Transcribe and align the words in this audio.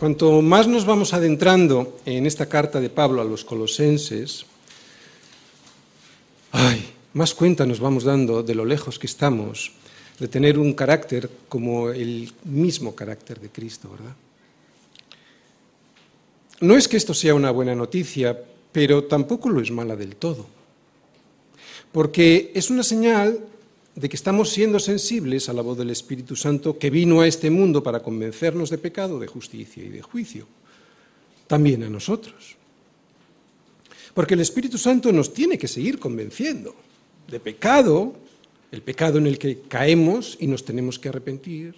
Cuanto 0.00 0.40
más 0.40 0.66
nos 0.66 0.86
vamos 0.86 1.12
adentrando 1.12 2.00
en 2.06 2.24
esta 2.24 2.48
carta 2.48 2.80
de 2.80 2.88
Pablo 2.88 3.20
a 3.20 3.24
los 3.26 3.44
colosenses, 3.44 4.46
más 7.12 7.34
cuenta 7.34 7.66
nos 7.66 7.80
vamos 7.80 8.04
dando 8.04 8.42
de 8.42 8.54
lo 8.54 8.64
lejos 8.64 8.98
que 8.98 9.06
estamos 9.06 9.72
de 10.18 10.26
tener 10.26 10.58
un 10.58 10.72
carácter 10.72 11.28
como 11.50 11.90
el 11.90 12.32
mismo 12.44 12.94
carácter 12.94 13.40
de 13.40 13.50
Cristo, 13.50 13.90
¿verdad? 13.90 14.16
No 16.60 16.78
es 16.78 16.88
que 16.88 16.96
esto 16.96 17.12
sea 17.12 17.34
una 17.34 17.50
buena 17.50 17.74
noticia, 17.74 18.42
pero 18.72 19.04
tampoco 19.04 19.50
lo 19.50 19.60
es 19.60 19.70
mala 19.70 19.96
del 19.96 20.16
todo, 20.16 20.46
porque 21.92 22.52
es 22.54 22.70
una 22.70 22.84
señal 22.84 23.38
de 24.00 24.08
que 24.08 24.16
estamos 24.16 24.48
siendo 24.48 24.78
sensibles 24.78 25.50
a 25.50 25.52
la 25.52 25.60
voz 25.60 25.76
del 25.76 25.90
Espíritu 25.90 26.34
Santo 26.34 26.78
que 26.78 26.88
vino 26.88 27.20
a 27.20 27.26
este 27.26 27.50
mundo 27.50 27.82
para 27.82 28.02
convencernos 28.02 28.70
de 28.70 28.78
pecado, 28.78 29.20
de 29.20 29.26
justicia 29.26 29.84
y 29.84 29.90
de 29.90 30.00
juicio, 30.00 30.46
también 31.46 31.82
a 31.82 31.90
nosotros. 31.90 32.56
Porque 34.14 34.34
el 34.34 34.40
Espíritu 34.40 34.78
Santo 34.78 35.12
nos 35.12 35.34
tiene 35.34 35.58
que 35.58 35.68
seguir 35.68 35.98
convenciendo 35.98 36.74
de 37.28 37.40
pecado, 37.40 38.14
el 38.72 38.80
pecado 38.80 39.18
en 39.18 39.26
el 39.26 39.38
que 39.38 39.60
caemos 39.68 40.38
y 40.40 40.46
nos 40.46 40.64
tenemos 40.64 40.98
que 40.98 41.10
arrepentir, 41.10 41.74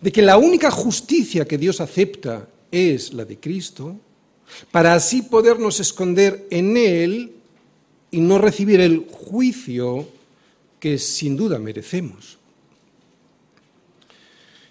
de 0.00 0.12
que 0.12 0.22
la 0.22 0.38
única 0.38 0.70
justicia 0.70 1.46
que 1.46 1.58
Dios 1.58 1.80
acepta 1.80 2.48
es 2.70 3.12
la 3.12 3.24
de 3.24 3.40
Cristo, 3.40 3.96
para 4.70 4.94
así 4.94 5.22
podernos 5.22 5.80
esconder 5.80 6.46
en 6.50 6.76
Él 6.76 7.32
y 8.12 8.20
no 8.20 8.38
recibir 8.38 8.80
el 8.80 9.06
juicio 9.10 10.13
que 10.84 10.98
sin 10.98 11.34
duda 11.34 11.58
merecemos. 11.58 12.36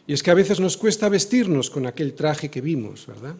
Y 0.05 0.13
es 0.13 0.21
que 0.21 0.29
a 0.29 0.35
veces 0.35 0.59
nos 0.59 0.77
cuesta 0.77 1.09
vestirnos 1.09 1.71
con 1.71 1.87
aquel 1.87 2.13
traje 2.13 2.51
que 2.51 2.61
vimos, 2.61 3.07
¿verdad? 3.07 3.33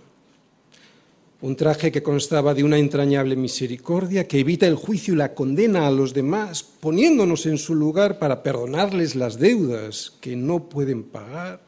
Un 1.41 1.55
traje 1.55 1.91
que 1.91 2.01
constaba 2.01 2.55
de 2.55 2.63
una 2.63 2.79
entrañable 2.79 3.35
misericordia 3.35 4.27
que 4.27 4.39
evita 4.39 4.65
el 4.65 4.73
juicio 4.73 5.13
y 5.13 5.17
la 5.17 5.35
condena 5.35 5.85
a 5.85 5.91
los 5.91 6.15
demás, 6.15 6.63
poniéndonos 6.63 7.45
en 7.45 7.59
su 7.59 7.75
lugar 7.75 8.17
para 8.17 8.41
perdonarles 8.41 9.13
las 9.13 9.37
deudas 9.37 10.11
que 10.19 10.35
no 10.35 10.67
pueden 10.67 11.03
pagar 11.03 11.61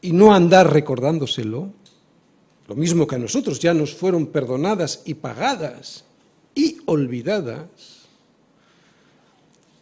y 0.00 0.12
no 0.12 0.32
andar 0.32 0.72
recordándoselo. 0.72 1.72
Lo 2.68 2.76
mismo 2.76 3.04
que 3.08 3.16
a 3.16 3.18
nosotros 3.18 3.58
ya 3.58 3.74
nos 3.74 3.96
fueron 3.96 4.28
perdonadas 4.28 5.02
y 5.06 5.14
pagadas 5.14 6.04
y 6.54 6.78
olvidadas 6.86 7.97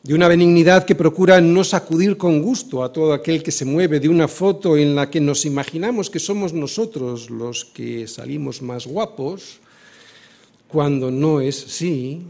de 0.06 0.14
una 0.14 0.28
benignidad 0.28 0.84
que 0.84 0.94
procura 0.94 1.40
no 1.40 1.64
sacudir 1.64 2.16
con 2.16 2.40
gusto 2.40 2.84
a 2.84 2.92
todo 2.92 3.12
aquel 3.12 3.42
que 3.42 3.50
se 3.50 3.64
mueve, 3.64 3.98
de 3.98 4.08
una 4.08 4.28
foto 4.28 4.76
en 4.76 4.94
la 4.94 5.10
que 5.10 5.20
nos 5.20 5.44
imaginamos 5.44 6.10
que 6.10 6.20
somos 6.20 6.52
nosotros 6.52 7.28
los 7.28 7.64
que 7.64 8.06
salimos 8.06 8.62
más 8.62 8.86
guapos, 8.86 9.58
cuando 10.68 11.10
no 11.10 11.40
es 11.40 11.66
así, 11.66 12.22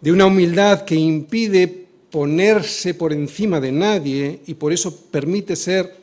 de 0.00 0.10
una 0.10 0.24
humildad 0.24 0.86
que 0.86 0.94
impide 0.94 1.68
ponerse 2.10 2.94
por 2.94 3.12
encima 3.12 3.60
de 3.60 3.70
nadie 3.70 4.40
y 4.46 4.54
por 4.54 4.72
eso 4.72 4.96
permite 5.10 5.54
ser 5.54 5.94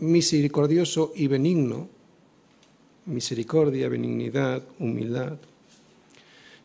misericordioso 0.00 1.12
y 1.14 1.28
benigno, 1.28 1.88
misericordia, 3.06 3.88
benignidad, 3.88 4.64
humildad 4.80 5.38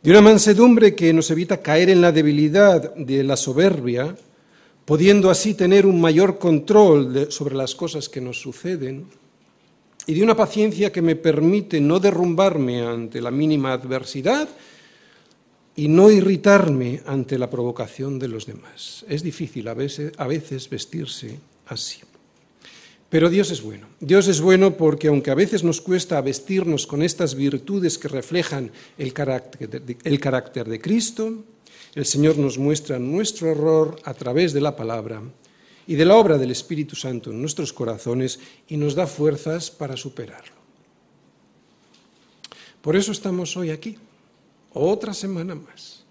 de 0.05 0.11
una 0.11 0.21
mansedumbre 0.21 0.93
que 0.93 1.11
nos 1.13 1.31
evita 1.31 1.63
caer 1.63 1.89
en 1.89 1.99
la 1.99 2.11
debilidad 2.11 2.93
de 2.93 3.23
la 3.23 3.35
soberbia, 3.35 4.15
pudiendo 4.85 5.31
así 5.31 5.55
tener 5.55 5.87
un 5.87 5.99
mayor 5.99 6.37
control 6.37 7.31
sobre 7.31 7.55
las 7.55 7.73
cosas 7.73 8.07
que 8.07 8.21
nos 8.21 8.39
suceden, 8.39 9.07
y 10.05 10.13
de 10.13 10.21
una 10.21 10.35
paciencia 10.35 10.91
que 10.91 11.01
me 11.01 11.15
permite 11.15 11.81
no 11.81 11.99
derrumbarme 11.99 12.83
ante 12.83 13.19
la 13.19 13.31
mínima 13.31 13.73
adversidad 13.73 14.47
y 15.75 15.87
no 15.87 16.11
irritarme 16.11 17.01
ante 17.07 17.39
la 17.39 17.49
provocación 17.49 18.19
de 18.19 18.27
los 18.27 18.45
demás. 18.45 19.03
Es 19.09 19.23
difícil 19.23 19.67
a 19.67 19.73
veces, 19.73 20.69
vestirse 20.69 21.39
así. 21.65 22.01
Pero 23.09 23.29
Dios 23.29 23.51
es 23.51 23.61
bueno. 23.61 23.87
Dios 23.99 24.27
es 24.27 24.41
bueno 24.41 24.77
porque 24.77 25.07
aunque 25.07 25.31
a 25.31 25.35
veces 25.35 25.63
nos 25.63 25.81
cuesta 25.81 26.21
vestirnos 26.21 26.87
con 26.87 27.03
estas 27.03 27.35
virtudes 27.35 27.97
que 27.97 28.07
reflejan 28.07 28.71
el 28.97 29.13
carácter 29.13 30.67
de, 30.67 30.81
Cristo, 30.81 31.43
el 31.93 32.05
Señor 32.05 32.37
nos 32.37 32.57
muestra 32.57 32.99
nuestro 32.99 33.51
error 33.51 33.95
a 34.03 34.13
través 34.13 34.53
de 34.53 34.61
la 34.61 34.75
palabra 34.75 35.21
y 35.87 35.95
de 35.95 36.05
la 36.05 36.15
obra 36.15 36.37
del 36.37 36.51
Espíritu 36.51 36.95
Santo 36.95 37.29
en 37.29 37.39
nuestros 37.39 37.71
corazones 37.71 38.39
y 38.67 38.77
nos 38.77 38.95
da 38.95 39.05
fuerzas 39.05 39.69
para 39.69 39.95
superarlo. 39.95 40.55
Por 42.81 42.95
eso 42.95 43.11
estamos 43.11 43.55
hoy 43.55 43.69
aquí, 43.69 43.97
otra 44.73 45.13
semana 45.13 45.55
más, 45.55 46.03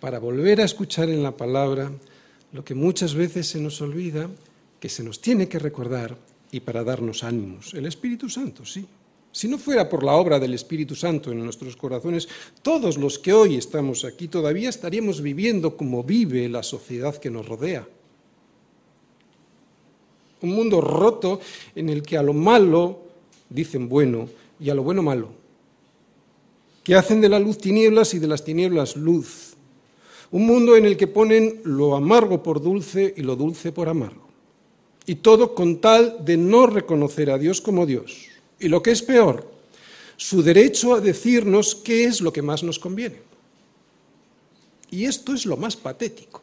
para 0.00 0.18
volver 0.18 0.60
a 0.60 0.64
escuchar 0.64 1.08
en 1.08 1.22
la 1.22 1.36
palabra 1.36 1.92
lo 2.52 2.64
que 2.64 2.74
muchas 2.74 3.14
veces 3.14 3.48
se 3.48 3.60
nos 3.60 3.80
olvida, 3.80 4.28
que 4.80 4.88
se 4.88 5.04
nos 5.04 5.20
tiene 5.20 5.48
que 5.48 5.58
recordar 5.58 6.16
y 6.52 6.60
para 6.60 6.84
darnos 6.84 7.24
ánimos. 7.24 7.74
El 7.74 7.86
Espíritu 7.86 8.28
Santo, 8.28 8.64
sí. 8.64 8.86
Si 9.32 9.46
no 9.46 9.58
fuera 9.58 9.88
por 9.88 10.02
la 10.02 10.14
obra 10.14 10.40
del 10.40 10.54
Espíritu 10.54 10.96
Santo 10.96 11.30
en 11.30 11.44
nuestros 11.44 11.76
corazones, 11.76 12.28
todos 12.62 12.98
los 12.98 13.18
que 13.18 13.32
hoy 13.32 13.56
estamos 13.56 14.04
aquí 14.04 14.26
todavía 14.26 14.68
estaríamos 14.68 15.22
viviendo 15.22 15.76
como 15.76 16.02
vive 16.02 16.48
la 16.48 16.64
sociedad 16.64 17.14
que 17.16 17.30
nos 17.30 17.46
rodea. 17.46 17.86
Un 20.42 20.50
mundo 20.50 20.80
roto 20.80 21.40
en 21.76 21.90
el 21.90 22.02
que 22.02 22.16
a 22.16 22.22
lo 22.22 22.32
malo 22.32 23.02
dicen 23.48 23.88
bueno 23.88 24.28
y 24.58 24.70
a 24.70 24.74
lo 24.74 24.82
bueno 24.82 25.02
malo. 25.02 25.28
Que 26.82 26.96
hacen 26.96 27.20
de 27.20 27.28
la 27.28 27.38
luz 27.38 27.58
tinieblas 27.58 28.14
y 28.14 28.18
de 28.18 28.26
las 28.26 28.42
tinieblas 28.42 28.96
luz. 28.96 29.54
Un 30.32 30.46
mundo 30.46 30.76
en 30.76 30.86
el 30.86 30.96
que 30.96 31.06
ponen 31.06 31.60
lo 31.64 31.94
amargo 31.94 32.42
por 32.42 32.60
dulce 32.60 33.14
y 33.16 33.22
lo 33.22 33.36
dulce 33.36 33.70
por 33.70 33.88
amargo. 33.88 34.29
Y 35.10 35.16
todo 35.16 35.56
con 35.56 35.80
tal 35.80 36.24
de 36.24 36.36
no 36.36 36.68
reconocer 36.68 37.32
a 37.32 37.36
Dios 37.36 37.60
como 37.60 37.84
Dios. 37.84 38.28
Y 38.60 38.68
lo 38.68 38.80
que 38.80 38.92
es 38.92 39.02
peor, 39.02 39.50
su 40.16 40.40
derecho 40.40 40.94
a 40.94 41.00
decirnos 41.00 41.74
qué 41.74 42.04
es 42.04 42.20
lo 42.20 42.32
que 42.32 42.42
más 42.42 42.62
nos 42.62 42.78
conviene. 42.78 43.16
Y 44.88 45.06
esto 45.06 45.34
es 45.34 45.46
lo 45.46 45.56
más 45.56 45.74
patético, 45.74 46.42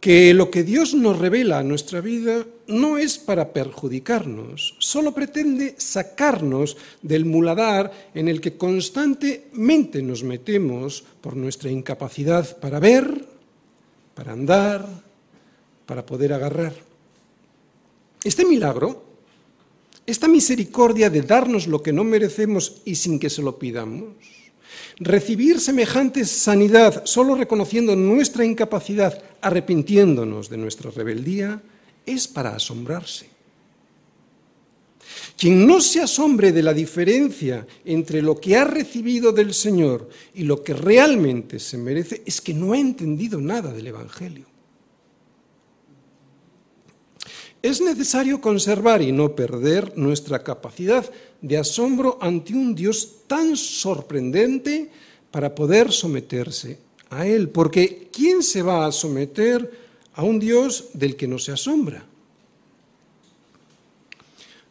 que 0.00 0.34
lo 0.34 0.50
que 0.50 0.64
Dios 0.64 0.94
nos 0.94 1.16
revela 1.16 1.60
a 1.60 1.62
nuestra 1.62 2.00
vida 2.00 2.44
no 2.66 2.98
es 2.98 3.18
para 3.18 3.52
perjudicarnos, 3.52 4.74
solo 4.80 5.14
pretende 5.14 5.76
sacarnos 5.78 6.76
del 7.02 7.24
muladar 7.24 8.10
en 8.16 8.26
el 8.26 8.40
que 8.40 8.56
constantemente 8.56 10.02
nos 10.02 10.24
metemos 10.24 11.04
por 11.20 11.36
nuestra 11.36 11.70
incapacidad 11.70 12.58
para 12.58 12.80
ver, 12.80 13.28
para 14.16 14.32
andar, 14.32 14.88
para 15.86 16.04
poder 16.04 16.32
agarrar. 16.32 16.93
Este 18.24 18.46
milagro, 18.46 19.04
esta 20.06 20.28
misericordia 20.28 21.10
de 21.10 21.20
darnos 21.20 21.66
lo 21.66 21.82
que 21.82 21.92
no 21.92 22.04
merecemos 22.04 22.80
y 22.86 22.94
sin 22.94 23.18
que 23.18 23.28
se 23.28 23.42
lo 23.42 23.58
pidamos, 23.58 24.14
recibir 24.96 25.60
semejante 25.60 26.24
sanidad 26.24 27.04
solo 27.04 27.34
reconociendo 27.34 27.94
nuestra 27.94 28.44
incapacidad, 28.44 29.22
arrepintiéndonos 29.42 30.48
de 30.48 30.56
nuestra 30.56 30.90
rebeldía, 30.90 31.60
es 32.06 32.26
para 32.26 32.56
asombrarse. 32.56 33.28
Quien 35.36 35.66
no 35.66 35.80
se 35.82 36.00
asombre 36.00 36.52
de 36.52 36.62
la 36.62 36.72
diferencia 36.72 37.66
entre 37.84 38.22
lo 38.22 38.40
que 38.40 38.56
ha 38.56 38.64
recibido 38.64 39.32
del 39.32 39.52
Señor 39.52 40.08
y 40.34 40.44
lo 40.44 40.62
que 40.62 40.72
realmente 40.72 41.58
se 41.58 41.76
merece 41.76 42.22
es 42.24 42.40
que 42.40 42.54
no 42.54 42.72
ha 42.72 42.78
entendido 42.78 43.38
nada 43.40 43.72
del 43.72 43.88
Evangelio. 43.88 44.53
Es 47.64 47.80
necesario 47.80 48.42
conservar 48.42 49.00
y 49.00 49.10
no 49.10 49.34
perder 49.34 49.96
nuestra 49.96 50.42
capacidad 50.44 51.10
de 51.40 51.56
asombro 51.56 52.18
ante 52.20 52.52
un 52.52 52.74
Dios 52.74 53.20
tan 53.26 53.56
sorprendente 53.56 54.90
para 55.30 55.54
poder 55.54 55.90
someterse 55.90 56.78
a 57.08 57.26
Él. 57.26 57.48
Porque 57.48 58.10
¿quién 58.12 58.42
se 58.42 58.60
va 58.60 58.84
a 58.84 58.92
someter 58.92 59.70
a 60.12 60.24
un 60.24 60.38
Dios 60.38 60.90
del 60.92 61.16
que 61.16 61.26
no 61.26 61.38
se 61.38 61.52
asombra? 61.52 62.04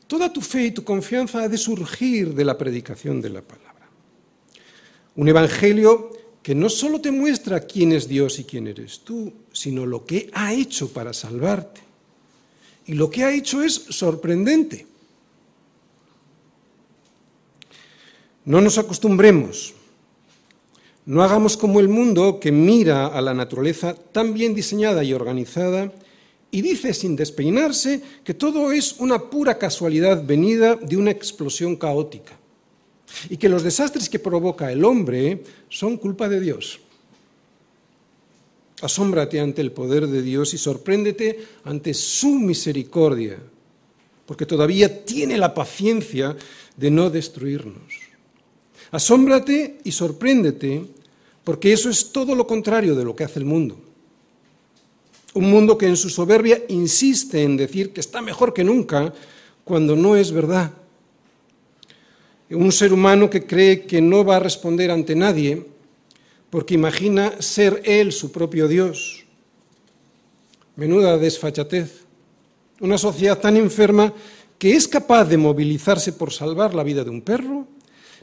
Toda 0.05 0.31
tu 0.31 0.41
fe 0.41 0.65
y 0.65 0.71
tu 0.71 0.83
confianza 0.83 1.41
ha 1.41 1.49
de 1.49 1.57
surgir 1.57 2.35
de 2.35 2.45
la 2.45 2.59
predicación 2.59 3.19
de 3.21 3.29
la 3.31 3.41
palabra. 3.41 3.89
Un 5.15 5.27
evangelio 5.27 6.11
que 6.43 6.53
no 6.53 6.69
solo 6.69 7.01
te 7.01 7.09
muestra 7.09 7.61
quién 7.61 7.91
es 7.91 8.07
Dios 8.07 8.37
y 8.37 8.43
quién 8.43 8.67
eres 8.67 8.99
tú, 8.99 9.33
sino 9.51 9.83
lo 9.83 10.05
que 10.05 10.29
ha 10.33 10.53
hecho 10.53 10.93
para 10.93 11.11
salvarte 11.11 11.82
y 12.85 12.93
lo 12.93 13.09
que 13.09 13.23
ha 13.23 13.33
hecho 13.33 13.63
es 13.63 13.73
sorprendente. 13.89 14.87
No 18.45 18.59
nos 18.59 18.77
acostumbremos, 18.77 19.73
no 21.05 21.23
hagamos 21.23 21.55
como 21.57 21.79
el 21.79 21.87
mundo 21.87 22.39
que 22.39 22.51
mira 22.51 23.07
a 23.07 23.21
la 23.21 23.33
naturaleza 23.33 23.93
tan 23.93 24.33
bien 24.33 24.53
diseñada 24.53 25.03
y 25.03 25.13
organizada 25.13 25.91
y 26.51 26.61
dice 26.61 26.93
sin 26.93 27.15
despeinarse 27.15 28.01
que 28.23 28.33
todo 28.33 28.71
es 28.71 28.99
una 28.99 29.29
pura 29.29 29.57
casualidad 29.57 30.23
venida 30.23 30.75
de 30.75 30.97
una 30.97 31.11
explosión 31.11 31.75
caótica 31.75 32.37
y 33.29 33.37
que 33.37 33.49
los 33.49 33.63
desastres 33.63 34.09
que 34.09 34.19
provoca 34.19 34.71
el 34.71 34.85
hombre 34.85 35.43
son 35.69 35.97
culpa 35.97 36.29
de 36.29 36.39
Dios. 36.39 36.79
Asómbrate 38.83 39.39
ante 39.39 39.61
el 39.61 39.71
poder 39.71 40.07
de 40.07 40.21
Dios 40.21 40.53
y 40.53 40.57
sorpréndete 40.57 41.39
ante 41.63 41.93
su 41.93 42.35
misericordia, 42.35 43.39
porque 44.25 44.45
todavía 44.45 45.05
tiene 45.05 45.37
la 45.37 45.53
paciencia 45.53 46.35
de 46.75 46.91
no 46.91 47.09
destruirnos. 47.09 47.93
Asómbrate 48.91 49.79
y 49.85 49.91
sorpréndete, 49.93 50.85
porque 51.45 51.71
eso 51.71 51.89
es 51.89 52.11
todo 52.11 52.35
lo 52.35 52.45
contrario 52.45 52.93
de 52.93 53.05
lo 53.05 53.15
que 53.15 53.23
hace 53.23 53.39
el 53.39 53.45
mundo. 53.45 53.77
Un 55.33 55.49
mundo 55.49 55.77
que 55.77 55.87
en 55.87 55.95
su 55.95 56.09
soberbia 56.09 56.61
insiste 56.67 57.41
en 57.41 57.55
decir 57.55 57.93
que 57.93 58.01
está 58.01 58.21
mejor 58.21 58.53
que 58.53 58.65
nunca, 58.65 59.13
cuando 59.63 59.95
no 59.95 60.17
es 60.17 60.29
verdad. 60.33 60.73
Un 62.49 62.73
ser 62.73 62.91
humano 62.91 63.29
que 63.29 63.45
cree 63.45 63.85
que 63.85 64.01
no 64.01 64.25
va 64.25 64.35
a 64.35 64.39
responder 64.39 64.91
ante 64.91 65.15
nadie 65.15 65.72
porque 66.53 66.75
imagina 66.75 67.41
ser 67.41 67.81
él 67.83 68.11
su 68.11 68.31
propio 68.31 68.67
Dios. 68.67 69.25
Menuda 70.75 71.17
desfachatez. 71.17 72.05
Una 72.79 72.99
sociedad 72.99 73.39
tan 73.39 73.57
enferma 73.57 74.13
que 74.59 74.75
es 74.75 74.87
capaz 74.87 75.25
de 75.25 75.37
movilizarse 75.37 76.13
por 76.13 76.31
salvar 76.31 76.75
la 76.75 76.83
vida 76.83 77.03
de 77.03 77.09
un 77.09 77.23
perro, 77.23 77.65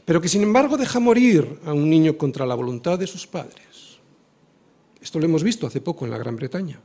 pero 0.05 0.21
que 0.21 0.29
sin 0.29 0.43
embargo 0.43 0.77
deja 0.77 1.01
morir 1.01 1.59
a 1.65 1.73
un 1.73 1.89
niño 1.89 2.17
contra 2.17 2.45
la 2.45 2.55
voluntad 2.55 2.97
de 2.97 3.05
sus 3.05 3.27
padres. 3.27 3.99
Esto 5.01 5.19
lo 5.19 5.25
hemos 5.25 5.43
visto 5.43 5.67
hace 5.67 5.81
poco 5.81 6.05
en 6.05 6.11
la 6.11 6.17
Gran 6.17 6.37
Bretaña. 6.37 6.79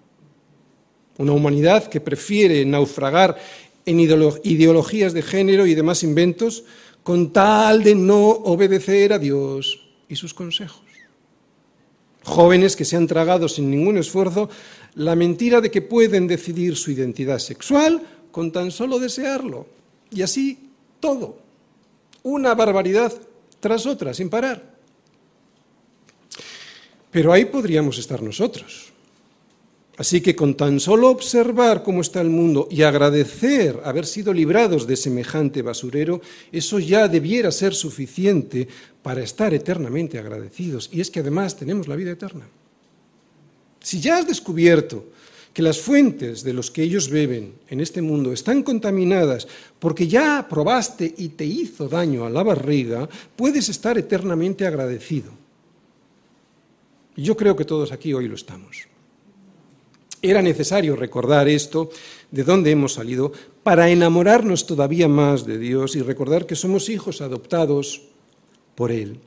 Una 1.18 1.30
humanidad 1.30 1.86
que 1.86 2.00
prefiere 2.00 2.64
naufragar 2.64 3.38
en 3.84 4.00
ideologías 4.00 5.12
de 5.12 5.22
género 5.22 5.64
y 5.64 5.76
demás 5.76 6.02
inventos 6.02 6.64
con 7.04 7.32
tal 7.32 7.84
de 7.84 7.94
no 7.94 8.30
obedecer 8.30 9.12
a 9.12 9.20
Dios 9.20 9.86
y 10.08 10.16
sus 10.16 10.34
consejos 10.34 10.85
jóvenes 12.26 12.74
que 12.74 12.84
se 12.84 12.96
han 12.96 13.06
tragado 13.06 13.48
sin 13.48 13.70
ningún 13.70 13.96
esfuerzo 13.98 14.50
la 14.96 15.14
mentira 15.14 15.60
de 15.60 15.70
que 15.70 15.80
pueden 15.80 16.26
decidir 16.26 16.76
su 16.76 16.90
identidad 16.90 17.38
sexual 17.38 18.02
con 18.32 18.50
tan 18.50 18.70
solo 18.70 18.98
desearlo. 18.98 19.66
Y 20.10 20.22
así 20.22 20.70
todo. 21.00 21.38
Una 22.24 22.54
barbaridad 22.54 23.12
tras 23.60 23.86
otra, 23.86 24.12
sin 24.12 24.28
parar. 24.28 24.74
Pero 27.10 27.32
ahí 27.32 27.44
podríamos 27.44 27.98
estar 27.98 28.20
nosotros. 28.22 28.92
Así 29.96 30.20
que 30.20 30.36
con 30.36 30.54
tan 30.54 30.78
solo 30.78 31.08
observar 31.08 31.82
cómo 31.82 32.02
está 32.02 32.20
el 32.20 32.28
mundo 32.28 32.68
y 32.70 32.82
agradecer 32.82 33.80
haber 33.82 34.04
sido 34.04 34.32
librados 34.32 34.86
de 34.86 34.96
semejante 34.96 35.62
basurero, 35.62 36.20
eso 36.52 36.78
ya 36.78 37.08
debiera 37.08 37.50
ser 37.50 37.74
suficiente 37.74 38.68
para 39.02 39.22
estar 39.22 39.54
eternamente 39.54 40.18
agradecidos. 40.18 40.90
Y 40.92 41.00
es 41.00 41.10
que 41.10 41.20
además 41.20 41.56
tenemos 41.56 41.88
la 41.88 41.96
vida 41.96 42.10
eterna. 42.10 42.46
Si 43.80 43.98
ya 44.00 44.18
has 44.18 44.26
descubierto 44.26 45.06
que 45.54 45.62
las 45.62 45.80
fuentes 45.80 46.42
de 46.42 46.52
los 46.52 46.70
que 46.70 46.82
ellos 46.82 47.08
beben 47.08 47.54
en 47.70 47.80
este 47.80 48.02
mundo 48.02 48.32
están 48.34 48.62
contaminadas 48.62 49.48
porque 49.78 50.06
ya 50.06 50.46
probaste 50.46 51.14
y 51.16 51.30
te 51.30 51.46
hizo 51.46 51.88
daño 51.88 52.26
a 52.26 52.30
la 52.30 52.42
barriga, 52.42 53.08
puedes 53.34 53.70
estar 53.70 53.96
eternamente 53.96 54.66
agradecido. 54.66 55.30
Y 57.16 57.22
yo 57.22 57.34
creo 57.34 57.56
que 57.56 57.64
todos 57.64 57.92
aquí 57.92 58.12
hoy 58.12 58.28
lo 58.28 58.34
estamos. 58.34 58.88
Era 60.26 60.42
necesario 60.42 60.96
recordar 60.96 61.46
esto, 61.46 61.88
de 62.32 62.42
dónde 62.42 62.72
hemos 62.72 62.94
salido, 62.94 63.30
para 63.62 63.90
enamorarnos 63.90 64.66
todavía 64.66 65.06
más 65.06 65.46
de 65.46 65.56
Dios 65.56 65.94
y 65.94 66.02
recordar 66.02 66.46
que 66.46 66.56
somos 66.56 66.88
hijos 66.88 67.20
adoptados 67.20 68.02
por 68.74 68.90
Él. 68.90 69.20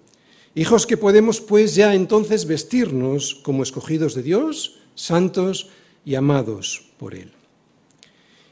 Hijos 0.56 0.86
que 0.86 0.98
podemos 0.98 1.40
pues 1.40 1.74
ya 1.74 1.96
entonces 1.96 2.46
vestirnos 2.46 3.36
como 3.36 3.64
escogidos 3.64 4.14
de 4.14 4.24
Dios, 4.24 4.82
santos 4.94 5.70
y 6.04 6.16
amados 6.16 6.92
por 6.98 7.16
Él. 7.16 7.32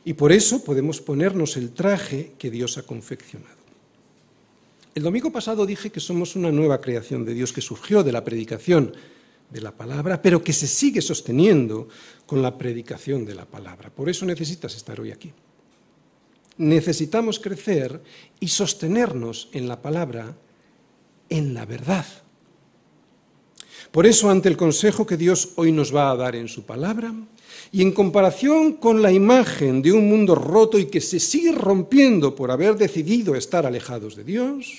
Y 0.06 0.14
por 0.14 0.32
eso 0.32 0.64
podemos 0.64 1.02
ponernos 1.02 1.58
el 1.58 1.74
traje 1.74 2.32
que 2.38 2.50
Dios 2.50 2.78
ha 2.78 2.84
confeccionado. 2.84 3.58
El 4.96 5.04
domingo 5.04 5.34
pasado 5.34 5.66
dije 5.66 5.90
que 5.90 6.00
somos 6.00 6.38
una 6.38 6.54
nueva 6.54 6.80
creación 6.80 7.26
de 7.26 7.34
Dios 7.34 7.52
que 7.52 7.60
surgió 7.60 8.04
de 8.04 8.14
la 8.14 8.24
predicación 8.24 8.94
de 9.50 9.62
la 9.62 9.72
palabra, 9.72 10.22
pero 10.22 10.44
que 10.44 10.54
se 10.54 10.68
sigue 10.68 11.02
sosteniendo 11.02 11.88
con 12.26 12.42
la 12.42 12.58
predicación 12.58 13.26
de 13.26 13.36
la 13.36 13.46
palabra. 13.46 13.90
Por 13.90 14.10
eso 14.10 14.26
necesitas 14.26 14.76
estar 14.76 15.00
hoy 15.00 15.12
aquí. 15.12 15.32
Necesitamos 16.58 17.40
crecer 17.40 18.02
y 18.40 18.48
sostenernos 18.48 19.50
en 19.54 19.68
la 19.68 19.82
palabra, 19.82 20.36
en 21.30 21.54
la 21.54 21.66
verdad. 21.66 22.06
Por 23.92 24.06
eso, 24.06 24.30
ante 24.30 24.50
el 24.50 24.58
consejo 24.58 25.06
que 25.06 25.18
Dios 25.18 25.50
hoy 25.56 25.72
nos 25.72 25.96
va 25.96 26.12
a 26.12 26.16
dar 26.16 26.36
en 26.36 26.48
su 26.48 26.66
palabra, 26.66 27.14
y 27.72 27.82
en 27.82 27.92
comparación 27.92 28.74
con 28.74 29.02
la 29.02 29.12
imagen 29.12 29.82
de 29.82 29.92
un 29.92 30.08
mundo 30.08 30.36
roto 30.36 30.80
y 30.80 30.86
que 30.86 31.02
se 31.02 31.20
sigue 31.20 31.52
rompiendo 31.52 32.36
por 32.36 32.52
haber 32.52 32.76
decidido 32.76 33.36
estar 33.36 33.66
alejados 33.66 34.16
de 34.16 34.24
Dios, 34.24 34.74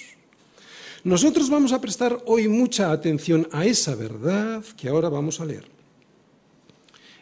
nosotros 1.05 1.49
vamos 1.49 1.73
a 1.73 1.81
prestar 1.81 2.23
hoy 2.27 2.49
mucha 2.49 2.91
atención 2.91 3.49
a 3.53 3.65
esa 3.65 3.95
verdad 3.95 4.65
que 4.77 4.89
ahora 4.89 5.09
vamos 5.09 5.41
a 5.41 5.45
leer. 5.45 5.65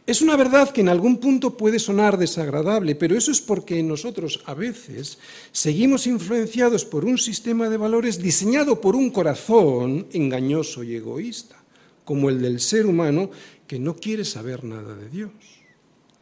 Es 0.07 0.23
una 0.23 0.37
verdad 0.37 0.71
que 0.71 0.81
en 0.81 0.89
algún 0.89 1.19
punto 1.19 1.57
puede 1.57 1.81
sonar 1.81 2.17
desagradable, 2.17 2.95
pero 2.95 3.19
eso 3.19 3.33
es 3.33 3.41
porque 3.41 3.83
nosotros 3.83 4.41
a 4.47 4.55
veces 4.55 5.19
seguimos 5.51 6.07
influenciados 6.07 6.85
por 6.85 7.05
un 7.05 7.19
sistema 7.19 7.69
de 7.69 7.77
valores 7.77 8.23
diseñado 8.23 8.81
por 8.81 8.95
un 8.95 9.11
corazón 9.11 10.07
engañoso 10.13 10.85
y 10.85 10.95
egoísta, 10.95 11.57
como 12.05 12.31
el 12.31 12.41
del 12.41 12.61
ser 12.61 12.87
humano 12.87 13.31
que 13.67 13.81
no 13.81 13.97
quiere 13.97 14.25
saber 14.25 14.63
nada 14.63 14.95
de 14.95 15.09
Dios, 15.11 15.33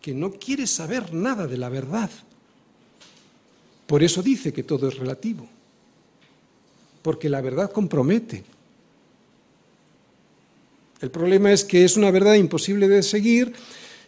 que 0.01 0.15
no 0.15 0.33
quiere 0.33 0.67
saber 0.67 1.13
nada 1.13 1.47
de 1.47 1.59
la 1.59 1.69
verdad. 1.69 2.11
Por 3.87 4.03
eso 4.03 4.23
dice 4.23 4.53
que 4.53 4.63
todo 4.63 4.89
es 4.89 4.97
relativo 4.97 5.47
porque 7.05 7.29
la 7.29 7.43
verdad 7.43 7.71
compromete. 7.71 8.43
El 11.03 11.11
problema 11.11 11.53
es 11.53 11.63
que 11.63 11.85
es 11.85 11.99
una 11.99 12.11
verdad 12.11 12.33
imposible 12.33 12.89
de 12.89 13.03
seguir 13.03 13.53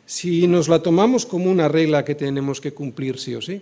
si 0.07 0.47
nos 0.47 0.67
la 0.67 0.83
tomamos 0.83 1.27
como 1.27 1.51
una 1.51 1.69
regla 1.69 2.07
que 2.07 2.15
tenemos 2.15 2.59
que 2.59 2.73
cumplir 2.73 3.19
sí 3.19 3.35
o 3.35 3.43
sí. 3.43 3.61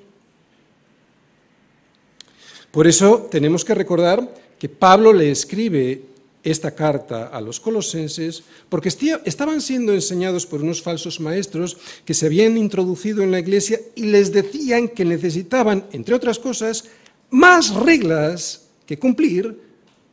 Por 2.71 2.87
eso 2.87 3.27
tenemos 3.29 3.65
que 3.65 3.75
recordar 3.75 4.33
que 4.57 4.69
Pablo 4.69 5.13
le 5.13 5.33
escribe 5.33 6.03
esta 6.45 6.73
carta 6.73 7.27
a 7.27 7.41
los 7.41 7.59
colosenses 7.59 8.45
porque 8.69 8.89
estaban 8.89 9.61
siendo 9.61 9.93
enseñados 9.95 10.47
por 10.47 10.63
unos 10.63 10.81
falsos 10.81 11.19
maestros 11.19 11.77
que 12.05 12.15
se 12.15 12.27
habían 12.27 12.57
introducido 12.57 13.25
en 13.25 13.33
la 13.33 13.41
iglesia 13.41 13.81
y 13.97 14.05
les 14.05 14.33
decían 14.33 14.87
que 14.87 15.05
necesitaban, 15.05 15.87
entre 15.91 16.15
otras 16.15 16.39
cosas, 16.39 16.85
más 17.31 17.75
reglas 17.75 18.64
que 18.87 18.99
cumplir 18.99 19.59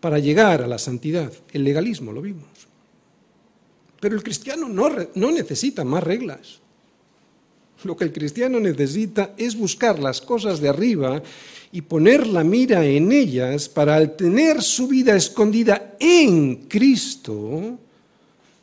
para 0.02 0.20
llegar 0.20 0.62
a 0.62 0.68
la 0.68 0.78
santidad. 0.78 1.32
El 1.54 1.64
legalismo 1.64 2.12
lo 2.12 2.22
vimos. 2.22 2.50
Pero 4.00 4.16
el 4.16 4.24
cristiano 4.24 4.68
no, 4.68 5.32
necesita 5.32 5.86
más 5.86 6.04
reglas. 6.04 6.60
Lo 7.84 7.96
que 7.96 8.04
el 8.04 8.12
cristiano 8.12 8.60
necesita 8.60 9.34
es 9.38 9.56
buscar 9.56 10.00
las 10.00 10.22
cosas 10.22 10.60
de 10.60 10.70
arriba 10.70 11.22
y 11.72 11.82
poner 11.82 12.28
la 12.28 12.44
mira 12.44 12.86
en 12.86 13.12
ellas 13.12 13.70
para 13.70 13.96
al 13.96 14.16
tener 14.16 14.62
su 14.62 14.88
vida 14.88 15.16
escondida 15.16 15.96
en 16.00 16.68
Cristo, 16.68 17.78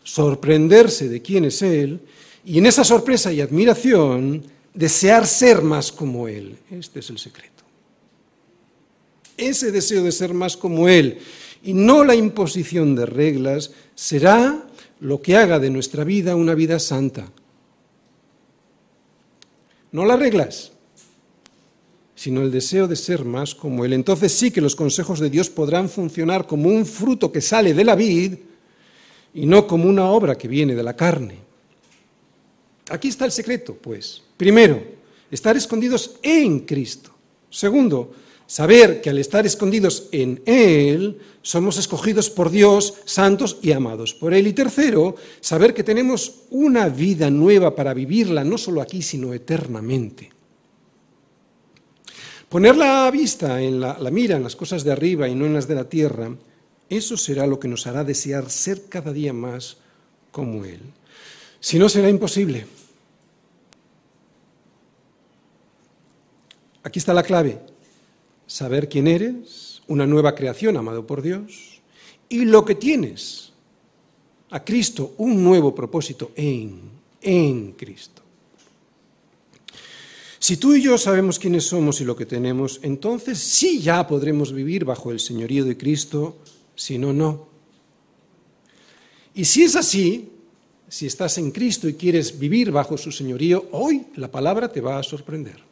sorprenderse 0.02 1.08
de 1.08 1.22
quién 1.22 1.46
es 1.46 1.62
Él 1.62 2.00
y 2.44 2.58
en 2.58 2.66
esa 2.66 2.84
sorpresa 2.84 3.32
y 3.32 3.40
admiración 3.40 4.42
desear 4.74 5.26
ser 5.26 5.62
más 5.62 5.90
como 5.90 6.28
Él. 6.28 6.56
Este 6.70 7.00
es 7.00 7.10
el 7.10 7.18
secreto 7.18 7.57
ese 9.38 9.72
deseo 9.72 10.02
de 10.02 10.12
ser 10.12 10.34
más 10.34 10.56
como 10.56 10.88
Él 10.88 11.18
y 11.62 11.72
no 11.72 12.04
la 12.04 12.14
imposición 12.14 12.94
de 12.94 13.06
reglas, 13.06 13.72
será 13.94 14.66
lo 15.00 15.22
que 15.22 15.36
haga 15.36 15.58
de 15.58 15.70
nuestra 15.70 16.04
vida 16.04 16.36
una 16.36 16.54
vida 16.54 16.78
santa. 16.78 17.30
No 19.90 20.04
las 20.04 20.18
reglas, 20.18 20.72
sino 22.14 22.42
el 22.42 22.50
deseo 22.50 22.86
de 22.88 22.96
ser 22.96 23.24
más 23.24 23.54
como 23.54 23.84
Él. 23.84 23.92
Entonces 23.92 24.32
sí 24.32 24.50
que 24.50 24.60
los 24.60 24.76
consejos 24.76 25.20
de 25.20 25.30
Dios 25.30 25.48
podrán 25.48 25.88
funcionar 25.88 26.46
como 26.46 26.68
un 26.68 26.84
fruto 26.84 27.32
que 27.32 27.40
sale 27.40 27.74
de 27.74 27.84
la 27.84 27.94
vid 27.94 28.34
y 29.34 29.46
no 29.46 29.66
como 29.66 29.88
una 29.88 30.10
obra 30.10 30.36
que 30.36 30.48
viene 30.48 30.74
de 30.74 30.82
la 30.82 30.96
carne. 30.96 31.38
Aquí 32.90 33.08
está 33.08 33.24
el 33.24 33.32
secreto, 33.32 33.74
pues. 33.74 34.22
Primero, 34.36 34.82
estar 35.30 35.56
escondidos 35.56 36.16
en 36.22 36.60
Cristo. 36.60 37.10
Segundo, 37.50 38.12
Saber 38.48 39.02
que 39.02 39.10
al 39.10 39.18
estar 39.18 39.44
escondidos 39.44 40.08
en 40.10 40.40
Él, 40.46 41.20
somos 41.42 41.76
escogidos 41.76 42.30
por 42.30 42.48
Dios, 42.48 42.94
santos 43.04 43.58
y 43.60 43.72
amados 43.72 44.14
por 44.14 44.32
Él. 44.32 44.46
Y 44.46 44.54
tercero, 44.54 45.16
saber 45.40 45.74
que 45.74 45.84
tenemos 45.84 46.44
una 46.48 46.88
vida 46.88 47.30
nueva 47.30 47.76
para 47.76 47.92
vivirla, 47.92 48.44
no 48.44 48.56
solo 48.56 48.80
aquí, 48.80 49.02
sino 49.02 49.34
eternamente. 49.34 50.30
Poner 52.48 52.74
la 52.74 53.10
vista 53.10 53.60
en 53.60 53.80
la, 53.80 53.98
la 53.98 54.10
mira 54.10 54.38
en 54.38 54.44
las 54.44 54.56
cosas 54.56 54.82
de 54.82 54.92
arriba 54.92 55.28
y 55.28 55.34
no 55.34 55.44
en 55.44 55.52
las 55.52 55.68
de 55.68 55.74
la 55.74 55.86
tierra, 55.86 56.34
eso 56.88 57.18
será 57.18 57.46
lo 57.46 57.60
que 57.60 57.68
nos 57.68 57.86
hará 57.86 58.02
desear 58.02 58.48
ser 58.48 58.88
cada 58.88 59.12
día 59.12 59.34
más 59.34 59.76
como 60.32 60.64
Él. 60.64 60.80
Si 61.60 61.78
no, 61.78 61.90
será 61.90 62.08
imposible. 62.08 62.66
Aquí 66.82 66.98
está 66.98 67.12
la 67.12 67.22
clave 67.22 67.76
saber 68.48 68.88
quién 68.88 69.06
eres, 69.06 69.82
una 69.86 70.06
nueva 70.06 70.34
creación 70.34 70.76
amado 70.76 71.06
por 71.06 71.22
Dios, 71.22 71.80
y 72.28 72.44
lo 72.44 72.64
que 72.64 72.74
tienes, 72.74 73.52
a 74.50 74.64
Cristo, 74.64 75.14
un 75.18 75.44
nuevo 75.44 75.74
propósito 75.74 76.32
en, 76.34 76.90
en 77.20 77.72
Cristo. 77.72 78.22
Si 80.40 80.56
tú 80.56 80.74
y 80.74 80.82
yo 80.82 80.96
sabemos 80.96 81.38
quiénes 81.38 81.64
somos 81.64 82.00
y 82.00 82.04
lo 82.04 82.16
que 82.16 82.24
tenemos, 82.24 82.80
entonces 82.82 83.38
sí 83.38 83.80
ya 83.80 84.06
podremos 84.06 84.52
vivir 84.52 84.84
bajo 84.84 85.12
el 85.12 85.20
señorío 85.20 85.64
de 85.64 85.76
Cristo, 85.76 86.38
si 86.74 86.96
no, 86.96 87.12
no. 87.12 87.48
Y 89.34 89.44
si 89.44 89.62
es 89.62 89.76
así, 89.76 90.30
si 90.88 91.06
estás 91.06 91.36
en 91.36 91.50
Cristo 91.50 91.88
y 91.88 91.94
quieres 91.94 92.38
vivir 92.38 92.70
bajo 92.70 92.96
su 92.96 93.12
señorío, 93.12 93.66
hoy 93.72 94.06
la 94.16 94.30
palabra 94.30 94.72
te 94.72 94.80
va 94.80 94.98
a 94.98 95.02
sorprender. 95.02 95.67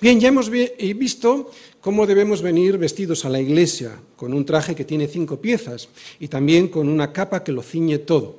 Bien, 0.00 0.18
ya 0.18 0.28
hemos 0.28 0.50
visto 0.50 1.50
cómo 1.80 2.06
debemos 2.06 2.42
venir 2.42 2.78
vestidos 2.78 3.24
a 3.24 3.28
la 3.28 3.40
iglesia, 3.40 3.98
con 4.16 4.32
un 4.32 4.44
traje 4.44 4.74
que 4.74 4.84
tiene 4.84 5.06
cinco 5.06 5.40
piezas 5.40 5.88
y 6.18 6.28
también 6.28 6.68
con 6.68 6.88
una 6.88 7.12
capa 7.12 7.44
que 7.44 7.52
lo 7.52 7.62
ciñe 7.62 7.98
todo, 7.98 8.36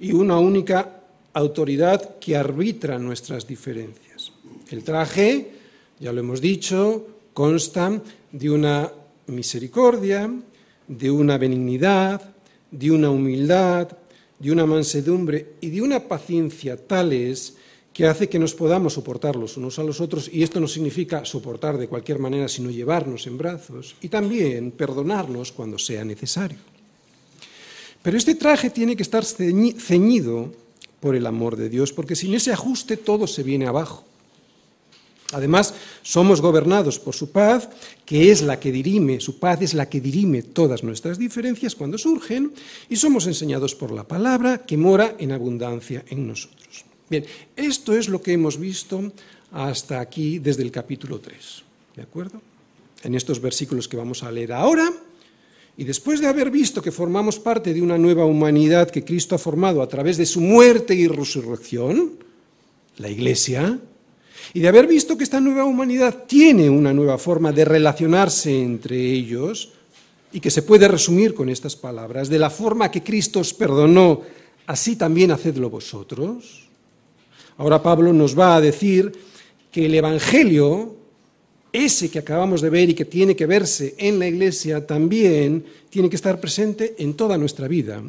y 0.00 0.12
una 0.12 0.38
única 0.38 1.02
autoridad 1.34 2.18
que 2.18 2.36
arbitra 2.36 2.98
nuestras 2.98 3.46
diferencias. 3.46 4.32
El 4.70 4.82
traje, 4.84 5.50
ya 6.00 6.12
lo 6.12 6.20
hemos 6.20 6.40
dicho, 6.40 7.06
consta 7.32 8.00
de 8.30 8.50
una 8.50 8.90
misericordia, 9.26 10.30
de 10.88 11.10
una 11.10 11.38
benignidad, 11.38 12.34
de 12.70 12.90
una 12.90 13.10
humildad, 13.10 13.88
de 14.38 14.50
una 14.50 14.66
mansedumbre 14.66 15.54
y 15.60 15.70
de 15.70 15.82
una 15.82 16.00
paciencia 16.08 16.76
tales 16.76 17.56
que 17.92 18.06
hace 18.06 18.28
que 18.28 18.38
nos 18.38 18.54
podamos 18.54 18.94
soportar 18.94 19.36
los 19.36 19.56
unos 19.56 19.78
a 19.78 19.84
los 19.84 20.00
otros, 20.00 20.30
y 20.32 20.42
esto 20.42 20.60
no 20.60 20.66
significa 20.66 21.24
soportar 21.24 21.76
de 21.76 21.88
cualquier 21.88 22.18
manera, 22.18 22.48
sino 22.48 22.70
llevarnos 22.70 23.26
en 23.26 23.36
brazos 23.36 23.96
y 24.00 24.08
también 24.08 24.70
perdonarnos 24.70 25.52
cuando 25.52 25.78
sea 25.78 26.04
necesario. 26.04 26.58
Pero 28.02 28.16
este 28.16 28.34
traje 28.34 28.70
tiene 28.70 28.96
que 28.96 29.02
estar 29.02 29.24
ceñido 29.24 30.52
por 31.00 31.14
el 31.14 31.26
amor 31.26 31.56
de 31.56 31.68
Dios, 31.68 31.92
porque 31.92 32.16
sin 32.16 32.34
ese 32.34 32.52
ajuste 32.52 32.96
todo 32.96 33.26
se 33.26 33.42
viene 33.42 33.66
abajo. 33.66 34.04
Además, 35.32 35.74
somos 36.02 36.40
gobernados 36.40 36.98
por 36.98 37.14
su 37.14 37.30
paz, 37.30 37.68
que 38.04 38.30
es 38.30 38.42
la 38.42 38.60
que 38.60 38.70
dirime, 38.70 39.20
su 39.20 39.38
paz 39.38 39.62
es 39.62 39.72
la 39.72 39.88
que 39.88 40.00
dirime 40.00 40.42
todas 40.42 40.84
nuestras 40.84 41.18
diferencias 41.18 41.74
cuando 41.74 41.96
surgen, 41.96 42.52
y 42.88 42.96
somos 42.96 43.26
enseñados 43.26 43.74
por 43.74 43.92
la 43.92 44.06
palabra 44.06 44.58
que 44.58 44.76
mora 44.76 45.16
en 45.18 45.32
abundancia 45.32 46.04
en 46.08 46.26
nosotros. 46.26 46.84
Bien, 47.12 47.26
esto 47.56 47.94
es 47.94 48.08
lo 48.08 48.22
que 48.22 48.32
hemos 48.32 48.58
visto 48.58 49.12
hasta 49.52 50.00
aquí 50.00 50.38
desde 50.38 50.62
el 50.62 50.70
capítulo 50.70 51.20
3. 51.20 51.62
¿De 51.94 52.00
acuerdo? 52.00 52.40
En 53.02 53.14
estos 53.14 53.38
versículos 53.38 53.86
que 53.86 53.98
vamos 53.98 54.22
a 54.22 54.32
leer 54.32 54.54
ahora, 54.54 54.90
y 55.76 55.84
después 55.84 56.22
de 56.22 56.26
haber 56.26 56.50
visto 56.50 56.80
que 56.80 56.90
formamos 56.90 57.38
parte 57.38 57.74
de 57.74 57.82
una 57.82 57.98
nueva 57.98 58.24
humanidad 58.24 58.90
que 58.90 59.04
Cristo 59.04 59.34
ha 59.34 59.38
formado 59.38 59.82
a 59.82 59.88
través 59.88 60.16
de 60.16 60.24
su 60.24 60.40
muerte 60.40 60.94
y 60.94 61.06
resurrección, 61.06 62.12
la 62.96 63.10
Iglesia, 63.10 63.78
y 64.54 64.60
de 64.60 64.68
haber 64.68 64.86
visto 64.86 65.18
que 65.18 65.24
esta 65.24 65.38
nueva 65.38 65.66
humanidad 65.66 66.24
tiene 66.26 66.70
una 66.70 66.94
nueva 66.94 67.18
forma 67.18 67.52
de 67.52 67.66
relacionarse 67.66 68.58
entre 68.58 68.96
ellos, 68.98 69.72
y 70.32 70.40
que 70.40 70.50
se 70.50 70.62
puede 70.62 70.88
resumir 70.88 71.34
con 71.34 71.50
estas 71.50 71.76
palabras, 71.76 72.30
de 72.30 72.38
la 72.38 72.48
forma 72.48 72.90
que 72.90 73.02
Cristo 73.02 73.40
os 73.40 73.52
perdonó, 73.52 74.22
así 74.66 74.96
también 74.96 75.30
hacedlo 75.30 75.68
vosotros, 75.68 76.62
Ahora 77.62 77.80
Pablo 77.80 78.12
nos 78.12 78.36
va 78.36 78.56
a 78.56 78.60
decir 78.60 79.12
que 79.70 79.86
el 79.86 79.94
Evangelio, 79.94 80.96
ese 81.72 82.10
que 82.10 82.18
acabamos 82.18 82.60
de 82.60 82.70
ver 82.70 82.90
y 82.90 82.94
que 82.94 83.04
tiene 83.04 83.36
que 83.36 83.46
verse 83.46 83.94
en 83.98 84.18
la 84.18 84.26
Iglesia, 84.26 84.84
también 84.84 85.64
tiene 85.88 86.10
que 86.10 86.16
estar 86.16 86.40
presente 86.40 86.96
en 86.98 87.14
toda 87.14 87.38
nuestra 87.38 87.68
vida, 87.68 88.02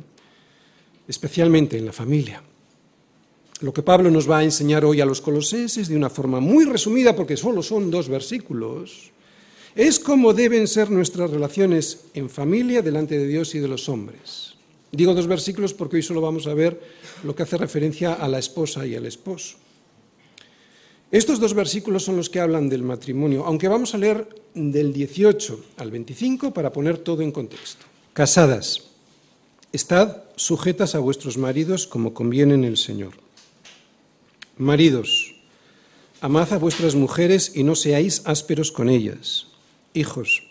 especialmente 1.08 1.78
en 1.78 1.86
la 1.86 1.94
familia. 1.94 2.42
Lo 3.62 3.72
que 3.72 3.84
Pablo 3.84 4.10
nos 4.10 4.28
va 4.28 4.40
a 4.40 4.44
enseñar 4.44 4.86
hoy 4.86 5.02
a 5.02 5.06
los 5.06 5.22
colosenses 5.22 5.88
de 5.88 5.98
una 5.98 6.10
forma 6.10 6.40
muy 6.40 6.66
resumida, 6.66 7.16
porque 7.16 7.38
solo 7.38 7.62
son 7.62 7.92
dos 7.92 8.10
versículos, 8.10 9.12
es 9.76 10.00
cómo 10.00 10.34
deben 10.34 10.68
ser 10.68 10.90
nuestras 10.90 11.30
relaciones 11.30 12.06
en 12.16 12.28
familia 12.28 12.82
delante 12.82 13.20
de 13.20 13.28
Dios 13.28 13.54
y 13.54 13.60
de 13.60 13.68
los 13.68 13.88
hombres. 13.88 14.53
Digo 14.94 15.16
dos 15.16 15.26
versículos 15.26 15.74
porque 15.74 15.98
hoy 15.98 16.04
solo 16.04 16.22
vamos 16.22 16.46
a 16.46 16.54
ver 16.54 16.80
lo 17.24 17.36
que 17.36 17.42
hace 17.42 17.58
referencia 17.58 18.14
a 18.14 18.28
la 18.28 18.38
esposa 18.38 18.86
y 18.86 18.94
al 18.94 19.08
esposo. 19.08 19.58
Estos 21.10 21.40
dos 21.40 21.56
versículos 21.56 22.04
son 22.04 22.16
los 22.16 22.30
que 22.30 22.40
hablan 22.40 22.70
del 22.70 22.84
matrimonio, 22.84 23.44
aunque 23.46 23.68
vamos 23.68 23.96
a 23.96 23.98
leer 23.98 24.30
del 24.54 24.94
18 24.94 25.66
al 25.78 25.90
25 25.90 26.54
para 26.54 26.72
poner 26.72 27.00
todo 27.00 27.24
en 27.24 27.32
contexto. 27.32 27.86
Casadas, 28.14 28.84
estad 29.72 30.26
sujetas 30.36 30.94
a 30.94 31.00
vuestros 31.00 31.38
maridos 31.38 31.88
como 31.88 32.14
conviene 32.14 32.54
en 32.54 32.64
el 32.64 32.78
Señor. 32.78 33.14
Maridos, 34.58 35.34
amad 36.22 36.54
a 36.54 36.60
vuestras 36.60 36.94
mujeres 36.94 37.52
y 37.56 37.64
no 37.64 37.74
seáis 37.74 38.22
ásperos 38.26 38.72
con 38.72 38.90
ellas. 38.90 39.48
Hijos, 39.96 40.44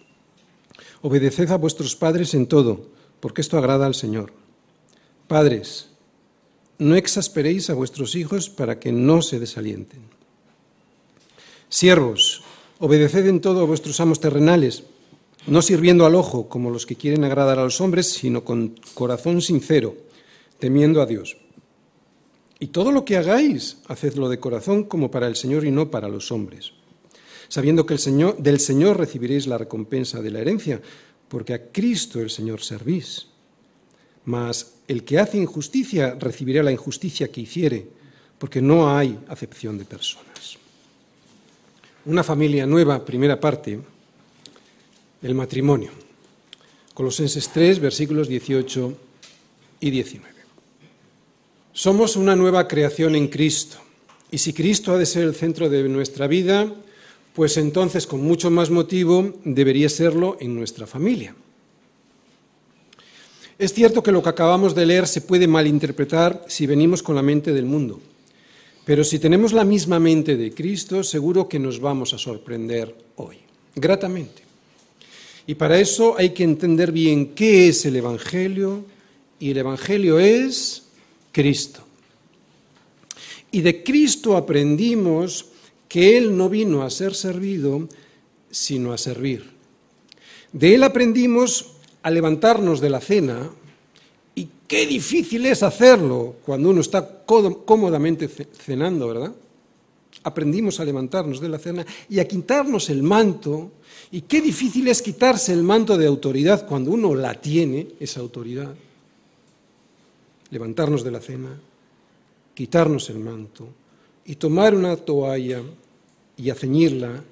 obedeced 1.01 1.51
a 1.53 1.57
vuestros 1.57 1.95
padres 1.95 2.35
en 2.35 2.47
todo 2.47 2.91
porque 3.23 3.41
esto 3.41 3.57
agrada 3.57 3.87
al 3.87 3.95
Señor. 3.95 4.33
Padres, 5.29 5.91
no 6.79 6.97
exasperéis 6.97 7.71
a 7.71 7.75
vuestros 7.75 8.17
hijos 8.17 8.51
para 8.51 8.81
que 8.81 8.91
no 8.91 9.23
se 9.23 9.39
desalienten. 9.39 10.01
Siervos, 11.69 12.43
obedeced 12.81 13.29
en 13.29 13.41
todo 13.41 13.61
a 13.61 13.65
vuestros 13.65 14.01
amos 14.01 14.19
terrenales, 14.19 14.83
no 15.47 15.63
sirviendo 15.63 16.05
al 16.05 16.17
ojo 16.17 16.49
como 16.49 16.71
los 16.71 16.85
que 16.85 16.97
quieren 16.97 17.23
agradar 17.23 17.61
a 17.61 17.65
los 17.65 17.81
hombres, 17.81 18.09
sino 18.09 18.43
con 18.43 18.75
corazón 18.95 19.41
sincero, 19.41 19.95
temiendo 20.59 21.01
a 21.01 21.07
Dios. 21.07 21.37
Y 22.59 22.69
todo 22.69 22.91
lo 22.91 23.05
que 23.05 23.19
hagáis, 23.19 23.79
hacedlo 23.87 24.29
de 24.31 24.41
corazón 24.41 24.83
como 24.83 25.13
para 25.13 25.29
el 25.29 25.37
Señor 25.37 25.65
y 25.65 25.71
no 25.71 25.93
para 25.93 26.09
los 26.09 26.33
hombres, 26.33 26.73
sabiendo 27.49 27.87
que 27.87 27.95
el 27.95 28.01
Señor, 28.01 28.39
del 28.39 28.59
Señor 28.59 28.99
recibiréis 28.99 29.47
la 29.47 29.59
recompensa 29.59 30.21
de 30.21 30.31
la 30.33 30.41
herencia, 30.41 30.83
porque 31.33 31.55
a 31.55 31.73
Cristo 31.73 32.21
el 32.21 32.29
Señor 32.29 32.61
servís. 32.61 33.25
Mas 34.27 34.75
el 34.87 35.03
que 35.03 35.19
hace 35.19 35.39
injusticia 35.39 36.15
recibirá 36.21 36.63
la 36.63 36.71
injusticia 36.71 37.33
que 37.33 37.41
hiciere, 37.41 37.89
porque 38.39 38.61
no 38.61 38.95
hay 38.95 39.19
acepción 39.29 39.79
de 39.79 39.87
personas. 39.87 40.59
Una 42.05 42.23
familia 42.23 42.67
nueva, 42.67 43.03
primera 43.03 43.41
parte, 43.41 43.81
el 45.23 45.35
matrimonio. 45.35 45.91
Colosenses 46.93 47.49
3, 47.49 47.81
versículos 47.81 48.29
18 48.29 48.93
y 49.81 49.91
19. 49.91 50.35
Somos 51.73 52.17
una 52.17 52.37
nueva 52.37 52.69
creación 52.69 53.17
en 53.17 53.29
Cristo, 53.29 53.79
y 54.31 54.37
si 54.37 54.53
Cristo 54.53 54.93
ha 54.93 54.99
de 54.99 55.07
ser 55.07 55.23
el 55.23 55.35
centro 55.35 55.71
de 55.71 55.89
nuestra 55.89 56.27
vida, 56.27 56.71
pues 57.35 57.57
entonces 57.57 58.07
con 58.07 58.23
mucho 58.23 58.51
más 58.51 58.71
motivo 58.71 59.35
debería 59.45 59.89
serlo 59.89 60.37
en 60.41 60.55
nuestra 60.55 60.87
familia. 60.87 61.35
Es 63.59 63.73
cierto 63.73 64.03
que 64.03 64.13
lo 64.13 64.23
que 64.23 64.29
acabamos 64.29 64.75
de 64.75 64.87
leer 64.87 65.07
se 65.07 65.21
puede 65.21 65.47
malinterpretar 65.47 66.45
si 66.49 66.67
venimos 66.67 67.03
con 67.03 67.15
la 67.15 67.23
mente 67.23 67.53
del 67.53 67.67
mundo, 67.67 68.01
pero 68.85 69.05
si 69.05 69.19
tenemos 69.19 69.53
la 69.53 69.65
misma 69.65 70.01
mente 70.01 70.37
de 70.37 70.53
Cristo, 70.53 71.05
seguro 71.05 71.49
que 71.49 71.59
nos 71.59 71.79
vamos 71.81 72.13
a 72.13 72.19
sorprender 72.19 72.95
hoy, 73.17 73.37
gratamente. 73.77 74.43
Y 75.47 75.55
para 75.55 75.79
eso 75.79 76.17
hay 76.19 76.31
que 76.31 76.45
entender 76.45 76.93
bien 76.93 77.35
qué 77.35 77.69
es 77.69 77.85
el 77.87 77.97
Evangelio, 77.97 78.85
y 79.43 79.51
el 79.51 79.59
Evangelio 79.59 80.21
es 80.21 80.85
Cristo. 81.33 81.83
Y 83.51 83.61
de 83.61 83.83
Cristo 83.83 84.37
aprendimos 84.37 85.47
que 85.93 86.17
Él 86.17 86.35
no 86.35 86.49
vino 86.49 86.83
a 86.83 86.89
ser 86.89 87.15
servido, 87.15 87.87
sino 88.51 88.95
a 88.95 88.97
servir. 88.97 89.45
De 90.51 90.75
Él 90.75 90.85
aprendimos 90.85 91.73
a 92.03 92.11
levantarnos 92.11 92.81
de 92.81 92.89
la 92.89 92.99
cena, 92.99 93.51
y 94.35 94.49
qué 94.67 94.87
difícil 94.87 95.45
es 95.45 95.63
hacerlo 95.63 96.37
cuando 96.47 96.71
uno 96.71 96.81
está 96.81 97.27
cómodamente 97.27 98.27
cenando, 98.27 99.07
¿verdad? 99.07 99.35
aprendimos 100.25 100.81
a 100.81 100.85
levantarnos 100.87 101.41
de 101.41 101.49
la 101.51 101.59
cena 101.59 101.85
y 102.09 102.21
a 102.21 102.27
quitarnos 102.27 102.89
el 102.89 103.03
manto. 103.03 103.73
Y 104.13 104.23
qué 104.23 104.41
difícil 104.41 104.89
es 104.89 105.03
quitarse 105.03 105.53
el 105.53 105.63
manto 105.63 105.99
de 105.99 106.07
autoridad 106.07 106.67
cuando 106.67 106.91
uno 106.91 107.15
la 107.15 107.35
tiene, 107.35 107.89
esa 108.01 108.21
autoridad. 108.21 108.75
Levantarnos 110.49 111.05
de 111.05 111.11
la 111.11 111.21
cena, 111.21 111.61
quitarnos 112.55 113.11
el 113.11 113.19
manto 113.19 113.69
y 114.25 114.37
tomar 114.37 114.75
una 114.75 114.97
toalla 114.97 115.63
y 116.37 116.51
a 116.51 116.55
ceñirla 116.55 117.23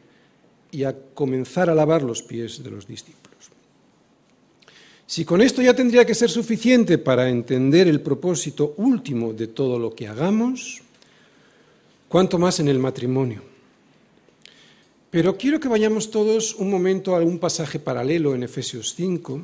y 0.70 0.84
a 0.84 0.96
comenzar 1.14 1.68
a 1.70 1.74
lavar 1.74 2.02
los 2.02 2.22
pies 2.22 2.62
de 2.62 2.70
los 2.70 2.86
discípulos. 2.86 3.20
Si 5.06 5.24
con 5.24 5.42
esto 5.42 5.60
ya 5.60 5.74
tendría 5.74 6.04
que 6.04 6.14
ser 6.14 6.30
suficiente 6.30 6.96
para 6.96 7.28
entender 7.28 7.88
el 7.88 8.00
propósito 8.00 8.74
último 8.76 9.32
de 9.32 9.48
todo 9.48 9.78
lo 9.78 9.92
que 9.92 10.06
hagamos, 10.06 10.82
cuanto 12.08 12.38
más 12.38 12.60
en 12.60 12.68
el 12.68 12.78
matrimonio. 12.78 13.42
Pero 15.10 15.36
quiero 15.36 15.58
que 15.58 15.66
vayamos 15.66 16.12
todos 16.12 16.54
un 16.54 16.70
momento 16.70 17.16
a 17.16 17.18
un 17.18 17.40
pasaje 17.40 17.80
paralelo 17.80 18.36
en 18.36 18.44
Efesios 18.44 18.94
5, 18.94 19.42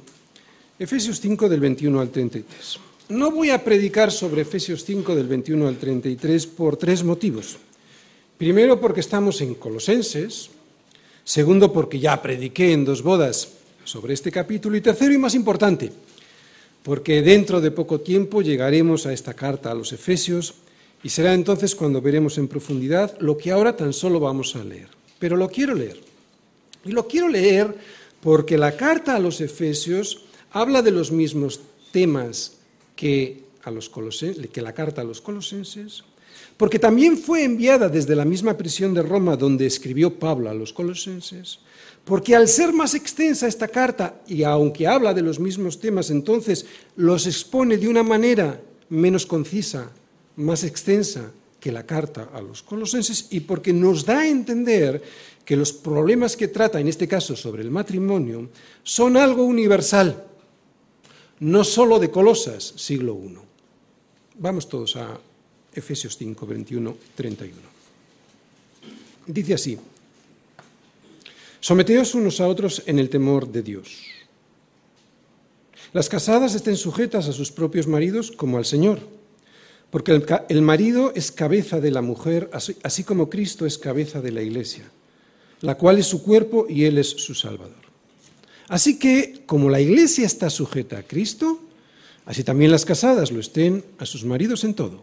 Efesios 0.78 1.20
5 1.20 1.48
del 1.48 1.58
21 1.58 2.00
al 2.00 2.10
33. 2.10 2.78
No 3.08 3.32
voy 3.32 3.50
a 3.50 3.64
predicar 3.64 4.12
sobre 4.12 4.42
Efesios 4.42 4.84
5 4.84 5.16
del 5.16 5.26
21 5.26 5.66
al 5.66 5.78
33 5.78 6.46
por 6.46 6.76
tres 6.76 7.02
motivos. 7.02 7.58
Primero 8.38 8.78
porque 8.78 9.00
estamos 9.00 9.40
en 9.40 9.54
Colosenses, 9.54 10.50
segundo 11.24 11.72
porque 11.72 11.98
ya 11.98 12.20
prediqué 12.20 12.72
en 12.72 12.84
dos 12.84 13.02
bodas 13.02 13.48
sobre 13.84 14.12
este 14.12 14.30
capítulo. 14.30 14.76
Y 14.76 14.82
tercero 14.82 15.14
y 15.14 15.18
más 15.18 15.34
importante, 15.34 15.90
porque 16.82 17.22
dentro 17.22 17.62
de 17.62 17.70
poco 17.70 18.00
tiempo 18.00 18.42
llegaremos 18.42 19.06
a 19.06 19.14
esta 19.14 19.32
carta 19.32 19.70
a 19.70 19.74
los 19.74 19.90
Efesios 19.94 20.54
y 21.02 21.08
será 21.08 21.32
entonces 21.32 21.74
cuando 21.74 22.02
veremos 22.02 22.36
en 22.36 22.46
profundidad 22.46 23.16
lo 23.20 23.38
que 23.38 23.52
ahora 23.52 23.74
tan 23.74 23.94
solo 23.94 24.20
vamos 24.20 24.54
a 24.54 24.64
leer. 24.64 24.88
Pero 25.18 25.36
lo 25.36 25.48
quiero 25.48 25.74
leer. 25.74 25.98
Y 26.84 26.92
lo 26.92 27.08
quiero 27.08 27.30
leer 27.30 27.74
porque 28.20 28.58
la 28.58 28.76
carta 28.76 29.16
a 29.16 29.18
los 29.18 29.40
Efesios 29.40 30.26
habla 30.50 30.82
de 30.82 30.90
los 30.90 31.10
mismos 31.10 31.60
temas 31.90 32.58
que, 32.96 33.44
a 33.62 33.70
los 33.70 33.90
que 34.52 34.60
la 34.60 34.74
carta 34.74 35.00
a 35.00 35.04
los 35.04 35.22
colosenses, 35.22 36.04
porque 36.56 36.78
también 36.78 37.18
fue 37.18 37.44
enviada 37.44 37.88
desde 37.88 38.16
la 38.16 38.24
misma 38.24 38.56
prisión 38.56 38.94
de 38.94 39.02
Roma 39.02 39.36
donde 39.36 39.66
escribió 39.66 40.18
Pablo 40.18 40.48
a 40.48 40.54
los 40.54 40.72
colosenses, 40.72 41.58
porque 42.04 42.34
al 42.34 42.48
ser 42.48 42.72
más 42.72 42.94
extensa 42.94 43.46
esta 43.46 43.68
carta, 43.68 44.22
y 44.26 44.42
aunque 44.42 44.86
habla 44.86 45.12
de 45.12 45.22
los 45.22 45.38
mismos 45.38 45.80
temas, 45.80 46.10
entonces 46.10 46.64
los 46.96 47.26
expone 47.26 47.76
de 47.76 47.88
una 47.88 48.02
manera 48.02 48.60
menos 48.88 49.26
concisa, 49.26 49.90
más 50.36 50.64
extensa 50.64 51.32
que 51.58 51.72
la 51.72 51.84
carta 51.84 52.30
a 52.32 52.40
los 52.40 52.62
colosenses, 52.62 53.26
y 53.30 53.40
porque 53.40 53.72
nos 53.72 54.06
da 54.06 54.20
a 54.20 54.28
entender 54.28 55.02
que 55.44 55.56
los 55.56 55.72
problemas 55.72 56.36
que 56.36 56.48
trata, 56.48 56.80
en 56.80 56.88
este 56.88 57.06
caso 57.06 57.36
sobre 57.36 57.62
el 57.62 57.70
matrimonio, 57.70 58.48
son 58.82 59.16
algo 59.16 59.44
universal, 59.44 60.24
no 61.40 61.64
solo 61.64 61.98
de 61.98 62.10
Colosas, 62.10 62.72
siglo 62.76 63.18
I. 63.22 63.36
Vamos 64.38 64.68
todos 64.68 64.96
a 64.96 65.18
Efesios 65.76 66.16
5, 66.16 66.46
21, 66.46 66.96
31. 67.14 67.56
Dice 69.26 69.54
así, 69.54 69.78
Someteos 71.66 72.14
unos 72.14 72.40
a 72.40 72.46
otros 72.46 72.84
en 72.86 73.00
el 73.00 73.10
temor 73.10 73.50
de 73.50 73.60
Dios. 73.60 74.06
Las 75.92 76.08
casadas 76.08 76.54
estén 76.54 76.76
sujetas 76.76 77.26
a 77.26 77.32
sus 77.32 77.50
propios 77.50 77.88
maridos 77.88 78.30
como 78.30 78.56
al 78.56 78.64
Señor, 78.64 79.00
porque 79.90 80.12
el, 80.48 80.62
marido 80.62 81.12
es 81.16 81.32
cabeza 81.32 81.80
de 81.80 81.90
la 81.90 82.02
mujer, 82.02 82.50
así 82.52 83.02
como 83.02 83.28
Cristo 83.28 83.66
es 83.66 83.78
cabeza 83.78 84.20
de 84.20 84.30
la 84.30 84.42
iglesia, 84.42 84.84
la 85.60 85.76
cual 85.76 85.98
es 85.98 86.06
su 86.06 86.22
cuerpo 86.22 86.66
y 86.68 86.84
Él 86.84 86.98
es 86.98 87.08
su 87.08 87.34
Salvador. 87.34 87.86
Así 88.68 88.98
que, 88.98 89.42
como 89.46 89.68
la 89.68 89.80
iglesia 89.80 90.24
está 90.24 90.50
sujeta 90.50 90.98
a 90.98 91.02
Cristo, 91.02 91.60
así 92.26 92.44
también 92.44 92.70
las 92.70 92.84
casadas 92.84 93.32
lo 93.32 93.40
estén 93.40 93.84
a 93.98 94.06
sus 94.06 94.24
maridos 94.24 94.62
en 94.62 94.74
todo. 94.74 95.02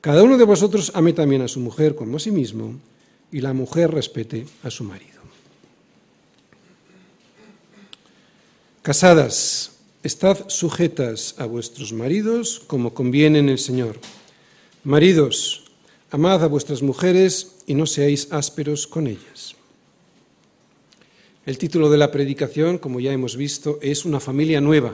cada 0.00 0.22
uno 0.22 0.38
de 0.38 0.44
vosotros 0.44 0.92
ame 0.94 1.12
también 1.12 1.42
a 1.42 1.48
su 1.48 1.60
mujer 1.60 1.94
como 1.94 2.16
a 2.16 2.20
sí 2.20 2.30
mismo 2.30 2.74
y 3.30 3.40
la 3.40 3.52
mujer 3.52 3.90
respete 3.90 4.46
a 4.62 4.70
su 4.70 4.84
marido. 4.84 5.20
Casadas, 8.82 9.72
estad 10.02 10.48
sujetas 10.48 11.34
a 11.36 11.44
vuestros 11.44 11.92
maridos 11.92 12.62
como 12.66 12.94
conviene 12.94 13.38
en 13.38 13.50
el 13.50 13.58
Señor. 13.58 13.98
Maridos, 14.84 15.64
amad 16.10 16.42
a 16.42 16.48
vuestras 16.48 16.82
mujeres 16.82 17.56
y 17.66 17.74
no 17.74 17.84
seáis 17.84 18.28
ásperos 18.30 18.86
con 18.86 19.06
ellas. 19.06 19.54
El 21.44 21.58
título 21.58 21.90
de 21.90 21.98
la 21.98 22.10
predicación, 22.10 22.78
como 22.78 23.00
ya 23.00 23.12
hemos 23.12 23.36
visto, 23.36 23.78
es 23.82 24.04
Una 24.04 24.20
familia 24.20 24.60
nueva, 24.60 24.92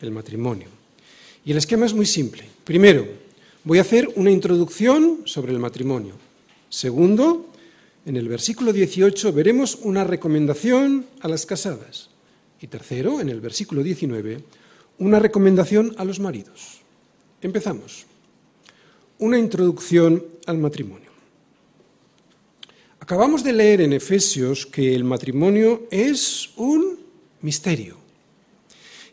el 0.00 0.10
matrimonio. 0.10 0.68
Y 1.44 1.50
el 1.50 1.58
esquema 1.58 1.86
es 1.86 1.94
muy 1.94 2.06
simple. 2.06 2.44
Primero, 2.62 3.06
voy 3.64 3.78
a 3.78 3.82
hacer 3.82 4.08
una 4.16 4.30
introducción 4.30 5.22
sobre 5.24 5.52
el 5.52 5.58
matrimonio. 5.58 6.14
Segundo, 6.68 7.46
en 8.06 8.16
el 8.16 8.28
versículo 8.28 8.72
18 8.72 9.32
veremos 9.32 9.78
una 9.82 10.04
recomendación 10.04 11.06
a 11.20 11.28
las 11.28 11.46
casadas. 11.46 12.10
Y 12.60 12.66
tercero, 12.66 13.20
en 13.20 13.28
el 13.28 13.40
versículo 13.40 13.82
19, 13.82 14.42
una 14.98 15.18
recomendación 15.18 15.94
a 15.98 16.04
los 16.04 16.18
maridos. 16.20 16.80
Empezamos. 17.40 18.06
Una 19.18 19.38
introducción 19.38 20.24
al 20.46 20.58
matrimonio. 20.58 21.08
Acabamos 23.00 23.42
de 23.42 23.52
leer 23.52 23.80
en 23.80 23.92
Efesios 23.92 24.66
que 24.66 24.94
el 24.94 25.04
matrimonio 25.04 25.86
es 25.90 26.50
un 26.56 26.98
misterio. 27.40 28.07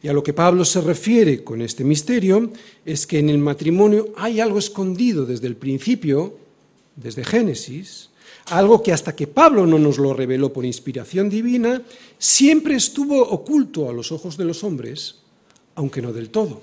Y 0.05 0.07
a 0.07 0.13
lo 0.13 0.21
que 0.21 0.33
Pablo 0.33 0.63
se 0.65 0.81
refiere 0.81 1.43
con 1.43 1.63
este 1.63 1.83
misterio 1.83 2.51
es 2.85 3.07
que 3.07 3.17
en 3.17 3.27
el 3.27 3.39
matrimonio 3.39 4.09
hay 4.15 4.39
algo 4.39 4.59
escondido 4.59 5.25
desde 5.25 5.47
el 5.47 5.55
principio, 5.55 6.37
desde 6.95 7.23
Génesis, 7.23 8.11
algo 8.45 8.83
que 8.83 8.93
hasta 8.93 9.15
que 9.15 9.25
Pablo 9.25 9.65
no 9.65 9.79
nos 9.79 9.97
lo 9.97 10.13
reveló 10.13 10.53
por 10.53 10.63
inspiración 10.63 11.27
divina, 11.27 11.81
siempre 12.19 12.75
estuvo 12.75 13.19
oculto 13.19 13.89
a 13.89 13.93
los 13.93 14.11
ojos 14.11 14.37
de 14.37 14.45
los 14.45 14.63
hombres, 14.63 15.23
aunque 15.73 16.03
no 16.03 16.13
del 16.13 16.29
todo. 16.29 16.61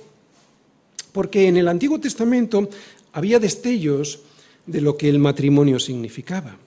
Porque 1.11 1.49
en 1.49 1.57
el 1.57 1.67
Antiguo 1.67 1.99
Testamento 1.99 2.69
había 3.13 3.41
destellos 3.41 4.21
de 4.67 4.81
lo 4.81 4.97
que 4.97 5.09
el 5.09 5.19
matrimonio 5.19 5.81
significaba. 5.81 6.59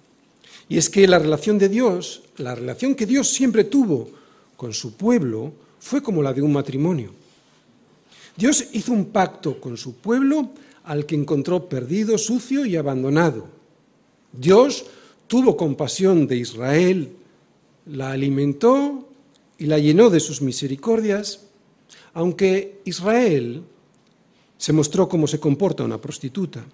Y 0.67 0.77
es 0.77 0.89
que 0.89 1.07
la 1.07 1.19
relación 1.19 1.57
de 1.57 1.69
Dios, 1.69 2.23
la 2.35 2.53
relación 2.53 2.95
que 2.95 3.05
Dios 3.05 3.29
siempre 3.29 3.63
tuvo 3.63 4.09
con 4.57 4.73
su 4.73 4.97
pueblo, 4.97 5.53
fue 5.85 6.01
como 6.01 6.23
la 6.23 6.33
de 6.33 6.41
un 6.41 6.51
matrimonio. 6.51 7.11
Dios 8.35 8.69
hizo 8.73 8.91
un 8.91 9.05
pacto 9.05 9.61
con 9.61 9.77
su 9.77 9.97
pueblo 9.97 10.49
al 10.83 11.05
que 11.05 11.13
encontró 11.13 11.69
perdido, 11.69 12.17
sucio 12.17 12.65
y 12.65 12.75
abandonado. 12.75 13.45
Dios 14.33 14.87
tuvo 15.27 15.55
compasión 15.55 16.25
de 16.25 16.37
Israel, 16.37 17.11
la 17.85 18.13
alimentó 18.13 19.07
y 19.59 19.67
la 19.67 19.77
llenó 19.77 20.09
de 20.09 20.19
sus 20.19 20.41
misericordias, 20.41 21.41
aunque 22.15 22.81
Israel 22.85 23.61
se 24.57 24.73
mostró 24.73 25.07
como 25.07 25.27
se 25.27 25.39
comporta 25.39 25.83
una 25.83 26.01
prostituta, 26.01 26.65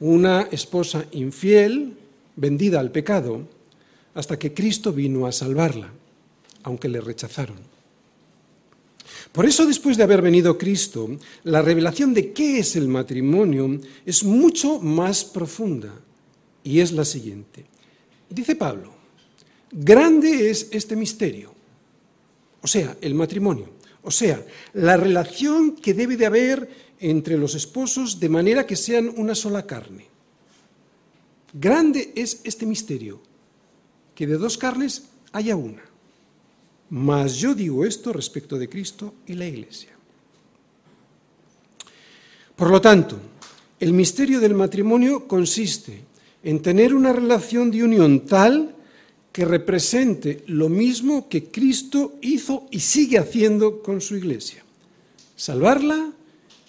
una 0.00 0.48
esposa 0.50 1.04
infiel, 1.12 1.96
vendida 2.34 2.80
al 2.80 2.90
pecado, 2.90 3.42
hasta 4.14 4.36
que 4.36 4.52
Cristo 4.52 4.92
vino 4.92 5.28
a 5.28 5.32
salvarla, 5.32 5.92
aunque 6.64 6.88
le 6.88 7.00
rechazaron. 7.00 7.71
Por 9.32 9.46
eso, 9.46 9.66
después 9.66 9.96
de 9.96 10.02
haber 10.02 10.20
venido 10.20 10.58
Cristo, 10.58 11.08
la 11.44 11.62
revelación 11.62 12.12
de 12.12 12.32
qué 12.32 12.58
es 12.58 12.76
el 12.76 12.86
matrimonio 12.86 13.80
es 14.04 14.24
mucho 14.24 14.78
más 14.78 15.24
profunda 15.24 15.92
y 16.62 16.80
es 16.80 16.92
la 16.92 17.06
siguiente. 17.06 17.64
Dice 18.28 18.56
Pablo, 18.56 18.92
grande 19.70 20.50
es 20.50 20.68
este 20.70 20.96
misterio, 20.96 21.54
o 22.60 22.66
sea, 22.66 22.96
el 23.00 23.14
matrimonio, 23.14 23.70
o 24.02 24.10
sea, 24.10 24.44
la 24.74 24.98
relación 24.98 25.76
que 25.76 25.94
debe 25.94 26.18
de 26.18 26.26
haber 26.26 26.68
entre 27.00 27.38
los 27.38 27.54
esposos 27.54 28.20
de 28.20 28.28
manera 28.28 28.66
que 28.66 28.76
sean 28.76 29.12
una 29.16 29.34
sola 29.34 29.66
carne. 29.66 30.06
Grande 31.54 32.12
es 32.14 32.40
este 32.44 32.66
misterio, 32.66 33.20
que 34.14 34.26
de 34.26 34.36
dos 34.36 34.58
carnes 34.58 35.04
haya 35.32 35.56
una. 35.56 35.91
Mas 36.92 37.36
yo 37.36 37.54
digo 37.54 37.86
esto 37.86 38.12
respecto 38.12 38.58
de 38.58 38.68
Cristo 38.68 39.14
y 39.26 39.32
la 39.32 39.46
Iglesia. 39.46 39.96
Por 42.54 42.68
lo 42.68 42.82
tanto, 42.82 43.16
el 43.80 43.94
misterio 43.94 44.40
del 44.40 44.52
matrimonio 44.52 45.26
consiste 45.26 46.04
en 46.42 46.60
tener 46.60 46.92
una 46.92 47.14
relación 47.14 47.70
de 47.70 47.82
unión 47.82 48.26
tal 48.26 48.76
que 49.32 49.46
represente 49.46 50.44
lo 50.48 50.68
mismo 50.68 51.30
que 51.30 51.44
Cristo 51.44 52.18
hizo 52.20 52.68
y 52.70 52.80
sigue 52.80 53.18
haciendo 53.18 53.80
con 53.80 54.02
su 54.02 54.16
Iglesia. 54.16 54.62
Salvarla 55.34 56.12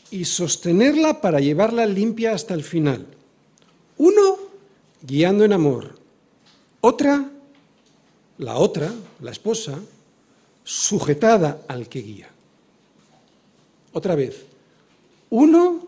y 0.09 0.23
sostenerla 0.23 1.19
para 1.19 1.41
llevarla 1.41 1.85
limpia 1.85 2.31
hasta 2.31 2.53
el 2.53 2.63
final. 2.63 3.05
Uno, 3.97 4.37
guiando 5.01 5.43
en 5.43 5.51
amor. 5.51 5.99
Otra, 6.79 7.29
la 8.37 8.55
otra, 8.55 8.93
la 9.19 9.31
esposa, 9.31 9.77
sujetada 10.63 11.63
al 11.67 11.89
que 11.89 12.01
guía. 12.01 12.29
Otra 13.91 14.15
vez, 14.15 14.45
uno 15.29 15.87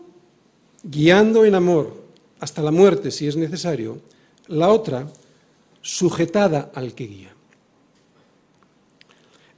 guiando 0.82 1.44
en 1.44 1.54
amor 1.54 2.04
hasta 2.40 2.62
la 2.62 2.70
muerte 2.70 3.10
si 3.10 3.26
es 3.26 3.36
necesario, 3.36 3.98
la 4.48 4.68
otra 4.68 5.08
sujetada 5.80 6.70
al 6.74 6.94
que 6.94 7.06
guía. 7.06 7.32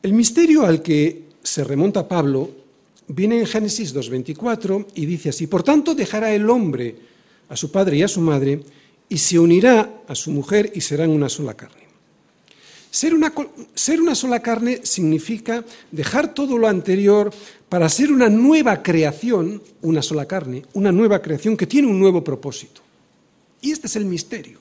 El 0.02 0.12
misterio 0.12 0.64
al 0.64 0.80
que 0.82 1.24
se 1.42 1.64
remonta 1.64 2.06
Pablo 2.06 2.50
viene 3.08 3.40
en 3.40 3.46
Génesis 3.46 3.94
2.24 3.94 4.86
y 4.94 5.06
dice 5.06 5.30
así, 5.30 5.46
por 5.46 5.62
tanto 5.62 5.94
dejará 5.94 6.32
el 6.32 6.48
hombre 6.48 6.96
a 7.48 7.56
su 7.56 7.70
padre 7.72 7.96
y 7.96 8.02
a 8.02 8.08
su 8.08 8.20
madre 8.20 8.62
y 9.08 9.18
se 9.18 9.38
unirá 9.38 10.02
a 10.06 10.14
su 10.14 10.30
mujer 10.30 10.70
y 10.74 10.80
serán 10.80 11.10
una 11.10 11.28
sola 11.28 11.54
carne. 11.54 11.87
Ser 12.90 13.14
una, 13.14 13.32
ser 13.74 14.00
una, 14.00 14.14
sola 14.14 14.40
carne 14.40 14.80
significa 14.82 15.64
dejar 15.90 16.32
todo 16.32 16.56
lo 16.56 16.66
anterior 16.66 17.32
para 17.68 17.88
ser 17.88 18.10
una 18.10 18.30
nueva 18.30 18.82
creación, 18.82 19.62
una 19.82 20.00
sola 20.02 20.26
carne, 20.26 20.64
una 20.72 20.90
nueva 20.90 21.20
creación 21.20 21.56
que 21.56 21.66
tiene 21.66 21.88
un 21.88 22.00
nuevo 22.00 22.24
propósito. 22.24 22.80
Y 23.60 23.72
este 23.72 23.88
es 23.88 23.96
el 23.96 24.06
misterio. 24.06 24.58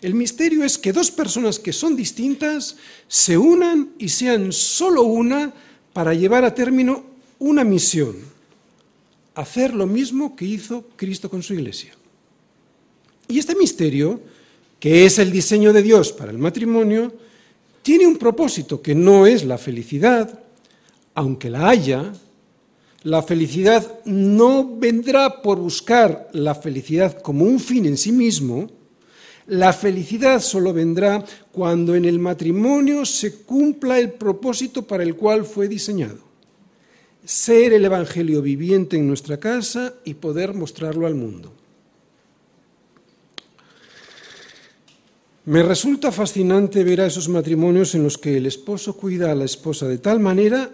El 0.00 0.14
misterio 0.14 0.64
es 0.64 0.78
que 0.78 0.92
dos 0.92 1.10
personas 1.10 1.58
que 1.58 1.72
son 1.72 1.96
distintas 1.96 2.76
se 3.08 3.36
unan 3.36 3.90
y 3.98 4.08
sean 4.08 4.52
solo 4.52 5.02
una 5.02 5.52
para 5.92 6.14
llevar 6.14 6.44
a 6.44 6.54
término 6.54 7.04
una 7.38 7.64
misión, 7.64 8.16
hacer 9.34 9.74
lo 9.74 9.86
mismo 9.86 10.36
que 10.36 10.44
hizo 10.44 10.88
Cristo 10.96 11.30
con 11.30 11.42
su 11.42 11.54
iglesia. 11.54 11.94
Y 13.26 13.38
este 13.38 13.54
misterio 13.54 14.20
que 14.80 15.04
es 15.06 15.18
el 15.18 15.32
diseño 15.32 15.72
de 15.72 15.82
Dios 15.82 16.12
para 16.12 16.30
el 16.30 16.38
matrimonio, 16.38 17.12
tiene 17.82 18.06
un 18.06 18.16
propósito 18.16 18.82
que 18.82 18.94
no 18.94 19.26
es 19.26 19.44
la 19.44 19.58
felicidad, 19.58 20.40
aunque 21.14 21.50
la 21.50 21.68
haya, 21.68 22.12
la 23.02 23.22
felicidad 23.22 24.00
no 24.04 24.76
vendrá 24.76 25.42
por 25.42 25.58
buscar 25.58 26.28
la 26.32 26.54
felicidad 26.54 27.20
como 27.22 27.44
un 27.44 27.60
fin 27.60 27.86
en 27.86 27.96
sí 27.96 28.12
mismo, 28.12 28.70
la 29.46 29.72
felicidad 29.72 30.40
solo 30.40 30.74
vendrá 30.74 31.24
cuando 31.50 31.94
en 31.94 32.04
el 32.04 32.18
matrimonio 32.18 33.06
se 33.06 33.42
cumpla 33.44 33.98
el 33.98 34.12
propósito 34.12 34.86
para 34.86 35.02
el 35.02 35.16
cual 35.16 35.46
fue 35.46 35.68
diseñado. 35.68 36.18
Ser 37.24 37.72
el 37.72 37.84
Evangelio 37.84 38.42
viviente 38.42 38.98
en 38.98 39.08
nuestra 39.08 39.38
casa 39.38 39.94
y 40.04 40.14
poder 40.14 40.52
mostrarlo 40.52 41.06
al 41.06 41.14
mundo. 41.14 41.57
Me 45.48 45.62
resulta 45.62 46.12
fascinante 46.12 46.84
ver 46.84 47.00
a 47.00 47.06
esos 47.06 47.30
matrimonios 47.30 47.94
en 47.94 48.02
los 48.02 48.18
que 48.18 48.36
el 48.36 48.44
esposo 48.44 48.98
cuida 48.98 49.32
a 49.32 49.34
la 49.34 49.46
esposa 49.46 49.88
de 49.88 49.96
tal 49.96 50.20
manera 50.20 50.70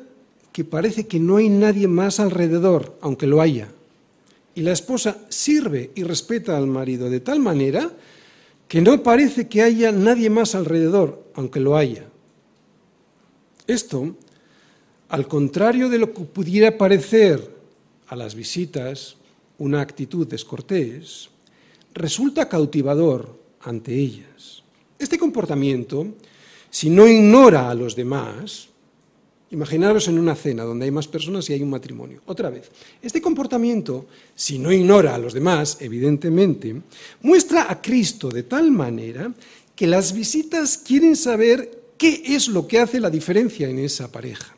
que 0.50 0.64
parece 0.64 1.06
que 1.06 1.20
no 1.20 1.36
hay 1.36 1.48
nadie 1.48 1.86
más 1.86 2.18
alrededor, 2.18 2.98
aunque 3.00 3.28
lo 3.28 3.40
haya. 3.40 3.68
Y 4.52 4.62
la 4.62 4.72
esposa 4.72 5.18
sirve 5.28 5.92
y 5.94 6.02
respeta 6.02 6.56
al 6.56 6.66
marido 6.66 7.08
de 7.08 7.20
tal 7.20 7.38
manera 7.38 7.88
que 8.66 8.80
no 8.80 9.00
parece 9.00 9.46
que 9.46 9.62
haya 9.62 9.92
nadie 9.92 10.28
más 10.28 10.56
alrededor, 10.56 11.22
aunque 11.34 11.60
lo 11.60 11.76
haya. 11.76 12.06
Esto, 13.68 14.16
al 15.08 15.28
contrario 15.28 15.88
de 15.88 15.98
lo 15.98 16.12
que 16.12 16.24
pudiera 16.24 16.76
parecer 16.76 17.48
a 18.08 18.16
las 18.16 18.34
visitas 18.34 19.18
una 19.56 19.80
actitud 19.80 20.26
descortés, 20.26 21.30
resulta 21.94 22.48
cautivador 22.48 23.38
ante 23.60 23.94
ellas. 23.94 24.63
Este 25.04 25.18
comportamiento, 25.18 26.06
si 26.70 26.88
no 26.88 27.06
ignora 27.06 27.68
a 27.68 27.74
los 27.74 27.94
demás, 27.94 28.70
imaginaros 29.50 30.08
en 30.08 30.18
una 30.18 30.34
cena 30.34 30.64
donde 30.64 30.86
hay 30.86 30.90
más 30.90 31.06
personas 31.06 31.50
y 31.50 31.52
hay 31.52 31.62
un 31.62 31.68
matrimonio. 31.68 32.22
Otra 32.24 32.48
vez, 32.48 32.70
este 33.02 33.20
comportamiento, 33.20 34.06
si 34.34 34.58
no 34.58 34.72
ignora 34.72 35.14
a 35.14 35.18
los 35.18 35.34
demás, 35.34 35.76
evidentemente, 35.80 36.74
muestra 37.20 37.70
a 37.70 37.82
Cristo 37.82 38.30
de 38.30 38.44
tal 38.44 38.70
manera 38.70 39.30
que 39.76 39.86
las 39.86 40.14
visitas 40.14 40.78
quieren 40.78 41.16
saber 41.16 41.92
qué 41.98 42.22
es 42.24 42.48
lo 42.48 42.66
que 42.66 42.78
hace 42.78 42.98
la 42.98 43.10
diferencia 43.10 43.68
en 43.68 43.80
esa 43.80 44.10
pareja. 44.10 44.56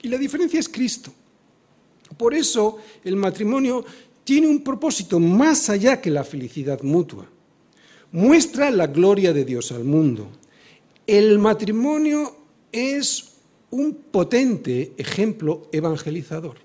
Y 0.00 0.08
la 0.08 0.16
diferencia 0.16 0.60
es 0.60 0.68
Cristo. 0.70 1.12
Por 2.16 2.32
eso 2.32 2.78
el 3.04 3.16
matrimonio 3.16 3.84
tiene 4.24 4.46
un 4.46 4.64
propósito 4.64 5.20
más 5.20 5.68
allá 5.68 6.00
que 6.00 6.10
la 6.10 6.24
felicidad 6.24 6.80
mutua 6.80 7.28
muestra 8.12 8.70
la 8.70 8.86
gloria 8.86 9.32
de 9.32 9.44
Dios 9.44 9.72
al 9.72 9.84
mundo. 9.84 10.28
El 11.06 11.38
matrimonio 11.38 12.36
es 12.72 13.32
un 13.70 13.94
potente 14.10 14.92
ejemplo 14.96 15.68
evangelizador. 15.72 16.56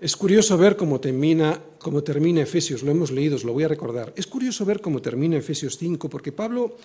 Es 0.00 0.14
curioso 0.16 0.58
ver 0.58 0.76
cómo 0.76 1.00
termina, 1.00 1.60
cómo 1.78 2.02
termina 2.02 2.42
Efesios, 2.42 2.82
lo 2.82 2.90
hemos 2.90 3.10
leído, 3.10 3.36
os 3.36 3.44
lo 3.44 3.54
voy 3.54 3.64
a 3.64 3.68
recordar. 3.68 4.12
Es 4.14 4.26
curioso 4.26 4.64
ver 4.64 4.80
cómo 4.80 5.00
termina 5.00 5.38
Efesios 5.38 5.78
5, 5.78 6.10
porque 6.10 6.32
Pablo 6.32 6.76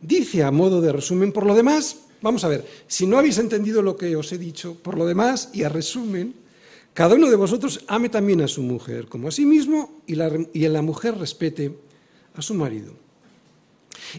dice 0.00 0.42
a 0.42 0.50
modo 0.50 0.80
de 0.80 0.92
resumen, 0.92 1.32
por 1.32 1.46
lo 1.46 1.54
demás, 1.54 1.96
vamos 2.20 2.44
a 2.44 2.48
ver, 2.48 2.66
si 2.86 3.06
no 3.06 3.18
habéis 3.18 3.38
entendido 3.38 3.80
lo 3.80 3.96
que 3.96 4.14
os 4.14 4.30
he 4.32 4.38
dicho, 4.38 4.74
por 4.74 4.98
lo 4.98 5.06
demás, 5.06 5.50
y 5.54 5.62
a 5.62 5.70
resumen, 5.70 6.34
cada 7.00 7.14
uno 7.14 7.30
de 7.30 7.36
vosotros 7.36 7.80
ame 7.86 8.10
también 8.10 8.42
a 8.42 8.46
su 8.46 8.60
mujer 8.60 9.06
como 9.06 9.28
a 9.28 9.30
sí 9.30 9.46
mismo 9.46 10.02
y 10.06 10.16
la, 10.16 10.30
la 10.52 10.82
mujer 10.82 11.16
respete 11.16 11.74
a 12.34 12.42
su 12.42 12.52
marido. 12.52 12.92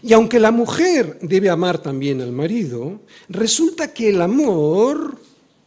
Y 0.02 0.12
aunque 0.12 0.40
la 0.40 0.50
mujer 0.50 1.16
debe 1.22 1.48
amar 1.48 1.78
también 1.78 2.20
al 2.20 2.32
marido, 2.32 2.98
resulta 3.28 3.94
que 3.94 4.08
el 4.08 4.20
amor 4.20 5.16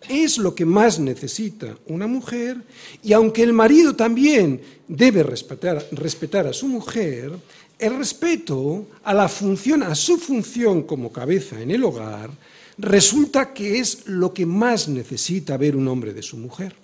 es 0.10 0.38
lo 0.38 0.54
que 0.54 0.66
más 0.66 1.00
necesita 1.00 1.78
una 1.88 2.06
mujer 2.06 2.62
y 3.02 3.14
aunque 3.14 3.44
el 3.44 3.54
marido 3.54 3.96
también 3.96 4.60
debe 4.86 5.24
respetar, 5.24 5.88
respetar 5.94 6.48
a 6.48 6.52
su 6.52 6.68
mujer, 6.68 7.32
el 7.80 7.98
respeto 7.98 8.88
a 9.06 9.14
la 9.14 9.30
función, 9.30 9.84
a 9.84 9.96
su 9.96 10.18
función 10.18 10.84
como 10.84 11.14
cabeza 11.14 11.62
en 11.62 11.72
el 11.72 11.86
hogar, 11.86 12.30
resulta 12.78 13.54
que 13.54 13.80
es 13.80 14.06
lo 14.06 14.34
que 14.34 14.46
más 14.46 14.90
necesita 14.90 15.56
ver 15.56 15.78
un 15.78 15.88
hombre 15.88 16.14
de 16.14 16.22
su 16.22 16.36
mujer. 16.36 16.84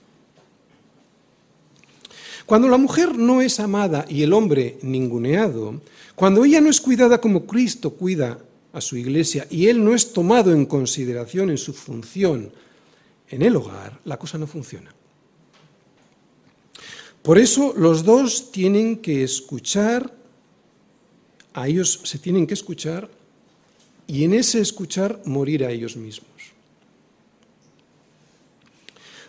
Cuando 2.45 2.67
la 2.67 2.77
mujer 2.77 3.17
no 3.17 3.41
es 3.41 3.59
amada 3.59 4.05
y 4.09 4.23
el 4.23 4.33
hombre 4.33 4.77
ninguneado, 4.81 5.81
cuando 6.15 6.43
ella 6.43 6.61
no 6.61 6.69
es 6.69 6.81
cuidada 6.81 7.19
como 7.21 7.45
Cristo 7.45 7.91
cuida 7.91 8.39
a 8.73 8.81
su 8.81 8.97
iglesia 8.97 9.47
y 9.49 9.67
él 9.67 9.83
no 9.83 9.93
es 9.93 10.13
tomado 10.13 10.51
en 10.51 10.65
consideración 10.65 11.49
en 11.49 11.57
su 11.57 11.73
función 11.73 12.51
en 13.29 13.41
el 13.41 13.55
hogar, 13.55 13.99
la 14.05 14.17
cosa 14.17 14.37
no 14.37 14.45
funciona. 14.47 14.93
Por 17.21 17.37
eso 17.37 17.73
los 17.77 18.03
dos 18.03 18.51
tienen 18.51 18.97
que 18.97 19.23
escuchar, 19.23 20.13
a 21.53 21.67
ellos 21.67 22.01
se 22.03 22.17
tienen 22.17 22.47
que 22.47 22.53
escuchar 22.53 23.09
y 24.07 24.23
en 24.23 24.33
ese 24.33 24.59
escuchar 24.59 25.21
morir 25.25 25.63
a 25.63 25.71
ellos 25.71 25.95
mismos. 25.95 26.29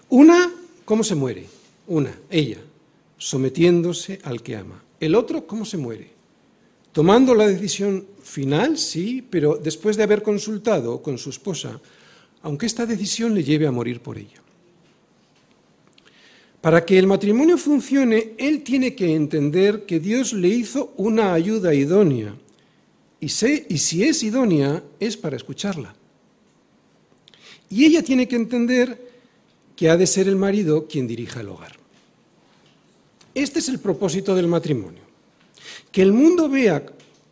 Una, 0.08 0.50
¿cómo 0.84 1.04
se 1.04 1.14
muere? 1.14 1.46
Una, 1.86 2.14
ella, 2.30 2.58
sometiéndose 3.28 4.18
al 4.24 4.42
que 4.42 4.56
ama. 4.56 4.82
El 4.98 5.14
otro, 5.14 5.46
¿cómo 5.46 5.64
se 5.64 5.76
muere? 5.76 6.22
tomando 6.92 7.34
la 7.34 7.48
decisión 7.48 8.06
final, 8.22 8.78
sí, 8.78 9.26
pero 9.28 9.56
después 9.56 9.96
de 9.96 10.04
haber 10.04 10.22
consultado 10.22 11.02
con 11.02 11.18
su 11.18 11.30
esposa, 11.30 11.80
aunque 12.42 12.66
esta 12.66 12.86
decisión 12.86 13.34
le 13.34 13.42
lleve 13.42 13.66
a 13.66 13.72
morir 13.72 14.00
por 14.00 14.18
ella. 14.18 14.40
Para 16.60 16.84
que 16.84 16.98
el 16.98 17.08
matrimonio 17.08 17.58
funcione, 17.58 18.34
él 18.38 18.62
tiene 18.62 18.94
que 18.94 19.14
entender 19.14 19.84
que 19.84 19.98
Dios 19.98 20.32
le 20.32 20.48
hizo 20.48 20.92
una 20.96 21.32
ayuda 21.32 21.74
idónea. 21.74 22.36
Y, 23.18 23.26
y 23.26 23.78
si 23.78 24.04
es 24.04 24.22
idónea, 24.22 24.82
es 25.00 25.16
para 25.16 25.36
escucharla. 25.36 25.94
Y 27.68 27.84
ella 27.84 28.02
tiene 28.02 28.28
que 28.28 28.36
entender 28.36 29.10
que 29.74 29.90
ha 29.90 29.96
de 29.96 30.06
ser 30.06 30.28
el 30.28 30.36
marido 30.36 30.86
quien 30.86 31.08
dirija 31.08 31.40
el 31.40 31.48
hogar. 31.48 31.81
Este 33.34 33.60
es 33.60 33.68
el 33.68 33.78
propósito 33.78 34.34
del 34.34 34.46
matrimonio. 34.46 35.02
Que 35.90 36.02
el 36.02 36.12
mundo 36.12 36.48
vea 36.48 36.84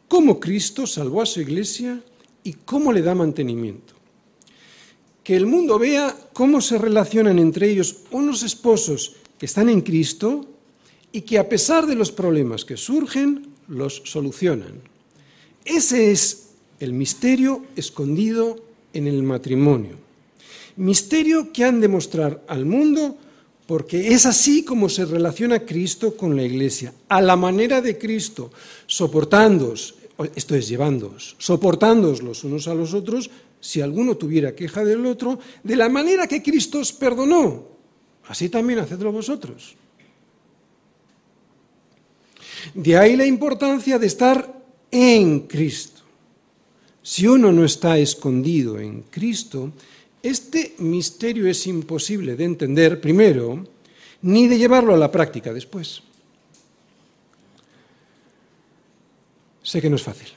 cómo 0.08 0.40
Cristo 0.40 0.86
salvó 0.86 1.22
a 1.22 1.26
su 1.26 1.40
iglesia 1.40 2.02
y 2.42 2.54
cómo 2.54 2.92
le 2.92 3.02
da 3.02 3.14
mantenimiento. 3.14 3.94
Que 5.22 5.36
el 5.36 5.46
mundo 5.46 5.78
vea 5.78 6.16
cómo 6.32 6.60
se 6.60 6.78
relacionan 6.78 7.38
entre 7.38 7.70
ellos 7.70 7.98
unos 8.10 8.42
esposos 8.42 9.16
que 9.38 9.46
están 9.46 9.68
en 9.68 9.82
Cristo 9.82 10.46
y 11.12 11.22
que 11.22 11.38
a 11.38 11.48
pesar 11.48 11.86
de 11.86 11.94
los 11.94 12.12
problemas 12.12 12.64
que 12.64 12.76
surgen, 12.76 13.48
los 13.68 14.02
solucionan. 14.04 14.80
Ese 15.64 16.10
es 16.10 16.50
el 16.80 16.92
misterio 16.92 17.64
escondido 17.76 18.64
en 18.92 19.06
el 19.06 19.22
matrimonio. 19.22 19.96
Misterio 20.76 21.52
que 21.52 21.64
han 21.64 21.80
de 21.80 21.88
mostrar 21.88 22.42
al 22.48 22.64
mundo 22.64 23.18
porque 23.70 24.09
es 24.09 24.26
así 24.26 24.64
como 24.64 24.88
se 24.88 25.04
relaciona 25.04 25.64
Cristo 25.64 26.16
con 26.16 26.35
la 26.35 26.42
Iglesia, 26.42 26.92
a 27.09 27.20
la 27.20 27.37
manera 27.37 27.80
de 27.80 27.96
Cristo, 27.96 28.50
soportándoos, 28.85 29.94
esto 30.35 30.56
es 30.56 30.66
llevándoos, 30.66 31.37
soportándoos 31.38 32.20
los 32.20 32.42
unos 32.42 32.66
a 32.66 32.74
los 32.74 32.94
otros, 32.94 33.30
si 33.61 33.80
alguno 33.80 34.16
tuviera 34.16 34.56
queja 34.56 34.83
del 34.83 35.06
otro, 35.06 35.38
de 35.62 35.76
la 35.76 35.88
manera 35.88 36.26
que 36.26 36.42
Cristo 36.42 36.80
os 36.80 36.92
perdonó. 36.92 37.62
Así 38.26 38.48
también 38.48 38.80
hacedlo 38.80 39.12
vosotros. 39.12 39.76
De 42.74 42.96
ahí 42.96 43.14
la 43.14 43.24
importancia 43.24 44.00
de 44.00 44.06
estar 44.09 44.52
en 44.90 45.46
Cristo. 45.46 46.00
Si 47.04 47.28
uno 47.28 47.52
no 47.52 47.64
está 47.64 47.98
escondido 47.98 48.80
en 48.80 49.02
Cristo, 49.02 49.70
este 50.22 50.74
misterio 50.78 51.48
es 51.48 51.66
imposible 51.66 52.37
de 52.37 52.44
entender 52.44 53.00
primero, 53.00 53.64
ni 54.22 54.48
de 54.48 54.59
llevarlo 54.59 54.94
a 54.94 54.98
la 54.98 55.11
práctica 55.11 55.52
después. 55.52 56.02
Sé 59.62 59.80
que 59.80 59.88
no 59.88 59.96
es 59.96 60.02
fácil. 60.02 60.28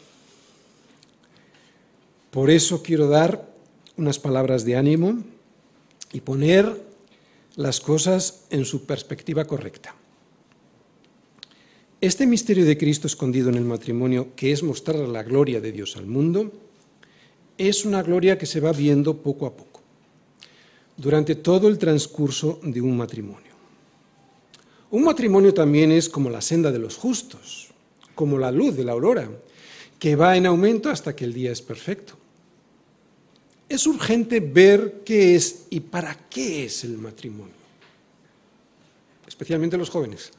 Por 2.31 2.49
eso 2.49 2.81
quiero 2.81 3.07
dar 3.07 3.53
unas 3.97 4.19
palabras 4.19 4.63
de 4.63 4.77
ánimo 4.77 5.19
y 6.13 6.21
poner 6.21 6.81
las 7.55 7.79
cosas 7.79 8.45
en 8.49 8.65
su 8.65 8.85
perspectiva 8.85 9.45
correcta. 9.45 9.95
Este 12.01 12.25
misterio 12.25 12.65
de 12.65 12.77
Cristo 12.77 13.07
escondido 13.07 13.49
en 13.49 13.55
el 13.55 13.63
matrimonio, 13.63 14.29
que 14.35 14.51
es 14.51 14.63
mostrar 14.63 14.95
la 14.97 15.23
gloria 15.23 15.61
de 15.61 15.71
Dios 15.71 15.95
al 15.95 16.05
mundo, 16.05 16.51
es 17.57 17.85
una 17.85 18.01
gloria 18.01 18.37
que 18.37 18.45
se 18.45 18.59
va 18.59 18.71
viendo 18.71 19.17
poco 19.17 19.45
a 19.45 19.55
poco 19.55 19.72
durante 20.97 21.35
todo 21.35 21.67
el 21.67 21.77
transcurso 21.77 22.59
de 22.63 22.81
un 22.81 22.97
matrimonio. 22.97 23.53
Un 24.91 25.03
matrimonio 25.03 25.53
también 25.53 25.91
es 25.91 26.07
como 26.07 26.29
la 26.29 26.41
senda 26.41 26.71
de 26.71 26.79
los 26.79 26.97
justos, 26.97 27.69
como 28.13 28.37
la 28.37 28.51
luz 28.51 28.75
de 28.75 28.83
la 28.83 28.91
aurora, 28.91 29.27
que 29.97 30.15
va 30.15 30.37
en 30.37 30.45
aumento 30.45 30.89
hasta 30.89 31.15
que 31.15 31.25
el 31.25 31.33
día 31.33 31.51
es 31.51 31.61
perfecto. 31.61 32.13
Es 33.67 33.87
urgente 33.87 34.39
ver 34.39 35.01
qué 35.03 35.35
es 35.35 35.65
y 35.71 35.79
para 35.79 36.13
qué 36.29 36.65
es 36.65 36.83
el 36.83 36.97
matrimonio, 36.97 37.55
especialmente 39.27 39.77
los 39.77 39.89
jóvenes. 39.89 40.31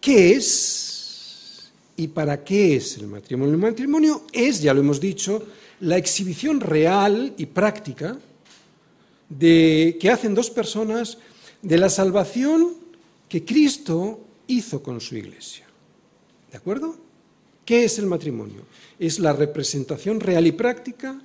¿Qué 0.00 0.32
es 0.32 1.70
y 1.96 2.08
para 2.08 2.42
qué 2.42 2.76
es 2.76 2.96
el 2.96 3.08
matrimonio? 3.08 3.52
El 3.52 3.60
matrimonio 3.60 4.24
es, 4.32 4.62
ya 4.62 4.72
lo 4.72 4.80
hemos 4.80 5.00
dicho, 5.00 5.46
la 5.80 5.98
exhibición 5.98 6.60
real 6.60 7.34
y 7.36 7.46
práctica 7.46 8.18
de, 9.38 9.96
que 10.00 10.10
hacen 10.10 10.34
dos 10.34 10.50
personas 10.50 11.18
de 11.62 11.78
la 11.78 11.88
salvación 11.88 12.74
que 13.28 13.44
Cristo 13.44 14.20
hizo 14.46 14.82
con 14.82 15.00
su 15.00 15.16
iglesia. 15.16 15.66
¿De 16.50 16.58
acuerdo? 16.58 16.96
¿Qué 17.64 17.84
es 17.84 17.98
el 17.98 18.06
matrimonio? 18.06 18.62
Es 18.98 19.18
la 19.18 19.32
representación 19.32 20.20
real 20.20 20.46
y 20.46 20.52
práctica 20.52 21.22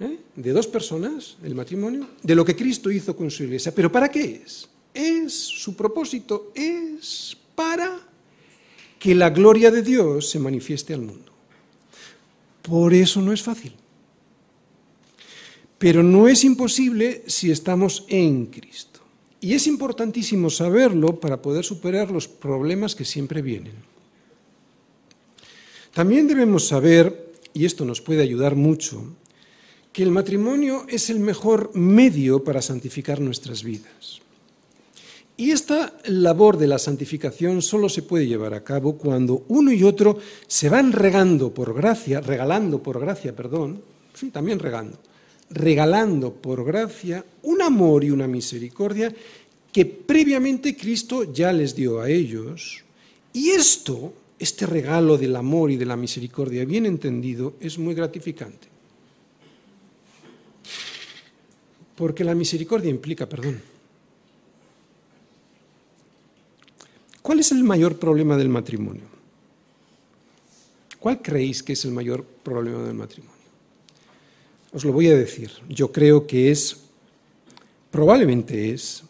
¿eh? 0.00 0.18
de 0.34 0.52
dos 0.52 0.66
personas, 0.66 1.36
el 1.42 1.54
matrimonio, 1.54 2.08
de 2.22 2.34
lo 2.34 2.44
que 2.44 2.56
Cristo 2.56 2.90
hizo 2.90 3.16
con 3.16 3.30
su 3.30 3.44
iglesia. 3.44 3.74
¿Pero 3.74 3.90
para 3.90 4.10
qué 4.10 4.42
es? 4.44 4.68
Es 4.92 5.32
su 5.32 5.74
propósito, 5.74 6.52
es 6.54 7.36
para 7.54 8.00
que 8.98 9.14
la 9.14 9.30
gloria 9.30 9.70
de 9.70 9.82
Dios 9.82 10.28
se 10.28 10.38
manifieste 10.38 10.94
al 10.94 11.00
mundo. 11.00 11.32
Por 12.62 12.94
eso 12.94 13.20
no 13.20 13.32
es 13.32 13.42
fácil. 13.42 13.74
Pero 15.78 16.02
no 16.02 16.28
es 16.28 16.44
imposible 16.44 17.22
si 17.26 17.50
estamos 17.50 18.04
en 18.08 18.46
Cristo. 18.46 19.00
Y 19.40 19.54
es 19.54 19.66
importantísimo 19.66 20.48
saberlo 20.48 21.20
para 21.20 21.42
poder 21.42 21.64
superar 21.64 22.10
los 22.10 22.28
problemas 22.28 22.94
que 22.94 23.04
siempre 23.04 23.42
vienen. 23.42 23.74
También 25.92 26.26
debemos 26.26 26.66
saber, 26.66 27.32
y 27.52 27.64
esto 27.64 27.84
nos 27.84 28.00
puede 28.00 28.22
ayudar 28.22 28.56
mucho, 28.56 29.04
que 29.92 30.02
el 30.02 30.10
matrimonio 30.10 30.86
es 30.88 31.08
el 31.08 31.20
mejor 31.20 31.70
medio 31.74 32.42
para 32.42 32.62
santificar 32.62 33.20
nuestras 33.20 33.62
vidas. 33.62 34.20
Y 35.36 35.50
esta 35.50 35.92
labor 36.06 36.58
de 36.58 36.68
la 36.68 36.78
santificación 36.78 37.60
solo 37.60 37.88
se 37.88 38.02
puede 38.02 38.26
llevar 38.26 38.54
a 38.54 38.64
cabo 38.64 38.96
cuando 38.96 39.44
uno 39.48 39.72
y 39.72 39.82
otro 39.82 40.18
se 40.46 40.68
van 40.68 40.92
regando 40.92 41.52
por 41.52 41.74
gracia, 41.74 42.20
regalando 42.20 42.82
por 42.82 43.00
gracia, 43.00 43.34
perdón, 43.36 43.82
sí, 44.14 44.30
también 44.30 44.58
regando, 44.58 44.98
regalando 45.50 46.32
por 46.32 46.64
gracia 46.64 47.24
un 47.42 47.62
amor 47.62 48.04
y 48.04 48.10
una 48.10 48.26
misericordia 48.26 49.14
que 49.72 49.84
previamente 49.84 50.76
Cristo 50.76 51.32
ya 51.32 51.52
les 51.52 51.74
dio 51.74 52.00
a 52.00 52.08
ellos. 52.08 52.84
Y 53.32 53.50
esto, 53.50 54.14
este 54.38 54.66
regalo 54.66 55.18
del 55.18 55.34
amor 55.34 55.70
y 55.70 55.76
de 55.76 55.86
la 55.86 55.96
misericordia 55.96 56.64
bien 56.64 56.86
entendido, 56.86 57.54
es 57.60 57.78
muy 57.78 57.94
gratificante. 57.94 58.68
Porque 61.96 62.24
la 62.24 62.34
misericordia 62.34 62.90
implica 62.90 63.28
perdón. 63.28 63.60
¿Cuál 67.20 67.40
es 67.40 67.52
el 67.52 67.64
mayor 67.64 67.98
problema 67.98 68.36
del 68.36 68.48
matrimonio? 68.48 69.04
¿Cuál 71.00 71.20
creéis 71.20 71.62
que 71.62 71.72
es 71.72 71.84
el 71.84 71.90
mayor 71.90 72.24
problema 72.24 72.82
del 72.84 72.94
matrimonio? 72.94 73.33
Os 74.74 74.84
lo 74.84 74.92
voy 74.92 75.06
a 75.06 75.14
decir. 75.14 75.52
Yo 75.68 75.92
creo 75.92 76.26
que 76.26 76.50
es, 76.50 76.76
probablemente 77.92 78.74
es, 78.74 79.04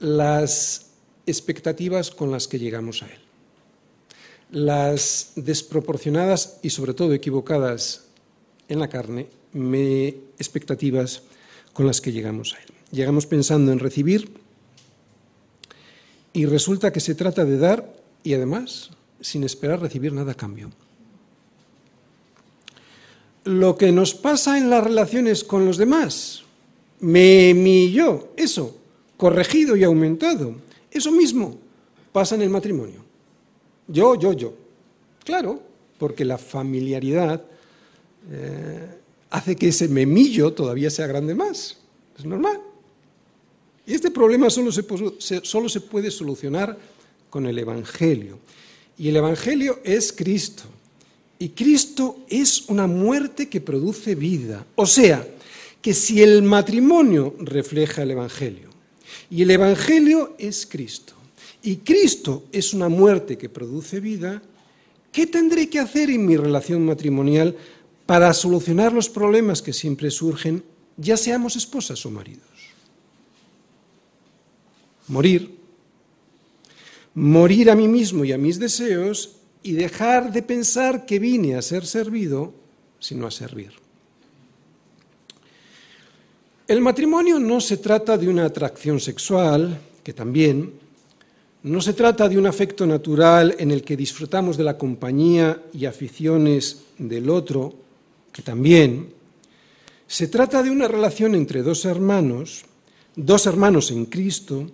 las 0.00 0.90
expectativas 1.24 2.10
con 2.10 2.32
las 2.32 2.48
que 2.48 2.58
llegamos 2.58 3.04
a 3.04 3.06
Él. 3.06 3.20
Las 4.50 5.32
desproporcionadas 5.36 6.58
y 6.62 6.70
sobre 6.70 6.94
todo 6.94 7.14
equivocadas 7.14 8.06
en 8.68 8.80
la 8.80 8.88
carne 8.88 9.28
expectativas 10.38 11.22
con 11.72 11.86
las 11.86 12.00
que 12.00 12.10
llegamos 12.10 12.54
a 12.54 12.58
Él. 12.58 12.66
Llegamos 12.90 13.26
pensando 13.26 13.70
en 13.70 13.78
recibir 13.78 14.32
y 16.32 16.44
resulta 16.46 16.92
que 16.92 17.00
se 17.00 17.14
trata 17.14 17.44
de 17.44 17.56
dar 17.56 17.94
y 18.24 18.34
además 18.34 18.90
sin 19.20 19.44
esperar 19.44 19.80
recibir 19.80 20.12
nada 20.12 20.32
a 20.32 20.36
cambio 20.36 20.70
lo 23.46 23.76
que 23.76 23.92
nos 23.92 24.14
pasa 24.14 24.58
en 24.58 24.68
las 24.68 24.82
relaciones 24.82 25.44
con 25.44 25.64
los 25.64 25.76
demás, 25.76 26.42
me, 27.00 27.54
mi, 27.54 27.92
yo, 27.92 28.32
eso, 28.36 28.76
corregido 29.16 29.76
y 29.76 29.84
aumentado, 29.84 30.56
eso 30.90 31.12
mismo 31.12 31.56
pasa 32.12 32.34
en 32.34 32.42
el 32.42 32.50
matrimonio. 32.50 33.04
Yo, 33.86 34.16
yo, 34.16 34.32
yo. 34.32 34.54
Claro, 35.24 35.62
porque 35.98 36.24
la 36.24 36.38
familiaridad 36.38 37.42
eh, 38.30 38.88
hace 39.30 39.54
que 39.54 39.68
ese 39.68 39.88
memillo 39.88 40.52
todavía 40.52 40.90
sea 40.90 41.06
grande 41.06 41.34
más. 41.34 41.76
Es 42.18 42.24
normal. 42.24 42.60
Y 43.86 43.94
este 43.94 44.10
problema 44.10 44.50
solo 44.50 44.72
solo 44.72 45.68
se 45.68 45.80
puede 45.80 46.10
solucionar 46.10 46.76
con 47.30 47.46
el 47.46 47.58
Evangelio. 47.58 48.40
Y 48.98 49.08
el 49.08 49.16
Evangelio 49.16 49.78
es 49.84 50.12
Cristo. 50.12 50.64
Y 51.38 51.50
Cristo 51.50 52.24
es 52.28 52.68
una 52.68 52.86
muerte 52.86 53.48
que 53.48 53.60
produce 53.60 54.14
vida. 54.14 54.66
O 54.74 54.86
sea, 54.86 55.26
que 55.82 55.94
si 55.94 56.22
el 56.22 56.42
matrimonio 56.42 57.34
refleja 57.38 58.02
el 58.02 58.12
Evangelio 58.12 58.70
y 59.30 59.42
el 59.42 59.50
Evangelio 59.50 60.34
es 60.38 60.66
Cristo 60.66 61.14
y 61.62 61.76
Cristo 61.76 62.44
es 62.52 62.74
una 62.74 62.88
muerte 62.88 63.36
que 63.36 63.48
produce 63.48 64.00
vida, 64.00 64.42
¿Qué 65.16 65.26
tendré 65.26 65.70
que 65.70 65.78
hacer 65.78 66.10
en 66.10 66.26
mi 66.26 66.36
relación 66.36 66.84
matrimonial 66.84 67.56
para 68.04 68.34
solucionar 68.34 68.92
los 68.92 69.08
problemas 69.08 69.62
que 69.62 69.72
siempre 69.72 70.10
surgen, 70.10 70.62
ya 70.98 71.16
seamos 71.16 71.56
esposas 71.56 72.04
o 72.04 72.10
maridos? 72.10 72.44
Morir. 75.08 75.56
Morir 77.14 77.70
a 77.70 77.74
mí 77.74 77.88
mismo 77.88 78.26
y 78.26 78.32
a 78.32 78.36
mis 78.36 78.58
deseos 78.58 79.36
y 79.66 79.72
dejar 79.72 80.32
de 80.32 80.42
pensar 80.42 81.04
que 81.04 81.18
vine 81.18 81.56
a 81.56 81.62
ser 81.62 81.84
servido, 81.86 82.54
sino 83.00 83.26
a 83.26 83.32
servir. 83.32 83.72
El 86.68 86.80
matrimonio 86.80 87.40
no 87.40 87.60
se 87.60 87.78
trata 87.78 88.16
de 88.16 88.28
una 88.28 88.44
atracción 88.44 89.00
sexual, 89.00 89.76
que 90.04 90.12
también, 90.12 90.72
no 91.64 91.80
se 91.80 91.94
trata 91.94 92.28
de 92.28 92.38
un 92.38 92.46
afecto 92.46 92.86
natural 92.86 93.56
en 93.58 93.72
el 93.72 93.82
que 93.82 93.96
disfrutamos 93.96 94.56
de 94.56 94.62
la 94.62 94.78
compañía 94.78 95.60
y 95.72 95.84
aficiones 95.86 96.84
del 96.96 97.28
otro, 97.28 97.74
que 98.30 98.42
también, 98.42 99.14
se 100.06 100.28
trata 100.28 100.62
de 100.62 100.70
una 100.70 100.86
relación 100.86 101.34
entre 101.34 101.62
dos 101.62 101.84
hermanos, 101.86 102.64
dos 103.16 103.46
hermanos 103.46 103.90
en 103.90 104.06
Cristo, 104.06 104.70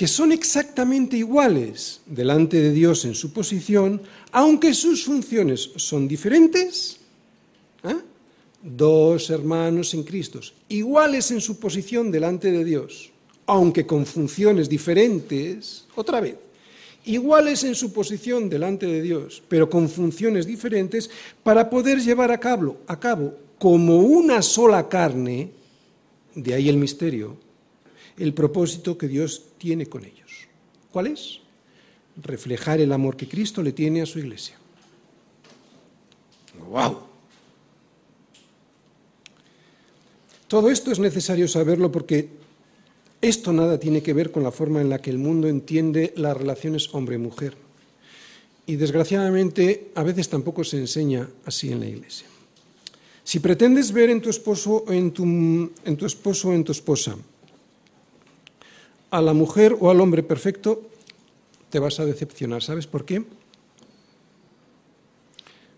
que 0.00 0.08
son 0.08 0.32
exactamente 0.32 1.18
iguales 1.18 2.00
delante 2.06 2.58
de 2.58 2.72
Dios 2.72 3.04
en 3.04 3.14
su 3.14 3.34
posición, 3.34 4.00
aunque 4.32 4.72
sus 4.72 5.04
funciones 5.04 5.72
son 5.76 6.08
diferentes. 6.08 6.96
¿eh? 7.84 7.96
dos 8.62 9.28
hermanos 9.28 9.92
en 9.92 10.02
Cristo, 10.04 10.40
iguales 10.70 11.30
en 11.32 11.42
su 11.42 11.58
posición 11.58 12.10
delante 12.10 12.50
de 12.50 12.64
Dios, 12.64 13.10
aunque 13.44 13.84
con 13.84 14.06
funciones 14.06 14.70
diferentes, 14.70 15.84
otra 15.94 16.22
vez, 16.22 16.36
iguales 17.04 17.62
en 17.64 17.74
su 17.74 17.92
posición 17.92 18.48
delante 18.48 18.86
de 18.86 19.02
Dios, 19.02 19.42
pero 19.50 19.68
con 19.68 19.86
funciones 19.90 20.46
diferentes, 20.46 21.10
para 21.42 21.68
poder 21.68 22.00
llevar 22.00 22.32
a 22.32 22.40
cabo, 22.40 22.78
a 22.86 22.98
cabo 22.98 23.34
como 23.58 23.98
una 23.98 24.40
sola 24.40 24.88
carne, 24.88 25.50
de 26.34 26.54
ahí 26.54 26.70
el 26.70 26.78
misterio, 26.78 27.36
el 28.16 28.32
propósito 28.32 28.96
que 28.96 29.06
Dios 29.06 29.49
tiene 29.60 29.86
con 29.86 30.04
ellos. 30.04 30.48
¿Cuál 30.90 31.08
es? 31.08 31.38
Reflejar 32.16 32.80
el 32.80 32.90
amor 32.92 33.16
que 33.16 33.28
Cristo 33.28 33.62
le 33.62 33.72
tiene 33.72 34.00
a 34.00 34.06
su 34.06 34.18
iglesia. 34.18 34.56
¡Wow! 36.68 36.98
Todo 40.48 40.70
esto 40.70 40.90
es 40.90 40.98
necesario 40.98 41.46
saberlo 41.46 41.92
porque 41.92 42.28
esto 43.20 43.52
nada 43.52 43.78
tiene 43.78 44.02
que 44.02 44.14
ver 44.14 44.32
con 44.32 44.42
la 44.42 44.50
forma 44.50 44.80
en 44.80 44.88
la 44.88 44.98
que 44.98 45.10
el 45.10 45.18
mundo 45.18 45.46
entiende 45.46 46.12
las 46.16 46.36
relaciones 46.36 46.92
hombre-mujer. 46.92 47.54
Y 48.66 48.76
desgraciadamente 48.76 49.92
a 49.94 50.02
veces 50.02 50.28
tampoco 50.28 50.64
se 50.64 50.78
enseña 50.78 51.28
así 51.44 51.70
en 51.70 51.80
la 51.80 51.86
Iglesia. 51.86 52.26
Si 53.22 53.38
pretendes 53.38 53.92
ver 53.92 54.10
en 54.10 54.20
tu 54.20 54.30
esposo 54.30 54.84
o 54.88 54.92
en 54.92 55.12
tu, 55.12 55.24
en 55.24 55.96
tu 55.96 56.06
esposo 56.06 56.48
o 56.48 56.52
en 56.54 56.64
tu 56.64 56.72
esposa 56.72 57.14
a 59.10 59.20
la 59.20 59.32
mujer 59.32 59.76
o 59.80 59.90
al 59.90 60.00
hombre 60.00 60.22
perfecto, 60.22 60.82
te 61.70 61.78
vas 61.78 62.00
a 62.00 62.04
decepcionar. 62.04 62.62
¿Sabes 62.62 62.86
por 62.86 63.04
qué? 63.04 63.24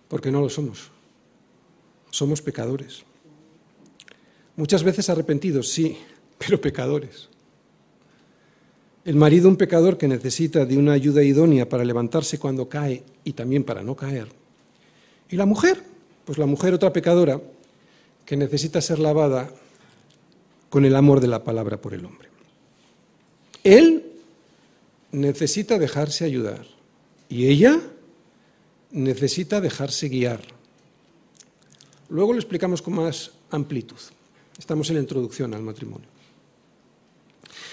Porque 0.08 0.30
no 0.30 0.40
lo 0.40 0.48
somos. 0.48 0.90
Somos 2.10 2.42
pecadores. 2.42 3.04
Muchas 4.56 4.82
veces 4.82 5.08
arrepentidos, 5.08 5.68
sí, 5.68 5.96
pero 6.38 6.60
pecadores. 6.60 7.28
El 9.04 9.16
marido 9.16 9.48
un 9.48 9.56
pecador 9.56 9.98
que 9.98 10.06
necesita 10.06 10.64
de 10.64 10.78
una 10.78 10.92
ayuda 10.92 11.22
idónea 11.22 11.68
para 11.68 11.84
levantarse 11.84 12.38
cuando 12.38 12.68
cae 12.68 13.02
y 13.24 13.32
también 13.32 13.64
para 13.64 13.82
no 13.82 13.96
caer. 13.96 14.28
Y 15.28 15.36
la 15.36 15.46
mujer, 15.46 15.82
pues 16.24 16.38
la 16.38 16.46
mujer 16.46 16.74
otra 16.74 16.92
pecadora 16.92 17.40
que 18.24 18.36
necesita 18.36 18.80
ser 18.80 19.00
lavada 19.00 19.50
con 20.70 20.84
el 20.84 20.94
amor 20.94 21.20
de 21.20 21.28
la 21.28 21.42
palabra 21.42 21.80
por 21.80 21.94
el 21.94 22.04
hombre. 22.04 22.31
Él 23.64 24.04
necesita 25.10 25.78
dejarse 25.78 26.24
ayudar 26.24 26.66
y 27.28 27.46
ella 27.46 27.80
necesita 28.90 29.60
dejarse 29.60 30.08
guiar. 30.08 30.40
Luego 32.08 32.32
lo 32.32 32.38
explicamos 32.38 32.82
con 32.82 32.94
más 32.94 33.30
amplitud. 33.50 33.96
Estamos 34.58 34.88
en 34.90 34.96
la 34.96 35.02
introducción 35.02 35.54
al 35.54 35.62
matrimonio. 35.62 36.08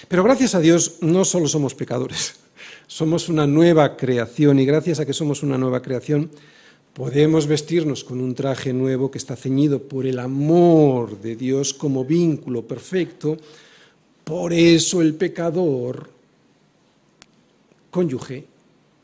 Pero 0.08 0.24
gracias 0.24 0.54
a 0.54 0.60
Dios 0.60 0.98
no 1.02 1.24
solo 1.24 1.46
somos 1.46 1.74
pecadores, 1.74 2.36
somos 2.86 3.28
una 3.28 3.46
nueva 3.46 3.96
creación 3.96 4.58
y 4.58 4.64
gracias 4.64 5.00
a 5.00 5.06
que 5.06 5.12
somos 5.12 5.42
una 5.42 5.58
nueva 5.58 5.82
creación 5.82 6.30
podemos 6.94 7.46
vestirnos 7.46 8.04
con 8.04 8.20
un 8.20 8.34
traje 8.34 8.72
nuevo 8.72 9.10
que 9.10 9.18
está 9.18 9.36
ceñido 9.36 9.82
por 9.82 10.06
el 10.06 10.18
amor 10.18 11.20
de 11.20 11.36
Dios 11.36 11.72
como 11.72 12.04
vínculo 12.04 12.66
perfecto. 12.66 13.36
Por 14.30 14.52
eso 14.52 15.02
el 15.02 15.16
pecador 15.16 16.08
cónyuge 17.90 18.46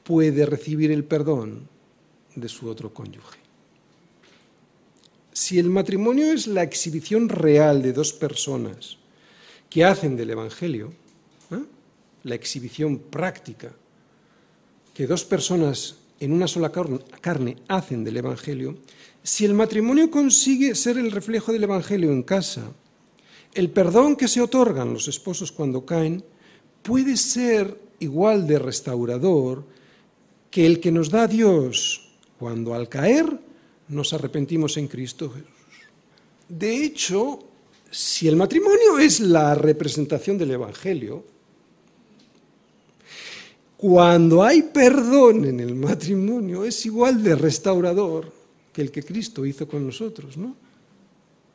puede 0.04 0.46
recibir 0.46 0.92
el 0.92 1.02
perdón 1.02 1.66
de 2.36 2.48
su 2.48 2.68
otro 2.68 2.94
cónyuge. 2.94 3.36
Si 5.32 5.58
el 5.58 5.68
matrimonio 5.68 6.32
es 6.32 6.46
la 6.46 6.62
exhibición 6.62 7.28
real 7.28 7.82
de 7.82 7.92
dos 7.92 8.12
personas 8.12 8.98
que 9.68 9.84
hacen 9.84 10.16
del 10.16 10.30
Evangelio, 10.30 10.92
¿eh? 11.50 11.64
la 12.22 12.36
exhibición 12.36 13.00
práctica 13.00 13.72
que 14.94 15.08
dos 15.08 15.24
personas 15.24 15.96
en 16.20 16.30
una 16.30 16.46
sola 16.46 16.70
carne 16.70 17.56
hacen 17.66 18.04
del 18.04 18.18
Evangelio, 18.18 18.78
si 19.24 19.44
el 19.44 19.54
matrimonio 19.54 20.08
consigue 20.08 20.76
ser 20.76 20.96
el 20.98 21.10
reflejo 21.10 21.52
del 21.52 21.64
Evangelio 21.64 22.12
en 22.12 22.22
casa, 22.22 22.70
el 23.56 23.70
perdón 23.70 24.16
que 24.16 24.28
se 24.28 24.42
otorgan 24.42 24.92
los 24.92 25.08
esposos 25.08 25.50
cuando 25.50 25.86
caen 25.86 26.22
puede 26.82 27.16
ser 27.16 27.80
igual 28.00 28.46
de 28.46 28.58
restaurador 28.58 29.64
que 30.50 30.66
el 30.66 30.78
que 30.78 30.92
nos 30.92 31.08
da 31.08 31.26
Dios 31.26 32.12
cuando 32.38 32.74
al 32.74 32.88
caer 32.90 33.26
nos 33.88 34.12
arrepentimos 34.12 34.76
en 34.76 34.88
Cristo 34.88 35.30
Jesús. 35.30 35.48
De 36.48 36.84
hecho, 36.84 37.38
si 37.90 38.28
el 38.28 38.36
matrimonio 38.36 38.98
es 38.98 39.20
la 39.20 39.54
representación 39.54 40.36
del 40.36 40.50
Evangelio, 40.50 41.24
cuando 43.78 44.44
hay 44.44 44.62
perdón 44.62 45.46
en 45.46 45.60
el 45.60 45.74
matrimonio 45.74 46.64
es 46.64 46.84
igual 46.84 47.22
de 47.22 47.34
restaurador 47.34 48.30
que 48.70 48.82
el 48.82 48.90
que 48.90 49.02
Cristo 49.02 49.46
hizo 49.46 49.66
con 49.66 49.86
nosotros, 49.86 50.36
¿no? 50.36 50.54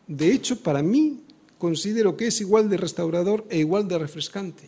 De 0.07 0.31
hecho, 0.31 0.59
para 0.59 0.81
mí 0.81 1.21
considero 1.61 2.17
que 2.17 2.25
es 2.25 2.41
igual 2.41 2.65
de 2.73 2.77
restaurador 2.81 3.45
e 3.45 3.61
igual 3.61 3.87
de 3.87 4.01
refrescante. 4.01 4.65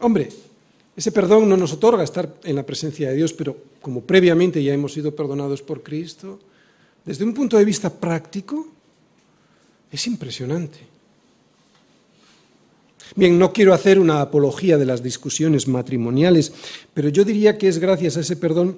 Hombre, 0.00 0.28
ese 0.94 1.10
perdón 1.10 1.48
no 1.48 1.56
nos 1.56 1.72
otorga 1.72 2.04
estar 2.04 2.28
en 2.44 2.56
la 2.56 2.68
presencia 2.68 3.08
de 3.08 3.16
Dios, 3.16 3.32
pero 3.32 3.56
como 3.80 4.02
previamente 4.02 4.62
ya 4.62 4.74
hemos 4.74 4.92
sido 4.92 5.16
perdonados 5.16 5.62
por 5.62 5.82
Cristo, 5.82 6.38
desde 7.02 7.24
un 7.24 7.32
punto 7.32 7.56
de 7.56 7.64
vista 7.64 7.88
práctico, 7.88 8.68
es 9.90 10.06
impresionante. 10.06 10.80
Bien, 13.16 13.38
no 13.38 13.54
quiero 13.54 13.72
hacer 13.72 13.98
una 13.98 14.20
apología 14.20 14.76
de 14.76 14.84
las 14.84 15.02
discusiones 15.02 15.66
matrimoniales, 15.66 16.52
pero 16.92 17.08
yo 17.08 17.24
diría 17.24 17.56
que 17.56 17.68
es 17.68 17.78
gracias 17.78 18.18
a 18.18 18.20
ese 18.20 18.36
perdón 18.36 18.76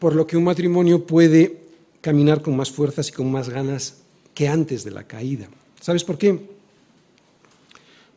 por 0.00 0.16
lo 0.16 0.26
que 0.26 0.36
un 0.36 0.44
matrimonio 0.44 1.06
puede 1.06 1.63
caminar 2.04 2.42
con 2.42 2.54
más 2.54 2.70
fuerzas 2.70 3.08
y 3.08 3.12
con 3.12 3.32
más 3.32 3.48
ganas 3.48 4.02
que 4.34 4.46
antes 4.46 4.84
de 4.84 4.90
la 4.90 5.04
caída. 5.04 5.48
¿Sabes 5.80 6.04
por 6.04 6.18
qué? 6.18 6.38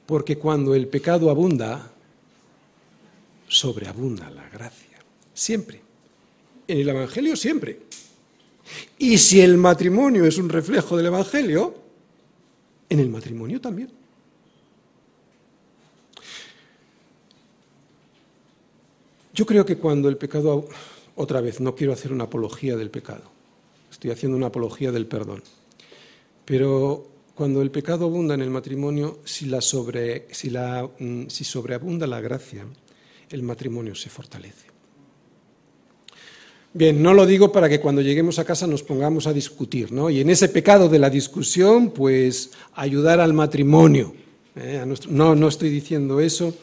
Porque 0.05 0.38
cuando 0.38 0.76
el 0.76 0.89
pecado 0.89 1.30
abunda, 1.30 1.89
sobreabunda 3.47 4.30
la 4.30 4.49
gracia. 4.49 4.99
Siempre. 5.34 5.80
En 6.68 6.80
el 6.80 6.89
Evangelio 6.89 7.38
siempre. 7.38 7.80
Y 8.97 9.18
si 9.20 9.39
el 9.39 9.55
matrimonio 9.55 10.26
es 10.26 10.38
un 10.38 10.49
reflejo 10.49 10.97
del 10.97 11.05
Evangelio, 11.05 11.74
en 12.89 12.99
el 12.99 13.07
matrimonio 13.07 13.62
también. 13.62 13.89
Yo 19.34 19.45
creo 19.45 19.66
que 19.66 19.78
cuando 19.78 20.09
el 20.09 20.18
pecado, 20.18 20.68
otra 21.16 21.39
vez, 21.39 21.62
no 21.62 21.74
quiero 21.74 21.93
hacer 21.93 22.12
una 22.12 22.26
apología 22.26 22.76
del 22.76 22.89
pecado, 22.89 23.37
estoy 23.98 24.12
haciendo 24.12 24.38
una 24.38 24.48
apología 24.48 24.91
del 24.91 25.08
perdón, 25.08 25.41
pero 26.45 27.08
cuando 27.34 27.64
el 27.64 27.72
pecado 27.72 28.06
abunda 28.06 28.36
en 28.36 28.41
el 28.41 28.52
matrimonio, 28.52 29.22
mm, 29.24 31.28
si 31.28 31.43
sobreabunda 31.43 32.06
la 32.06 32.22
gracia, 32.22 32.68
el 33.32 33.41
matrimonio 33.41 33.95
se 33.95 34.12
fortalece. 34.12 34.68
Bien, 36.74 37.02
no 37.02 37.16
lo 37.16 37.26
digo 37.26 37.52
para 37.52 37.68
que 37.68 37.80
cuando 37.80 38.04
lleguemos 38.04 38.38
a 38.38 38.45
casa 38.45 38.68
nos 38.68 38.84
pongamos 38.84 39.26
a 39.26 39.34
discutir, 39.34 39.91
¿no? 39.91 40.12
Y 40.12 40.22
en 40.22 40.30
ese 40.30 40.48
pecado 40.48 40.89
de 40.89 41.00
la 41.00 41.10
discusión, 41.10 41.89
pues 41.89 42.52
ayudar 42.76 43.20
al 43.20 43.34
matrimonio. 43.34 44.14
¿eh? 44.56 44.86
no, 45.10 45.34
no 45.34 45.48
estoy 45.48 45.70
diciendo 45.70 46.20
eso, 46.20 46.54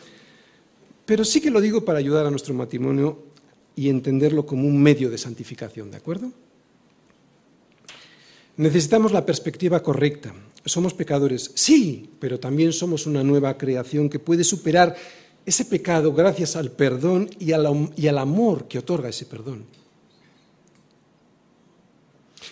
Pero 1.04 1.24
sí 1.24 1.40
que 1.40 1.50
lo 1.50 1.60
digo 1.60 1.84
para 1.84 1.98
ayudar 1.98 2.26
a 2.26 2.30
nuestro 2.30 2.54
matrimonio 2.54 3.18
y 3.74 3.88
entenderlo 3.88 4.46
como 4.46 4.68
un 4.68 4.80
medio 4.80 5.10
de 5.10 5.18
santificación, 5.18 5.90
¿de 5.90 5.96
acuerdo? 5.96 6.30
Necesitamos 8.56 9.12
la 9.12 9.26
perspectiva 9.26 9.82
correcta. 9.82 10.32
Somos 10.64 10.94
pecadores, 10.94 11.50
sí, 11.54 12.10
pero 12.20 12.38
también 12.38 12.72
somos 12.72 13.06
una 13.06 13.22
nueva 13.22 13.58
creación 13.58 14.08
que 14.08 14.18
puede 14.18 14.44
superar 14.44 14.96
ese 15.44 15.64
pecado 15.64 16.12
gracias 16.12 16.56
al 16.56 16.70
perdón 16.70 17.28
y 17.38 17.52
al, 17.52 18.18
amor 18.18 18.66
que 18.66 18.78
otorga 18.78 19.08
ese 19.08 19.26
perdón. 19.26 19.64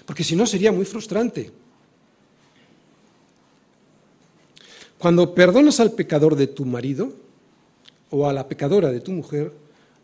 Porque 0.05 0.24
si 0.24 0.36
no 0.36 0.46
sería 0.46 0.72
muy 0.72 0.84
frustrante. 0.84 1.50
Cuando 4.98 5.34
perdonas 5.34 5.80
al 5.80 5.92
pecador 5.92 6.36
de 6.36 6.46
tu 6.46 6.64
marido 6.64 7.12
o 8.11 8.28
a 8.28 8.32
la 8.32 8.46
pecadora 8.46 8.92
de 8.92 9.00
tu 9.00 9.11
mujer, 9.11 9.53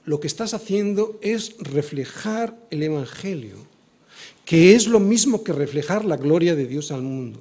lo 0.05 0.19
que 0.19 0.27
estás 0.27 0.55
haciendo 0.55 1.19
es 1.21 1.57
reflejar 1.59 2.57
el 2.71 2.83
Evangelio, 2.83 3.57
que 4.45 4.75
es 4.75 4.87
lo 4.87 5.01
mismo 5.01 5.45
que 5.45 5.53
reflejar 5.53 6.05
la 6.05 6.17
gloria 6.17 6.55
de 6.55 6.67
Dios 6.67 6.91
al 6.91 7.03
mundo. 7.03 7.41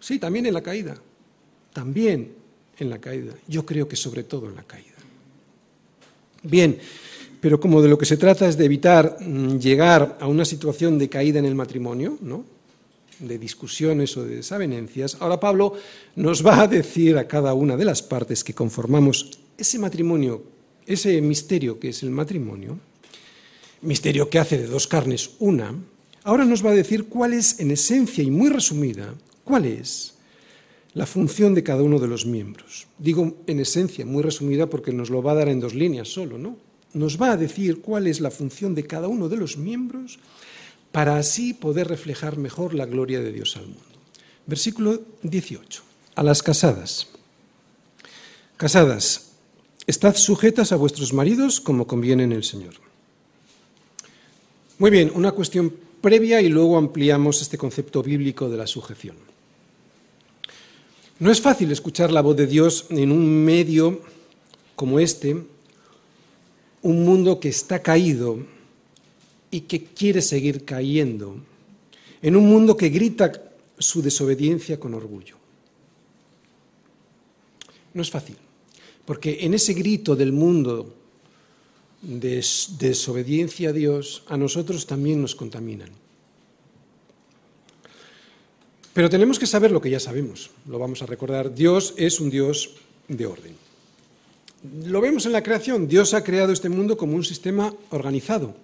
Sí, 0.00 0.18
también 0.18 0.46
en 0.46 0.54
la 0.54 0.62
caída, 0.62 0.96
también 1.72 2.32
en 2.78 2.90
la 2.90 2.98
caída. 2.98 3.34
Yo 3.46 3.66
creo 3.66 3.88
que 3.88 3.96
sobre 3.96 4.24
todo 4.24 4.48
en 4.48 4.56
la 4.56 4.62
caída. 4.62 4.96
Bien, 6.42 6.78
pero 7.40 7.60
como 7.60 7.82
de 7.82 7.88
lo 7.88 7.98
que 7.98 8.06
se 8.06 8.16
trata 8.16 8.48
es 8.48 8.56
de 8.56 8.64
evitar 8.64 9.18
mm, 9.20 9.58
llegar 9.58 10.18
a 10.20 10.26
una 10.26 10.44
situación 10.44 10.98
de 10.98 11.08
caída 11.08 11.38
en 11.38 11.44
el 11.44 11.54
matrimonio, 11.54 12.18
¿no? 12.20 12.44
de 13.18 13.36
discusiones 13.36 14.16
o 14.16 14.24
de 14.24 14.36
desavenencias, 14.36 15.16
ahora 15.18 15.40
Pablo 15.40 15.74
nos 16.14 16.46
va 16.46 16.60
a 16.62 16.68
decir 16.68 17.18
a 17.18 17.26
cada 17.26 17.52
una 17.52 17.76
de 17.76 17.84
las 17.84 18.00
partes 18.00 18.44
que 18.44 18.54
conformamos 18.54 19.40
ese 19.58 19.76
matrimonio 19.80 20.44
ese 20.88 21.20
misterio 21.20 21.78
que 21.78 21.90
es 21.90 22.02
el 22.02 22.10
matrimonio, 22.10 22.78
misterio 23.82 24.30
que 24.30 24.38
hace 24.38 24.58
de 24.58 24.66
dos 24.66 24.86
carnes 24.86 25.30
una, 25.38 25.74
ahora 26.24 26.44
nos 26.44 26.64
va 26.64 26.70
a 26.70 26.74
decir 26.74 27.08
cuál 27.08 27.34
es, 27.34 27.60
en 27.60 27.70
esencia 27.70 28.24
y 28.24 28.30
muy 28.30 28.48
resumida, 28.48 29.14
cuál 29.44 29.64
es 29.64 30.14
la 30.94 31.06
función 31.06 31.54
de 31.54 31.62
cada 31.62 31.82
uno 31.82 31.98
de 31.98 32.08
los 32.08 32.26
miembros. 32.26 32.86
Digo 32.98 33.36
en 33.46 33.60
esencia, 33.60 34.04
muy 34.04 34.22
resumida, 34.22 34.68
porque 34.68 34.92
nos 34.92 35.10
lo 35.10 35.22
va 35.22 35.32
a 35.32 35.36
dar 35.36 35.48
en 35.48 35.60
dos 35.60 35.74
líneas 35.74 36.08
solo, 36.08 36.38
¿no? 36.38 36.56
Nos 36.94 37.20
va 37.20 37.32
a 37.32 37.36
decir 37.36 37.80
cuál 37.80 38.06
es 38.06 38.20
la 38.20 38.30
función 38.30 38.74
de 38.74 38.86
cada 38.86 39.08
uno 39.08 39.28
de 39.28 39.36
los 39.36 39.56
miembros 39.58 40.18
para 40.90 41.18
así 41.18 41.52
poder 41.54 41.88
reflejar 41.88 42.38
mejor 42.38 42.74
la 42.74 42.86
gloria 42.86 43.20
de 43.20 43.32
Dios 43.32 43.56
al 43.56 43.66
mundo. 43.66 43.82
Versículo 44.46 45.02
18. 45.22 45.82
A 46.14 46.22
las 46.22 46.42
casadas. 46.42 47.08
Casadas, 48.56 49.28
Estad 49.88 50.16
sujetas 50.16 50.70
a 50.72 50.76
vuestros 50.76 51.14
maridos 51.14 51.62
como 51.62 51.86
conviene 51.86 52.22
en 52.22 52.32
el 52.32 52.44
Señor. 52.44 52.74
Muy 54.78 54.92
bien, 54.92 55.10
una 55.12 55.32
cuestión 55.32 55.74
previa 56.00 56.40
y 56.40 56.48
luego 56.48 56.76
ampliamos 56.76 57.42
este 57.42 57.58
concepto 57.58 58.00
bíblico 58.00 58.48
de 58.48 58.56
la 58.56 58.66
sujeción. 58.66 59.16
No 61.18 61.32
es 61.32 61.40
fácil 61.40 61.72
escuchar 61.72 62.12
la 62.12 62.20
voz 62.20 62.36
de 62.36 62.46
Dios 62.46 62.86
en 62.90 63.10
un 63.10 63.44
medio 63.44 64.00
como 64.76 65.00
este, 65.00 65.36
un 66.82 67.04
mundo 67.04 67.40
que 67.40 67.48
está 67.48 67.82
caído 67.82 68.38
y 69.50 69.62
que 69.62 69.82
quiere 69.82 70.22
seguir 70.22 70.64
cayendo, 70.64 71.40
en 72.22 72.36
un 72.36 72.46
mundo 72.46 72.76
que 72.76 72.88
grita 72.88 73.32
su 73.78 74.00
desobediencia 74.00 74.78
con 74.78 74.94
orgullo. 74.94 75.36
No 77.94 78.02
es 78.02 78.10
fácil. 78.10 78.36
Porque 79.04 79.38
en 79.40 79.54
ese 79.54 79.72
grito 79.72 80.14
del 80.14 80.32
mundo 80.32 80.94
de 82.02 82.44
desobediencia 82.78 83.70
a 83.70 83.72
Dios, 83.72 84.22
a 84.28 84.36
nosotros 84.36 84.86
también 84.86 85.20
nos 85.20 85.34
contaminan. 85.34 85.90
Pero 88.94 89.10
tenemos 89.10 89.38
que 89.38 89.46
saber 89.46 89.70
lo 89.70 89.80
que 89.80 89.90
ya 89.90 90.00
sabemos, 90.00 90.50
lo 90.66 90.78
vamos 90.78 91.02
a 91.02 91.06
recordar. 91.06 91.54
Dios 91.54 91.94
es 91.96 92.20
un 92.20 92.30
Dios 92.30 92.76
de 93.06 93.26
orden. 93.26 93.54
Lo 94.86 95.00
vemos 95.00 95.24
en 95.26 95.32
la 95.32 95.42
creación, 95.42 95.86
Dios 95.86 96.14
ha 96.14 96.24
creado 96.24 96.52
este 96.52 96.68
mundo 96.68 96.96
como 96.96 97.14
un 97.14 97.24
sistema 97.24 97.72
organizado. 97.90 98.56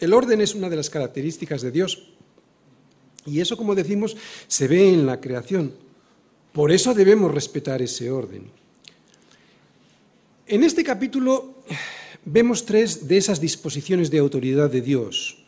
El 0.00 0.12
orden 0.12 0.40
es 0.40 0.54
una 0.54 0.68
de 0.68 0.76
las 0.76 0.90
características 0.90 1.62
de 1.62 1.70
Dios. 1.70 2.08
Y 3.26 3.40
eso, 3.40 3.56
como 3.56 3.74
decimos, 3.74 4.16
se 4.48 4.66
ve 4.66 4.92
en 4.92 5.06
la 5.06 5.20
creación. 5.20 5.72
Por 6.52 6.72
eso 6.72 6.94
debemos 6.94 7.32
respetar 7.32 7.80
ese 7.80 8.10
orden. 8.10 8.50
En 10.48 10.64
este 10.64 10.82
capítulo 10.82 11.62
vemos 12.24 12.64
tres 12.66 13.08
de 13.08 13.16
esas 13.16 13.40
disposiciones 13.40 14.10
de 14.10 14.18
autoridad 14.18 14.70
de 14.70 14.80
Dios, 14.80 15.38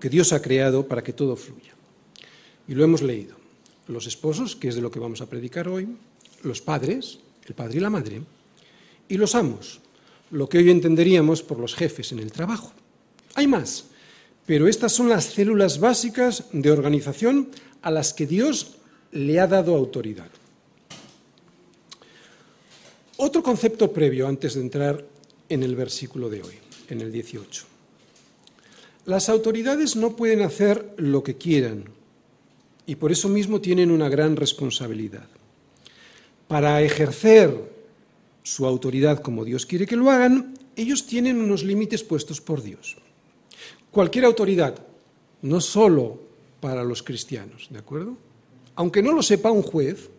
que 0.00 0.08
Dios 0.08 0.32
ha 0.32 0.40
creado 0.40 0.86
para 0.86 1.02
que 1.02 1.12
todo 1.12 1.36
fluya. 1.36 1.74
Y 2.68 2.74
lo 2.74 2.84
hemos 2.84 3.02
leído. 3.02 3.36
Los 3.88 4.06
esposos, 4.06 4.56
que 4.56 4.68
es 4.68 4.74
de 4.74 4.80
lo 4.80 4.90
que 4.90 4.98
vamos 4.98 5.20
a 5.20 5.30
predicar 5.30 5.68
hoy, 5.68 5.88
los 6.42 6.60
padres, 6.60 7.18
el 7.46 7.54
padre 7.54 7.78
y 7.78 7.80
la 7.80 7.90
madre, 7.90 8.22
y 9.08 9.16
los 9.16 9.34
amos, 9.34 9.80
lo 10.30 10.48
que 10.48 10.58
hoy 10.58 10.70
entenderíamos 10.70 11.42
por 11.42 11.58
los 11.58 11.74
jefes 11.74 12.12
en 12.12 12.18
el 12.18 12.32
trabajo. 12.32 12.72
Hay 13.34 13.46
más, 13.46 13.84
pero 14.46 14.66
estas 14.66 14.92
son 14.92 15.08
las 15.08 15.26
células 15.26 15.78
básicas 15.78 16.44
de 16.52 16.70
organización 16.70 17.48
a 17.82 17.90
las 17.90 18.14
que 18.14 18.26
Dios 18.26 18.76
le 19.12 19.38
ha 19.38 19.46
dado 19.46 19.76
autoridad. 19.76 20.30
Otro 23.18 23.42
concepto 23.42 23.92
previo 23.92 24.26
antes 24.26 24.54
de 24.54 24.60
entrar 24.60 25.04
en 25.48 25.62
el 25.62 25.76
versículo 25.76 26.28
de 26.30 26.42
hoy, 26.42 26.54
en 26.88 27.00
el 27.00 27.12
18. 27.12 27.64
Las 29.06 29.28
autoridades 29.28 29.94
no 29.96 30.16
pueden 30.16 30.42
hacer 30.42 30.94
lo 30.96 31.22
que 31.22 31.36
quieran 31.36 31.84
y 32.86 32.96
por 32.96 33.12
eso 33.12 33.28
mismo 33.28 33.60
tienen 33.60 33.90
una 33.90 34.08
gran 34.08 34.36
responsabilidad. 34.36 35.28
Para 36.48 36.82
ejercer 36.82 37.76
su 38.42 38.66
autoridad 38.66 39.20
como 39.20 39.44
Dios 39.44 39.66
quiere 39.66 39.86
que 39.86 39.96
lo 39.96 40.10
hagan, 40.10 40.54
ellos 40.76 41.06
tienen 41.06 41.40
unos 41.40 41.64
límites 41.64 42.02
puestos 42.02 42.40
por 42.40 42.62
Dios. 42.62 42.96
Cualquier 43.90 44.24
autoridad, 44.24 44.74
no 45.42 45.60
solo 45.60 46.20
para 46.60 46.84
los 46.84 47.02
cristianos, 47.02 47.68
¿de 47.70 47.78
acuerdo? 47.78 48.16
Aunque 48.74 49.02
no 49.02 49.12
lo 49.12 49.22
sepa 49.22 49.50
un 49.50 49.62
juez, 49.62 50.10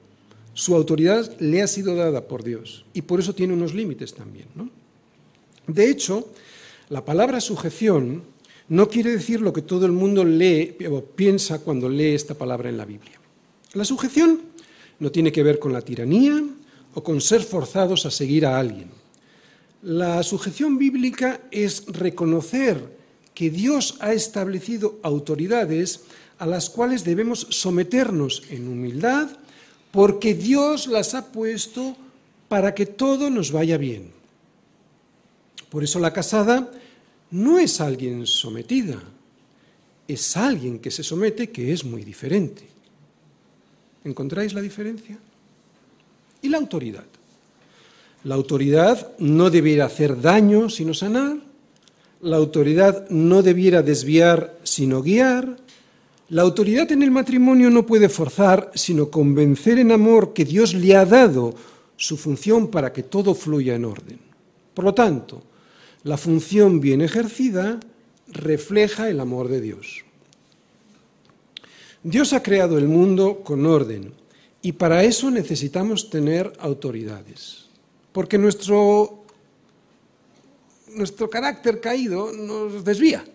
su 0.53 0.75
autoridad 0.75 1.39
le 1.39 1.61
ha 1.61 1.67
sido 1.67 1.95
dada 1.95 2.27
por 2.27 2.43
Dios 2.43 2.85
y 2.93 3.03
por 3.03 3.19
eso 3.19 3.35
tiene 3.35 3.53
unos 3.53 3.73
límites 3.73 4.13
también. 4.13 4.47
De 5.67 5.89
hecho, 5.89 6.29
la 6.89 7.03
palabra 7.03 7.41
sujeción 7.41 8.23
no 8.69 8.89
quiere 8.89 9.11
decir 9.11 9.41
lo 9.41 9.53
que 9.53 9.61
todo 9.61 9.85
el 9.85 9.91
mundo 9.91 10.23
lee 10.23 10.77
o 10.89 11.01
piensa 11.01 11.59
cuando 11.59 11.89
lee 11.89 12.15
esta 12.15 12.33
palabra 12.33 12.69
en 12.69 12.77
la 12.77 12.85
Biblia. 12.85 13.19
La 13.73 13.85
sujeción 13.85 14.41
no 14.99 15.11
tiene 15.11 15.31
que 15.31 15.43
ver 15.43 15.59
con 15.59 15.73
la 15.73 15.81
tiranía 15.81 16.43
o 16.93 17.03
con 17.03 17.21
ser 17.21 17.43
forzados 17.43 18.05
a 18.05 18.11
seguir 18.11 18.45
a 18.45 18.57
alguien. 18.57 18.89
La 19.83 20.23
sujeción 20.23 20.77
bíblica 20.77 21.41
es 21.51 21.85
reconocer 21.85 22.97
que 23.33 23.49
Dios 23.49 23.97
ha 23.99 24.13
establecido 24.13 24.99
autoridades 25.03 26.01
a 26.39 26.45
las 26.45 26.69
cuales 26.69 27.03
debemos 27.03 27.47
someternos 27.51 28.43
en 28.49 28.67
humildad 28.67 29.29
porque 29.91 30.33
Dios 30.33 30.87
las 30.87 31.13
ha 31.13 31.31
puesto 31.31 31.95
para 32.47 32.73
que 32.73 32.85
todo 32.85 33.29
nos 33.29 33.51
vaya 33.51 33.77
bien. 33.77 34.16
Por 35.69 35.83
eso 35.83 35.99
la 35.99 36.13
casada 36.13 36.71
no 37.31 37.59
es 37.59 37.81
alguien 37.81 38.25
sometida, 38.25 39.01
es 40.07 40.37
alguien 40.37 40.79
que 40.79 40.91
se 40.91 41.03
somete 41.03 41.49
que 41.49 41.73
es 41.73 41.83
muy 41.83 42.03
diferente. 42.03 42.63
¿Encontráis 44.03 44.53
la 44.53 44.61
diferencia? 44.61 45.17
Y 46.41 46.49
la 46.49 46.57
autoridad. 46.57 47.03
La 48.23 48.35
autoridad 48.35 49.17
no 49.19 49.49
debiera 49.49 49.85
hacer 49.85 50.21
daño 50.21 50.69
sino 50.69 50.93
sanar, 50.93 51.37
la 52.21 52.37
autoridad 52.37 53.07
no 53.09 53.41
debiera 53.43 53.83
desviar 53.83 54.57
sino 54.63 55.01
guiar, 55.01 55.57
la 56.29 56.41
autoridad 56.41 56.91
en 56.91 57.03
el 57.03 57.11
matrimonio 57.11 57.69
no 57.69 57.85
puede 57.85 58.09
forzar, 58.09 58.71
sino 58.75 59.09
convencer 59.09 59.79
en 59.79 59.93
amor 59.93 60.33
que 60.33 60.43
Dios 60.43 60.73
le 60.73 60.95
ha 60.95 61.05
dado 61.05 61.53
su 61.95 62.17
función 62.17 62.67
para 62.67 62.91
que 62.91 63.03
todo 63.03 63.33
fluya 63.33 63.75
en 63.75 63.85
orden. 63.85 64.19
Por 64.73 64.83
lo 64.83 64.93
tanto, 64.93 65.41
la 66.07 66.15
función 66.15 66.79
bien 66.79 67.01
ejercida 67.01 67.81
refleja 68.29 69.09
el 69.09 69.19
amor 69.19 69.49
de 69.49 69.59
Dios. 69.59 70.05
Dios 72.01 72.31
ha 72.31 72.41
creado 72.41 72.77
el 72.77 72.87
mundo 72.87 73.41
con 73.43 73.65
orden 73.65 74.13
y 74.61 74.71
para 74.71 75.03
eso 75.03 75.29
necesitamos 75.29 76.09
tener 76.09 76.53
autoridades, 76.59 77.65
porque 78.13 78.37
nuestro, 78.37 79.25
nuestro 80.95 81.29
carácter 81.29 81.81
caído 81.81 82.31
nos 82.31 82.85
desvía. 82.85 83.25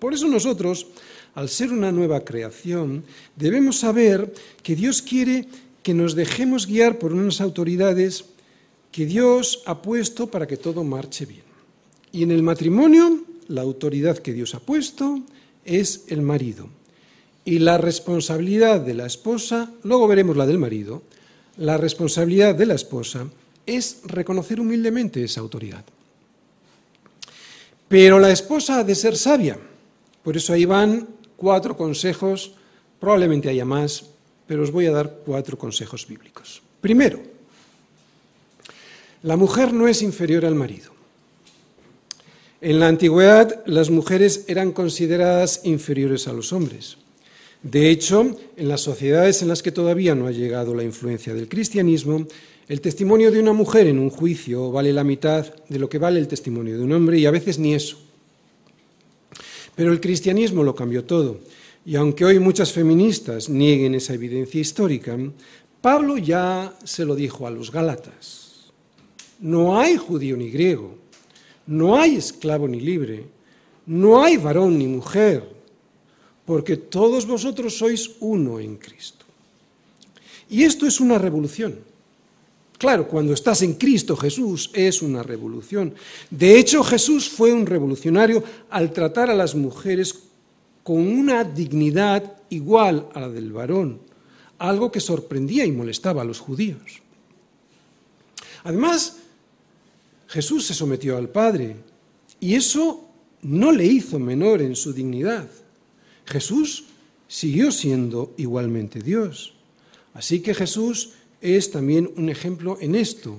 Por 0.00 0.12
eso 0.12 0.26
nosotros 0.28 0.88
al 1.36 1.48
ser 1.50 1.70
una 1.70 1.92
nueva 1.92 2.24
creación, 2.24 3.04
debemos 3.36 3.78
saber 3.78 4.32
que 4.62 4.74
Dios 4.74 5.02
quiere 5.02 5.46
que 5.82 5.94
nos 5.94 6.14
dejemos 6.14 6.66
guiar 6.66 6.98
por 6.98 7.12
unas 7.12 7.40
autoridades 7.42 8.24
que 8.96 9.04
Dios 9.04 9.60
ha 9.66 9.82
puesto 9.82 10.26
para 10.28 10.46
que 10.46 10.56
todo 10.56 10.82
marche 10.82 11.26
bien. 11.26 11.44
Y 12.12 12.22
en 12.22 12.30
el 12.30 12.42
matrimonio, 12.42 13.24
la 13.48 13.60
autoridad 13.60 14.16
que 14.16 14.32
Dios 14.32 14.54
ha 14.54 14.60
puesto 14.60 15.20
es 15.66 16.04
el 16.08 16.22
marido. 16.22 16.70
Y 17.44 17.58
la 17.58 17.76
responsabilidad 17.76 18.80
de 18.80 18.94
la 18.94 19.04
esposa, 19.04 19.70
luego 19.82 20.08
veremos 20.08 20.34
la 20.34 20.46
del 20.46 20.56
marido, 20.56 21.02
la 21.58 21.76
responsabilidad 21.76 22.54
de 22.54 22.64
la 22.64 22.72
esposa 22.72 23.28
es 23.66 24.00
reconocer 24.04 24.62
humildemente 24.62 25.22
esa 25.22 25.42
autoridad. 25.42 25.84
Pero 27.88 28.18
la 28.18 28.30
esposa 28.32 28.78
ha 28.78 28.84
de 28.84 28.94
ser 28.94 29.18
sabia. 29.18 29.58
Por 30.24 30.38
eso 30.38 30.54
ahí 30.54 30.64
van 30.64 31.06
cuatro 31.36 31.76
consejos, 31.76 32.54
probablemente 32.98 33.50
haya 33.50 33.66
más, 33.66 34.06
pero 34.46 34.62
os 34.62 34.72
voy 34.72 34.86
a 34.86 34.92
dar 34.92 35.18
cuatro 35.26 35.58
consejos 35.58 36.08
bíblicos. 36.08 36.62
Primero, 36.80 37.35
la 39.22 39.36
mujer 39.36 39.72
no 39.72 39.88
es 39.88 40.02
inferior 40.02 40.44
al 40.44 40.54
marido. 40.54 40.92
En 42.60 42.80
la 42.80 42.88
antigüedad 42.88 43.62
las 43.66 43.90
mujeres 43.90 44.44
eran 44.48 44.72
consideradas 44.72 45.60
inferiores 45.64 46.26
a 46.26 46.32
los 46.32 46.52
hombres. 46.52 46.96
De 47.62 47.90
hecho, 47.90 48.36
en 48.56 48.68
las 48.68 48.80
sociedades 48.80 49.42
en 49.42 49.48
las 49.48 49.62
que 49.62 49.72
todavía 49.72 50.14
no 50.14 50.26
ha 50.26 50.30
llegado 50.30 50.74
la 50.74 50.84
influencia 50.84 51.34
del 51.34 51.48
cristianismo, 51.48 52.26
el 52.68 52.80
testimonio 52.80 53.30
de 53.30 53.40
una 53.40 53.52
mujer 53.52 53.86
en 53.86 53.98
un 53.98 54.10
juicio 54.10 54.70
vale 54.70 54.92
la 54.92 55.04
mitad 55.04 55.54
de 55.68 55.78
lo 55.78 55.88
que 55.88 55.98
vale 55.98 56.18
el 56.18 56.28
testimonio 56.28 56.76
de 56.76 56.84
un 56.84 56.92
hombre 56.92 57.18
y 57.18 57.26
a 57.26 57.30
veces 57.30 57.58
ni 57.58 57.74
eso. 57.74 57.98
Pero 59.74 59.92
el 59.92 60.00
cristianismo 60.00 60.64
lo 60.64 60.74
cambió 60.74 61.04
todo. 61.04 61.40
Y 61.84 61.94
aunque 61.94 62.24
hoy 62.24 62.40
muchas 62.40 62.72
feministas 62.72 63.48
nieguen 63.48 63.94
esa 63.94 64.14
evidencia 64.14 64.60
histórica, 64.60 65.16
Pablo 65.80 66.18
ya 66.18 66.76
se 66.82 67.04
lo 67.04 67.14
dijo 67.14 67.46
a 67.46 67.50
los 67.50 67.70
Gálatas. 67.70 68.45
No 69.38 69.78
hay 69.78 69.96
judío 69.96 70.36
ni 70.36 70.50
griego, 70.50 70.96
no 71.66 71.96
hay 71.96 72.16
esclavo 72.16 72.66
ni 72.66 72.80
libre, 72.80 73.24
no 73.86 74.22
hay 74.22 74.36
varón 74.36 74.78
ni 74.78 74.86
mujer, 74.86 75.44
porque 76.44 76.76
todos 76.76 77.26
vosotros 77.26 77.76
sois 77.76 78.10
uno 78.20 78.58
en 78.60 78.76
Cristo. 78.76 79.24
Y 80.48 80.62
esto 80.62 80.86
es 80.86 81.00
una 81.00 81.18
revolución. 81.18 81.78
Claro, 82.78 83.08
cuando 83.08 83.32
estás 83.32 83.62
en 83.62 83.74
Cristo 83.74 84.16
Jesús 84.16 84.70
es 84.74 85.00
una 85.00 85.22
revolución. 85.22 85.94
De 86.30 86.58
hecho, 86.58 86.84
Jesús 86.84 87.28
fue 87.28 87.52
un 87.52 87.66
revolucionario 87.66 88.44
al 88.70 88.92
tratar 88.92 89.30
a 89.30 89.34
las 89.34 89.54
mujeres 89.54 90.14
con 90.82 90.98
una 90.98 91.42
dignidad 91.42 92.36
igual 92.50 93.08
a 93.14 93.20
la 93.20 93.28
del 93.28 93.52
varón, 93.52 93.98
algo 94.58 94.92
que 94.92 95.00
sorprendía 95.00 95.64
y 95.64 95.72
molestaba 95.72 96.22
a 96.22 96.24
los 96.24 96.38
judíos. 96.38 97.02
Además, 98.62 99.16
Jesús 100.28 100.66
se 100.66 100.74
sometió 100.74 101.16
al 101.16 101.28
Padre 101.28 101.76
y 102.40 102.54
eso 102.54 103.08
no 103.42 103.72
le 103.72 103.84
hizo 103.86 104.18
menor 104.18 104.62
en 104.62 104.76
su 104.76 104.92
dignidad. 104.92 105.48
Jesús 106.24 106.84
siguió 107.28 107.70
siendo 107.70 108.34
igualmente 108.36 109.00
Dios. 109.00 109.54
Así 110.14 110.40
que 110.40 110.54
Jesús 110.54 111.10
es 111.40 111.70
también 111.70 112.10
un 112.16 112.28
ejemplo 112.28 112.78
en 112.80 112.94
esto 112.94 113.36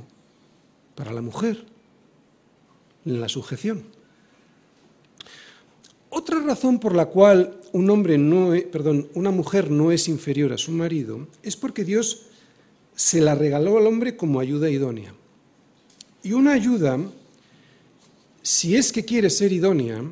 para 0.95 1.11
la 1.11 1.21
mujer, 1.21 1.65
en 3.05 3.19
la 3.19 3.29
sujeción. 3.29 3.83
Otra 6.09 6.39
razón 6.39 6.79
por 6.79 6.95
la 6.95 7.07
cual 7.07 7.59
un 7.73 7.89
hombre 7.89 8.17
no, 8.17 8.53
e, 8.53 8.61
perdón, 8.61 9.09
una 9.13 9.31
mujer 9.31 9.69
no 9.69 9.91
es 9.91 10.07
inferior 10.07 10.53
a 10.53 10.57
su 10.57 10.71
marido 10.71 11.27
es 11.43 11.57
porque 11.57 11.83
Dios 11.83 12.27
se 12.95 13.21
la 13.21 13.35
regaló 13.35 13.77
al 13.77 13.88
hombre 13.88 14.15
como 14.15 14.39
ayuda 14.39 14.69
idónea. 14.69 15.13
Y 16.24 16.34
una 16.34 16.53
ayuda, 16.53 16.99
si 18.41 18.76
es 18.76 18.91
que 18.91 19.05
quiere 19.05 19.30
ser 19.30 19.51
idónea, 19.51 20.03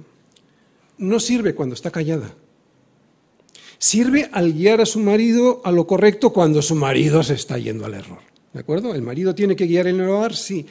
no 0.97 1.19
sirve 1.19 1.55
cuando 1.55 1.75
está 1.75 1.91
callada 1.91 2.33
sirve 3.77 4.29
al 4.31 4.53
guiar 4.53 4.81
a 4.81 4.85
su 4.85 4.99
marido 4.99 5.61
a 5.63 5.71
lo 5.71 5.85
correcto 5.87 6.31
cuando 6.31 6.61
su 6.61 6.75
marido 6.75 7.23
se 7.23 7.33
está 7.35 7.57
yendo 7.57 7.85
al 7.85 7.93
error. 7.93 8.19
¿De 8.53 8.59
acuerdo? 8.61 8.95
El 8.95 9.01
marido 9.01 9.35
tiene 9.35 9.55
que 9.55 9.65
guiar 9.65 9.87
el 9.87 10.01
hogar, 10.01 10.35
sí, 10.35 10.65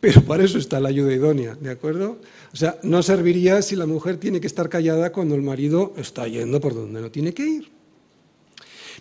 pero 0.00 0.22
para 0.22 0.44
eso 0.44 0.58
está 0.58 0.78
la 0.78 0.90
ayuda 0.90 1.12
idónea, 1.12 1.54
¿de 1.54 1.70
acuerdo? 1.70 2.18
O 2.52 2.56
sea, 2.56 2.78
no 2.82 3.02
serviría 3.02 3.62
si 3.62 3.74
la 3.74 3.86
mujer 3.86 4.18
tiene 4.18 4.40
que 4.40 4.46
estar 4.46 4.68
callada 4.68 5.12
cuando 5.12 5.34
el 5.34 5.42
marido 5.42 5.94
está 5.96 6.28
yendo 6.28 6.60
por 6.60 6.74
donde 6.74 7.00
no 7.00 7.10
tiene 7.10 7.32
que 7.32 7.46
ir. 7.46 7.68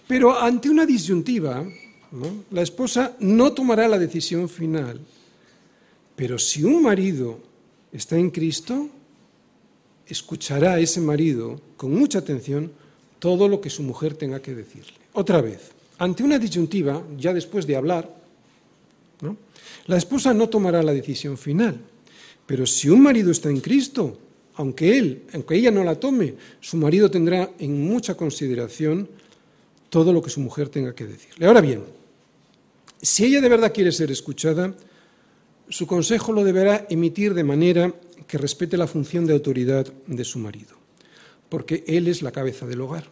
Pero 0.07 0.39
ante 0.39 0.69
una 0.69 0.86
disyuntiva, 0.86 1.65
la 2.51 2.61
esposa 2.61 3.15
no 3.19 3.51
tomará 3.53 3.88
la 3.88 3.99
decisión 3.99 4.47
final. 4.47 4.99
Pero 6.16 6.38
si 6.38 6.64
un 6.64 6.82
marido 6.82 7.39
está 7.91 8.18
en 8.18 8.30
Cristo, 8.30 8.89
escuchará 10.05 10.74
a 10.74 10.80
ese 10.80 11.01
marido 11.01 11.59
con 11.78 11.93
mucha 11.93 12.20
atención 12.20 12.72
todo 13.20 13.47
lo 13.47 13.62
que 13.62 13.70
su 13.70 13.84
mujer 13.84 14.16
tenga 14.16 14.41
que 14.41 14.55
decirle. 14.55 14.93
Otra 15.14 15.41
vez, 15.41 15.72
ante 15.97 16.24
una 16.24 16.39
disyuntiva, 16.39 17.03
ya 17.18 17.34
después 17.34 17.68
de 17.68 17.76
hablar, 17.76 18.22
la 19.88 19.97
esposa 19.97 20.34
no 20.34 20.49
tomará 20.49 20.84
la 20.84 20.93
decisión 20.93 21.38
final. 21.38 21.80
Pero 22.45 22.66
si 22.66 22.89
un 22.89 23.01
marido 23.01 23.32
está 23.32 23.49
en 23.49 23.62
Cristo, 23.62 24.18
aunque 24.55 24.97
él, 24.97 25.24
aunque 25.34 25.55
ella 25.55 25.72
no 25.72 25.84
la 25.84 25.99
tome, 25.99 26.36
su 26.59 26.78
marido 26.78 27.09
tendrá 27.09 27.51
en 27.59 27.82
mucha 27.82 28.16
consideración 28.16 29.07
todo 29.89 30.14
lo 30.14 30.22
que 30.22 30.30
su 30.30 30.39
mujer 30.39 30.70
tenga 30.70 30.93
que 30.93 31.05
decirle. 31.05 31.45
Ahora 31.45 31.62
bien, 31.62 31.84
si 33.01 33.26
ella 33.26 33.41
de 33.41 33.49
verdad 33.49 33.74
quiere 33.74 33.91
ser 33.91 34.12
escuchada, 34.12 34.74
su 35.70 35.88
consejo 35.88 36.32
lo 36.34 36.43
deberá 36.43 36.86
emitir 36.89 37.34
de 37.34 37.43
manera 37.43 37.93
que 38.28 38.38
respete 38.38 38.78
la 38.78 38.88
función 38.88 39.26
de 39.26 39.34
autoridad 39.34 39.91
de 40.07 40.24
su 40.24 40.39
marido 40.39 40.82
porque 41.51 41.84
Él 41.86 42.07
es 42.07 42.22
la 42.22 42.32
cabeza 42.32 42.66
del 42.66 42.80
hogar. 42.80 43.03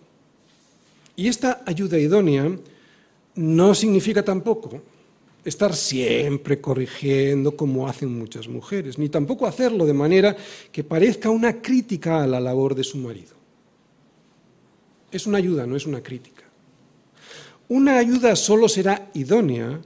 Y 1.18 1.28
esta 1.28 1.62
ayuda 1.66 2.00
idónea 2.00 2.50
no 3.36 3.76
significa 3.76 4.24
tampoco 4.24 4.82
estar 5.44 5.76
siempre 5.76 6.62
corrigiendo 6.62 7.58
como 7.58 7.90
hacen 7.90 8.18
muchas 8.18 8.48
mujeres, 8.48 8.98
ni 8.98 9.10
tampoco 9.10 9.46
hacerlo 9.46 9.86
de 9.86 9.94
manera 9.94 10.38
que 10.72 10.86
parezca 10.86 11.30
una 11.30 11.62
crítica 11.62 12.24
a 12.24 12.28
la 12.28 12.40
labor 12.40 12.76
de 12.76 12.86
su 12.86 12.98
marido. 12.98 13.36
Es 15.12 15.28
una 15.28 15.40
ayuda, 15.40 15.68
no 15.68 15.76
es 15.76 15.86
una 15.86 16.02
crítica. 16.02 16.44
Una 17.68 17.98
ayuda 17.98 18.38
solo 18.38 18.70
será 18.70 19.12
idónea 19.16 19.82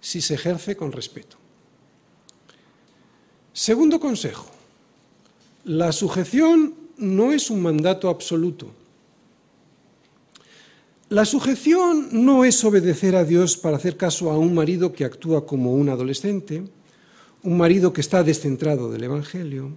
si 0.00 0.20
se 0.20 0.34
ejerce 0.34 0.74
con 0.76 0.90
respeto. 0.90 1.36
Segundo 3.54 4.00
consejo, 4.00 4.50
la 5.64 5.92
sujeción 5.92 6.74
no 6.98 7.32
es 7.32 7.50
un 7.50 7.62
mandato 7.62 8.08
absoluto. 8.08 8.66
La 11.08 11.24
sujeción 11.24 12.08
no 12.10 12.44
es 12.44 12.64
obedecer 12.64 13.14
a 13.14 13.22
Dios 13.22 13.56
para 13.56 13.76
hacer 13.76 13.96
caso 13.96 14.32
a 14.32 14.38
un 14.38 14.54
marido 14.54 14.92
que 14.92 15.04
actúa 15.04 15.46
como 15.46 15.72
un 15.72 15.88
adolescente, 15.88 16.64
un 17.44 17.56
marido 17.56 17.92
que 17.92 18.00
está 18.00 18.24
descentrado 18.24 18.90
del 18.90 19.04
Evangelio, 19.04 19.70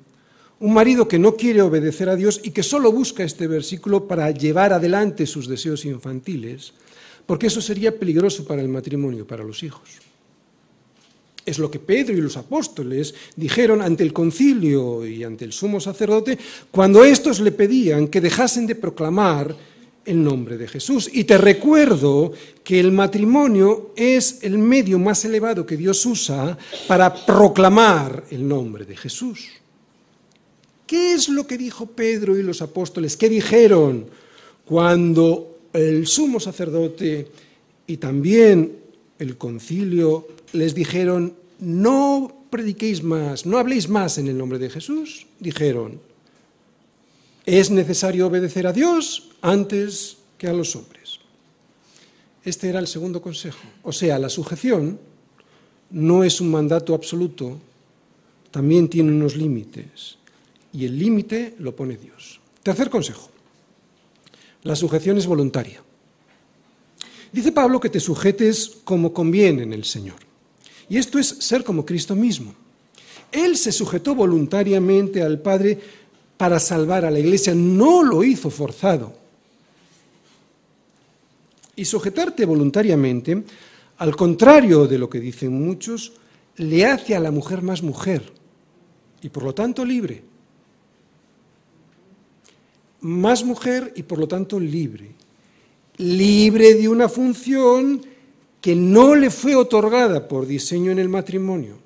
un 0.59 0.73
marido 0.73 1.07
que 1.07 1.19
no 1.19 1.35
quiere 1.35 1.61
obedecer 1.61 2.09
a 2.09 2.15
Dios 2.15 2.41
y 2.43 2.49
que 2.49 2.63
solo 2.63 2.91
busca 2.91 3.23
este 3.23 3.45
versículo 3.45 4.07
para 4.07 4.31
llevar 4.31 4.73
adelante 4.73 5.27
sus 5.27 5.47
deseos 5.47 5.85
infantiles, 5.85 6.73
porque 7.27 7.45
eso 7.45 7.61
sería 7.61 7.99
peligroso 7.99 8.43
para 8.43 8.63
el 8.63 8.69
matrimonio, 8.69 9.27
para 9.27 9.43
los 9.43 9.61
hijos. 9.61 10.06
Es 11.47 11.59
lo 11.59 11.71
que 11.71 11.79
Pedro 11.79 12.13
y 12.13 12.19
los 12.19 12.35
apóstoles 12.35 13.15
dijeron 13.37 13.81
ante 13.81 14.03
el 14.03 14.11
concilio 14.11 15.07
y 15.07 15.23
ante 15.23 15.45
el 15.45 15.53
sumo 15.53 15.79
sacerdote 15.79 16.37
cuando 16.69 17.05
éstos 17.05 17.39
le 17.39 17.53
pedían 17.53 18.09
que 18.09 18.19
dejasen 18.19 18.67
de 18.67 18.75
proclamar 18.75 19.55
el 20.03 20.21
nombre 20.21 20.57
de 20.57 20.67
Jesús. 20.67 21.09
Y 21.13 21.23
te 21.23 21.37
recuerdo 21.37 22.33
que 22.65 22.81
el 22.81 22.91
matrimonio 22.91 23.93
es 23.95 24.39
el 24.41 24.57
medio 24.57 24.99
más 24.99 25.23
elevado 25.23 25.65
que 25.65 25.77
Dios 25.77 26.05
usa 26.05 26.57
para 26.85 27.15
proclamar 27.25 28.25
el 28.29 28.45
nombre 28.45 28.83
de 28.83 28.97
Jesús. 28.97 29.47
¿Qué 30.85 31.13
es 31.13 31.29
lo 31.29 31.47
que 31.47 31.57
dijo 31.57 31.85
Pedro 31.85 32.37
y 32.37 32.43
los 32.43 32.61
apóstoles? 32.61 33.15
¿Qué 33.15 33.29
dijeron 33.29 34.05
cuando 34.65 35.59
el 35.71 36.07
sumo 36.07 36.41
sacerdote 36.41 37.25
y 37.87 37.95
también 37.95 38.79
el 39.17 39.37
concilio 39.37 40.27
les 40.53 40.73
dijeron, 40.75 41.35
no 41.59 42.45
prediquéis 42.49 43.03
más, 43.03 43.45
no 43.45 43.57
habléis 43.57 43.89
más 43.89 44.17
en 44.17 44.27
el 44.27 44.37
nombre 44.37 44.59
de 44.59 44.69
Jesús, 44.69 45.27
dijeron, 45.39 45.99
es 47.45 47.71
necesario 47.71 48.27
obedecer 48.27 48.67
a 48.67 48.73
Dios 48.73 49.29
antes 49.41 50.17
que 50.37 50.47
a 50.47 50.53
los 50.53 50.75
hombres. 50.75 51.19
Este 52.43 52.69
era 52.69 52.79
el 52.79 52.87
segundo 52.87 53.21
consejo. 53.21 53.67
O 53.83 53.91
sea, 53.91 54.19
la 54.19 54.29
sujeción 54.29 54.99
no 55.89 56.23
es 56.23 56.41
un 56.41 56.51
mandato 56.51 56.93
absoluto, 56.93 57.57
también 58.51 58.89
tiene 58.89 59.11
unos 59.11 59.35
límites. 59.35 60.17
Y 60.73 60.85
el 60.85 60.97
límite 60.99 61.55
lo 61.59 61.75
pone 61.75 61.97
Dios. 61.97 62.39
Tercer 62.63 62.89
consejo. 62.89 63.29
La 64.63 64.75
sujeción 64.75 65.17
es 65.17 65.25
voluntaria. 65.25 65.81
Dice 67.31 67.51
Pablo 67.51 67.79
que 67.79 67.89
te 67.89 67.99
sujetes 67.99 68.79
como 68.83 69.13
conviene 69.13 69.63
en 69.63 69.73
el 69.73 69.83
Señor. 69.83 70.26
Y 70.89 70.97
esto 70.97 71.19
es 71.19 71.27
ser 71.27 71.63
como 71.63 71.85
Cristo 71.85 72.15
mismo. 72.15 72.53
Él 73.31 73.57
se 73.57 73.71
sujetó 73.71 74.15
voluntariamente 74.15 75.21
al 75.21 75.39
Padre 75.39 75.77
para 76.37 76.59
salvar 76.59 77.03
a 77.03 77.11
la 77.11 77.19
iglesia, 77.19 77.53
no 77.55 78.03
lo 78.03 78.23
hizo 78.23 78.49
forzado. 78.49 79.13
Y 81.75 81.85
sujetarte 81.85 82.45
voluntariamente, 82.45 83.43
al 83.97 84.15
contrario 84.15 84.87
de 84.87 84.97
lo 84.97 85.09
que 85.09 85.19
dicen 85.19 85.53
muchos, 85.53 86.13
le 86.57 86.85
hace 86.85 87.15
a 87.15 87.19
la 87.19 87.31
mujer 87.31 87.61
más 87.61 87.83
mujer 87.83 88.33
y 89.21 89.29
por 89.29 89.43
lo 89.43 89.53
tanto 89.53 89.83
libre. 89.83 90.23
Más 93.01 93.43
mujer 93.43 93.93
y 93.95 94.03
por 94.03 94.19
lo 94.19 94.27
tanto 94.27 94.59
libre. 94.59 95.11
Libre 95.97 96.75
de 96.75 96.87
una 96.87 97.09
función 97.09 98.01
que 98.67 98.75
no 98.75 99.15
le 99.15 99.29
fue 99.29 99.55
otorgada 99.55 100.27
por 100.27 100.45
diseño 100.45 100.91
en 100.91 100.99
el 100.99 101.07
matrimonio, 101.07 101.77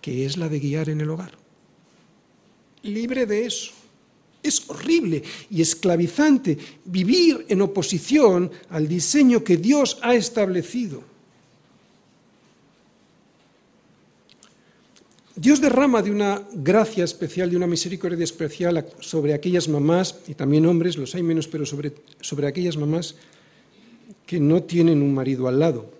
que 0.00 0.24
es 0.24 0.36
la 0.36 0.48
de 0.48 0.60
guiar 0.60 0.90
en 0.90 1.00
el 1.00 1.10
hogar. 1.10 1.32
Libre 2.84 3.26
de 3.26 3.44
eso. 3.44 3.72
Es 4.44 4.62
horrible 4.70 5.24
y 5.50 5.60
esclavizante 5.60 6.56
vivir 6.84 7.46
en 7.48 7.62
oposición 7.62 8.48
al 8.70 8.86
diseño 8.86 9.42
que 9.42 9.56
Dios 9.56 9.98
ha 10.02 10.14
establecido. 10.14 11.02
Dios 15.34 15.60
derrama 15.60 16.00
de 16.00 16.12
una 16.12 16.46
gracia 16.52 17.02
especial, 17.02 17.50
de 17.50 17.56
una 17.56 17.66
misericordia 17.66 18.22
especial 18.22 18.86
sobre 19.00 19.34
aquellas 19.34 19.66
mamás, 19.66 20.20
y 20.28 20.34
también 20.34 20.64
hombres, 20.64 20.96
los 20.96 21.16
hay 21.16 21.24
menos, 21.24 21.48
pero 21.48 21.66
sobre, 21.66 21.92
sobre 22.20 22.46
aquellas 22.46 22.76
mamás 22.76 23.16
que 24.26 24.40
no 24.40 24.62
tienen 24.62 25.02
un 25.02 25.14
marido 25.14 25.48
al 25.48 25.58
lado. 25.58 25.90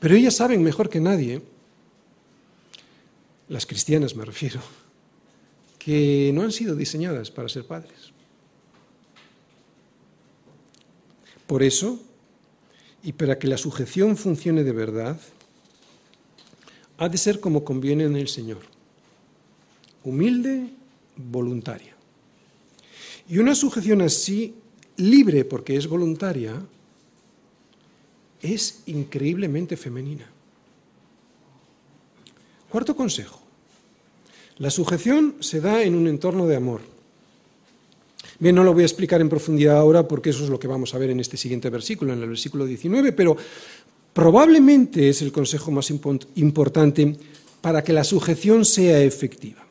Pero 0.00 0.14
ellas 0.14 0.36
saben 0.36 0.62
mejor 0.62 0.88
que 0.88 1.00
nadie, 1.00 1.42
las 3.48 3.66
cristianas 3.66 4.14
me 4.14 4.24
refiero, 4.24 4.60
que 5.78 6.30
no 6.34 6.42
han 6.42 6.52
sido 6.52 6.76
diseñadas 6.76 7.30
para 7.30 7.48
ser 7.48 7.66
padres. 7.66 8.12
Por 11.46 11.62
eso, 11.62 11.98
y 13.02 13.12
para 13.12 13.38
que 13.38 13.48
la 13.48 13.56
sujeción 13.56 14.16
funcione 14.16 14.64
de 14.64 14.72
verdad, 14.72 15.18
ha 16.98 17.08
de 17.08 17.16
ser 17.16 17.40
como 17.40 17.64
conviene 17.64 18.04
en 18.04 18.16
el 18.16 18.28
Señor, 18.28 18.60
humilde, 20.04 20.68
voluntaria. 21.16 21.94
Y 23.28 23.38
una 23.38 23.54
sujeción 23.54 24.02
así, 24.02 24.54
libre 24.98 25.44
porque 25.44 25.76
es 25.76 25.86
voluntaria, 25.86 26.54
es 28.42 28.82
increíblemente 28.86 29.76
femenina. 29.76 30.26
Cuarto 32.68 32.94
consejo. 32.94 33.40
La 34.58 34.70
sujeción 34.70 35.36
se 35.40 35.60
da 35.60 35.82
en 35.82 35.94
un 35.94 36.06
entorno 36.06 36.46
de 36.46 36.56
amor. 36.56 36.80
Bien, 38.40 38.54
no 38.54 38.62
lo 38.62 38.74
voy 38.74 38.82
a 38.82 38.86
explicar 38.86 39.20
en 39.20 39.28
profundidad 39.28 39.78
ahora 39.78 40.06
porque 40.06 40.30
eso 40.30 40.44
es 40.44 40.50
lo 40.50 40.58
que 40.58 40.68
vamos 40.68 40.94
a 40.94 40.98
ver 40.98 41.10
en 41.10 41.20
este 41.20 41.36
siguiente 41.36 41.70
versículo, 41.70 42.12
en 42.12 42.22
el 42.22 42.28
versículo 42.28 42.66
19, 42.66 43.12
pero 43.12 43.36
probablemente 44.12 45.08
es 45.08 45.22
el 45.22 45.32
consejo 45.32 45.70
más 45.70 45.90
importante 45.90 47.16
para 47.60 47.82
que 47.82 47.92
la 47.92 48.04
sujeción 48.04 48.64
sea 48.64 49.00
efectiva. 49.02 49.67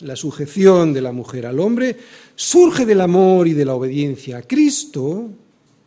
La 0.00 0.16
sujeción 0.16 0.92
de 0.92 1.00
la 1.00 1.12
mujer 1.12 1.46
al 1.46 1.60
hombre 1.60 1.96
surge 2.34 2.86
del 2.86 3.00
amor 3.00 3.48
y 3.48 3.52
de 3.52 3.64
la 3.64 3.74
obediencia 3.74 4.38
a 4.38 4.42
Cristo, 4.42 5.28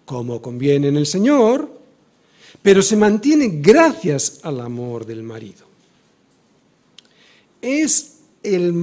como 0.05 0.41
conviene 0.41 0.89
en 0.89 0.97
el 0.97 1.05
Señor, 1.05 1.69
pero 2.61 2.81
se 2.81 2.95
mantiene 2.95 3.59
gracias 3.61 4.39
al 4.43 4.61
amor 4.61 5.05
del 5.05 5.23
marido. 5.23 5.65
Es 7.61 8.13
el, 8.43 8.73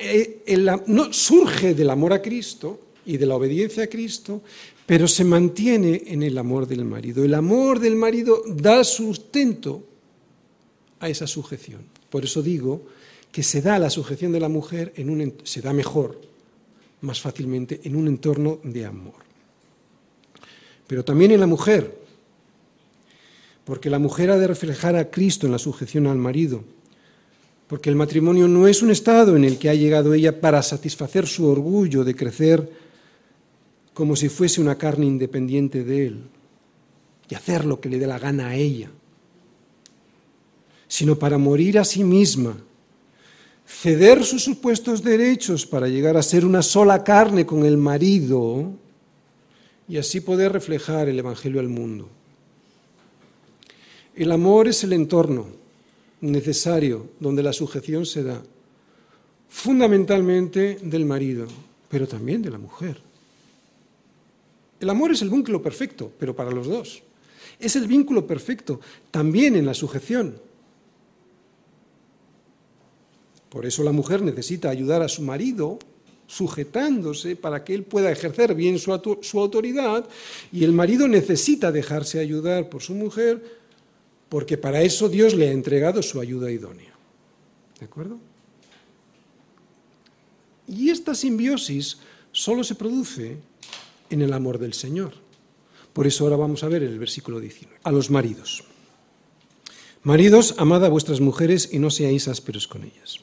eh, 0.00 0.78
no, 0.86 1.12
surge 1.12 1.74
del 1.74 1.90
amor 1.90 2.12
a 2.12 2.22
Cristo 2.22 2.80
y 3.06 3.16
de 3.16 3.26
la 3.26 3.36
obediencia 3.36 3.84
a 3.84 3.86
Cristo, 3.86 4.42
pero 4.86 5.08
se 5.08 5.24
mantiene 5.24 6.02
en 6.06 6.22
el 6.22 6.36
amor 6.38 6.66
del 6.66 6.84
marido. 6.84 7.24
El 7.24 7.34
amor 7.34 7.80
del 7.80 7.96
marido 7.96 8.42
da 8.46 8.84
sustento 8.84 9.82
a 11.00 11.08
esa 11.08 11.26
sujeción. 11.26 11.82
Por 12.10 12.24
eso 12.24 12.42
digo 12.42 12.82
que 13.32 13.42
se 13.42 13.62
da 13.62 13.78
la 13.78 13.90
sujeción 13.90 14.32
de 14.32 14.40
la 14.40 14.48
mujer 14.48 14.92
en 14.96 15.10
un 15.10 15.34
se 15.44 15.60
da 15.60 15.72
mejor, 15.72 16.20
más 17.00 17.20
fácilmente 17.20 17.80
en 17.84 17.96
un 17.96 18.08
entorno 18.08 18.58
de 18.62 18.86
amor. 18.86 19.14
Pero 20.86 21.04
también 21.04 21.32
en 21.32 21.40
la 21.40 21.46
mujer, 21.46 21.94
porque 23.64 23.90
la 23.90 23.98
mujer 23.98 24.30
ha 24.30 24.38
de 24.38 24.46
reflejar 24.46 24.96
a 24.96 25.10
Cristo 25.10 25.46
en 25.46 25.52
la 25.52 25.58
sujeción 25.58 26.06
al 26.06 26.16
marido, 26.16 26.64
porque 27.66 27.90
el 27.90 27.96
matrimonio 27.96 28.48
no 28.48 28.66
es 28.66 28.82
un 28.82 28.90
estado 28.90 29.36
en 29.36 29.44
el 29.44 29.58
que 29.58 29.68
ha 29.68 29.74
llegado 29.74 30.14
ella 30.14 30.40
para 30.40 30.62
satisfacer 30.62 31.26
su 31.26 31.46
orgullo 31.46 32.02
de 32.02 32.14
crecer 32.14 32.72
como 33.92 34.16
si 34.16 34.28
fuese 34.28 34.60
una 34.60 34.78
carne 34.78 35.06
independiente 35.06 35.84
de 35.84 36.06
él 36.06 36.22
y 37.28 37.34
hacer 37.34 37.64
lo 37.64 37.80
que 37.80 37.90
le 37.90 37.98
dé 37.98 38.06
la 38.06 38.18
gana 38.18 38.48
a 38.48 38.54
ella, 38.54 38.90
sino 40.86 41.18
para 41.18 41.36
morir 41.36 41.78
a 41.78 41.84
sí 41.84 42.04
misma, 42.04 42.56
ceder 43.68 44.24
sus 44.24 44.42
supuestos 44.42 45.04
derechos 45.04 45.66
para 45.66 45.88
llegar 45.88 46.16
a 46.16 46.22
ser 46.22 46.46
una 46.46 46.62
sola 46.62 47.04
carne 47.04 47.44
con 47.44 47.66
el 47.66 47.76
marido 47.76 48.72
y 49.86 49.98
así 49.98 50.20
poder 50.20 50.52
reflejar 50.52 51.08
el 51.08 51.18
Evangelio 51.18 51.60
al 51.60 51.68
mundo. 51.68 52.08
El 54.16 54.32
amor 54.32 54.68
es 54.68 54.82
el 54.84 54.94
entorno 54.94 55.46
necesario 56.22 57.10
donde 57.20 57.42
la 57.42 57.52
sujeción 57.52 58.06
se 58.06 58.24
da, 58.24 58.42
fundamentalmente 59.48 60.78
del 60.82 61.04
marido, 61.04 61.46
pero 61.88 62.08
también 62.08 62.42
de 62.42 62.50
la 62.50 62.58
mujer. 62.58 62.98
El 64.80 64.90
amor 64.90 65.12
es 65.12 65.22
el 65.22 65.30
vínculo 65.30 65.62
perfecto, 65.62 66.10
pero 66.18 66.34
para 66.34 66.50
los 66.50 66.66
dos. 66.66 67.02
Es 67.60 67.76
el 67.76 67.86
vínculo 67.86 68.26
perfecto 68.26 68.80
también 69.10 69.56
en 69.56 69.66
la 69.66 69.74
sujeción. 69.74 70.47
Por 73.48 73.66
eso 73.66 73.82
la 73.82 73.92
mujer 73.92 74.22
necesita 74.22 74.70
ayudar 74.70 75.02
a 75.02 75.08
su 75.08 75.22
marido 75.22 75.78
sujetándose 76.28 77.36
para 77.36 77.64
que 77.64 77.74
él 77.74 77.84
pueda 77.84 78.12
ejercer 78.12 78.54
bien 78.54 78.78
su, 78.78 78.92
autoridad 78.92 80.06
y 80.52 80.62
el 80.62 80.72
marido 80.72 81.08
necesita 81.08 81.72
dejarse 81.72 82.20
ayudar 82.20 82.68
por 82.68 82.82
su 82.82 82.94
mujer 82.94 83.58
porque 84.28 84.58
para 84.58 84.82
eso 84.82 85.08
Dios 85.08 85.34
le 85.34 85.48
ha 85.48 85.52
entregado 85.52 86.02
su 86.02 86.20
ayuda 86.20 86.50
idónea. 86.50 86.92
¿De 87.80 87.86
acuerdo? 87.86 88.18
Y 90.66 90.90
esta 90.90 91.14
simbiosis 91.14 91.98
solo 92.30 92.62
se 92.62 92.74
produce 92.74 93.38
en 94.10 94.20
el 94.20 94.34
amor 94.34 94.58
del 94.58 94.74
Señor. 94.74 95.14
Por 95.94 96.06
eso 96.06 96.24
ahora 96.24 96.36
vamos 96.36 96.62
a 96.62 96.68
ver 96.68 96.82
el 96.82 96.98
versículo 96.98 97.40
19. 97.40 97.80
A 97.82 97.90
los 97.90 98.10
maridos. 98.10 98.64
Maridos, 100.02 100.54
amad 100.58 100.84
a 100.84 100.90
vuestras 100.90 101.20
mujeres 101.20 101.70
y 101.72 101.78
no 101.78 101.90
seáis 101.90 102.28
ásperos 102.28 102.68
con 102.68 102.84
ellas. 102.84 103.20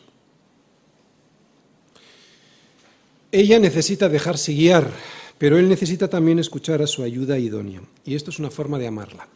Ella 3.35 3.59
necesita 3.59 4.09
dejarse 4.09 4.53
guiar, 4.53 4.89
pero 5.37 5.57
él 5.57 5.67
necesita 5.67 6.09
también 6.09 6.39
escuchar 6.39 6.81
a 6.81 6.87
su 6.87 7.03
ayuda 7.03 7.37
idónea. 7.37 7.81
Y 8.05 8.15
esto 8.15 8.29
es 8.29 8.39
una 8.39 8.49
forma 8.49 8.79
de 8.79 8.87
amarla. 8.87 9.27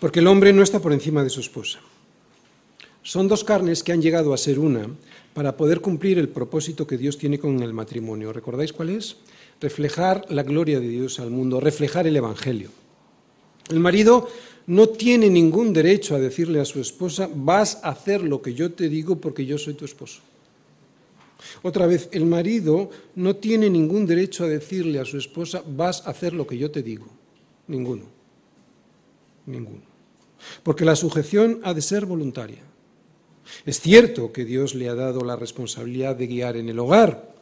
Porque 0.00 0.20
el 0.20 0.26
hombre 0.26 0.52
no 0.52 0.62
está 0.62 0.80
por 0.80 0.92
encima 0.92 1.22
de 1.22 1.30
su 1.30 1.40
esposa. 1.40 1.80
Son 3.02 3.28
dos 3.28 3.44
carnes 3.44 3.82
que 3.82 3.92
han 3.92 4.00
llegado 4.00 4.32
a 4.32 4.38
ser 4.38 4.58
una 4.58 4.88
para 5.34 5.56
poder 5.56 5.80
cumplir 5.80 6.18
el 6.18 6.28
propósito 6.28 6.86
que 6.86 6.96
Dios 6.96 7.18
tiene 7.18 7.38
con 7.38 7.62
el 7.62 7.72
matrimonio. 7.72 8.32
¿Recordáis 8.32 8.72
cuál 8.72 8.90
es? 8.90 9.16
reflejar 9.62 10.26
la 10.28 10.42
gloria 10.42 10.80
de 10.80 10.88
Dios 10.88 11.20
al 11.20 11.30
mundo, 11.30 11.60
reflejar 11.60 12.06
el 12.06 12.16
Evangelio. 12.16 12.70
El 13.70 13.78
marido 13.78 14.28
no 14.66 14.88
tiene 14.88 15.30
ningún 15.30 15.72
derecho 15.72 16.16
a 16.16 16.18
decirle 16.18 16.60
a 16.60 16.64
su 16.64 16.80
esposa, 16.80 17.30
vas 17.32 17.78
a 17.82 17.90
hacer 17.90 18.22
lo 18.22 18.42
que 18.42 18.54
yo 18.54 18.72
te 18.72 18.88
digo 18.88 19.20
porque 19.20 19.46
yo 19.46 19.56
soy 19.56 19.74
tu 19.74 19.84
esposo. 19.84 20.20
Otra 21.62 21.86
vez, 21.86 22.08
el 22.12 22.24
marido 22.24 22.90
no 23.14 23.36
tiene 23.36 23.68
ningún 23.68 24.06
derecho 24.06 24.44
a 24.44 24.48
decirle 24.48 25.00
a 25.00 25.04
su 25.04 25.18
esposa, 25.18 25.62
vas 25.66 26.06
a 26.06 26.10
hacer 26.10 26.32
lo 26.32 26.46
que 26.46 26.58
yo 26.58 26.70
te 26.70 26.82
digo. 26.82 27.06
Ninguno. 27.68 28.04
Ninguno. 29.46 29.82
Porque 30.62 30.84
la 30.84 30.96
sujeción 30.96 31.60
ha 31.62 31.74
de 31.74 31.82
ser 31.82 32.06
voluntaria. 32.06 32.62
Es 33.66 33.80
cierto 33.80 34.32
que 34.32 34.44
Dios 34.44 34.74
le 34.74 34.88
ha 34.88 34.94
dado 34.94 35.24
la 35.24 35.36
responsabilidad 35.36 36.16
de 36.16 36.26
guiar 36.26 36.56
en 36.56 36.68
el 36.68 36.78
hogar, 36.78 37.34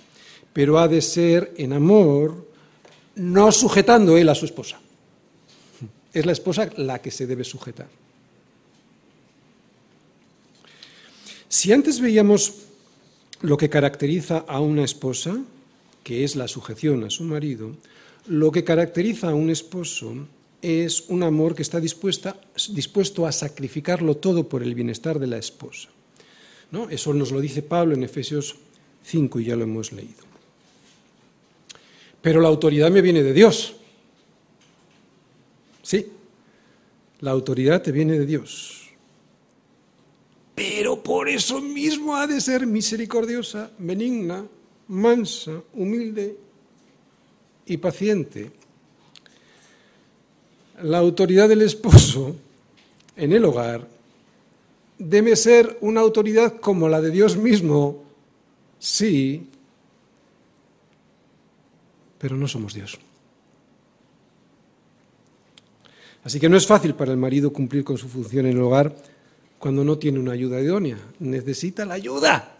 pero 0.52 0.78
ha 0.78 0.88
de 0.88 1.02
ser 1.02 1.52
en 1.56 1.72
amor, 1.72 2.48
no 3.14 3.52
sujetando 3.52 4.16
él 4.16 4.28
a 4.28 4.34
su 4.34 4.44
esposa. 4.44 4.80
Es 6.12 6.26
la 6.26 6.32
esposa 6.32 6.68
la 6.76 7.00
que 7.00 7.10
se 7.10 7.26
debe 7.26 7.44
sujetar. 7.44 7.88
Si 11.48 11.72
antes 11.72 12.00
veíamos 12.00 12.54
lo 13.42 13.56
que 13.56 13.70
caracteriza 13.70 14.38
a 14.38 14.60
una 14.60 14.84
esposa, 14.84 15.38
que 16.02 16.24
es 16.24 16.36
la 16.36 16.48
sujeción 16.48 17.04
a 17.04 17.10
su 17.10 17.24
marido, 17.24 17.76
lo 18.26 18.52
que 18.52 18.64
caracteriza 18.64 19.30
a 19.30 19.34
un 19.34 19.50
esposo 19.50 20.14
es 20.62 21.04
un 21.08 21.22
amor 21.22 21.54
que 21.54 21.62
está 21.62 21.80
dispuesto 21.80 23.26
a 23.26 23.32
sacrificarlo 23.32 24.16
todo 24.16 24.48
por 24.48 24.62
el 24.62 24.74
bienestar 24.74 25.18
de 25.18 25.26
la 25.26 25.38
esposa. 25.38 25.88
¿no? 26.70 26.88
Eso 26.90 27.14
nos 27.14 27.32
lo 27.32 27.40
dice 27.40 27.62
Pablo 27.62 27.94
en 27.94 28.04
Efesios 28.04 28.56
5 29.04 29.40
y 29.40 29.44
ya 29.44 29.56
lo 29.56 29.64
hemos 29.64 29.92
leído. 29.92 30.30
Pero 32.20 32.40
la 32.40 32.48
autoridad 32.48 32.90
me 32.90 33.00
viene 33.00 33.22
de 33.22 33.32
Dios. 33.32 33.74
Sí, 35.82 36.06
la 37.20 37.30
autoridad 37.30 37.82
te 37.82 37.92
viene 37.92 38.18
de 38.18 38.26
Dios. 38.26 38.79
Pero 40.60 41.02
por 41.02 41.26
eso 41.26 41.58
mismo 41.58 42.14
ha 42.14 42.26
de 42.26 42.38
ser 42.38 42.66
misericordiosa, 42.66 43.70
benigna, 43.78 44.44
mansa, 44.88 45.62
humilde 45.72 46.36
y 47.64 47.78
paciente. 47.78 48.50
La 50.82 50.98
autoridad 50.98 51.48
del 51.48 51.62
esposo 51.62 52.36
en 53.16 53.32
el 53.32 53.42
hogar 53.46 53.88
debe 54.98 55.34
ser 55.34 55.78
una 55.80 56.02
autoridad 56.02 56.60
como 56.60 56.90
la 56.90 57.00
de 57.00 57.10
Dios 57.10 57.38
mismo, 57.38 58.04
sí, 58.78 59.48
pero 62.18 62.36
no 62.36 62.46
somos 62.46 62.74
Dios. 62.74 62.98
Así 66.22 66.38
que 66.38 66.50
no 66.50 66.58
es 66.58 66.66
fácil 66.66 66.94
para 66.94 67.12
el 67.12 67.16
marido 67.16 67.50
cumplir 67.50 67.82
con 67.82 67.96
su 67.96 68.10
función 68.10 68.44
en 68.44 68.58
el 68.58 68.62
hogar 68.62 68.94
cuando 69.60 69.84
no 69.84 69.98
tiene 69.98 70.18
una 70.18 70.32
ayuda 70.32 70.58
idónea. 70.58 70.96
Necesita 71.20 71.84
la 71.84 71.94
ayuda. 71.94 72.56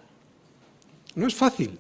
No 1.17 1.27
es 1.27 1.35
fácil. 1.35 1.79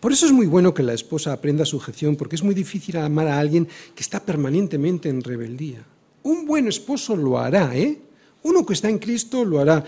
Por 0.00 0.12
eso 0.12 0.26
es 0.26 0.32
muy 0.32 0.46
bueno 0.46 0.74
que 0.74 0.82
la 0.82 0.94
esposa 0.94 1.32
aprenda 1.32 1.64
sujeción, 1.64 2.16
porque 2.16 2.34
es 2.34 2.42
muy 2.42 2.54
difícil 2.54 2.96
amar 2.96 3.28
a 3.28 3.38
alguien 3.38 3.66
que 3.94 4.02
está 4.02 4.20
permanentemente 4.20 5.08
en 5.08 5.22
rebeldía. 5.22 5.84
Un 6.24 6.44
buen 6.44 6.66
esposo 6.66 7.16
lo 7.16 7.38
hará, 7.38 7.74
¿eh? 7.76 7.98
Uno 8.42 8.66
que 8.66 8.74
está 8.74 8.88
en 8.88 8.98
Cristo 8.98 9.44
lo 9.44 9.60
hará, 9.60 9.84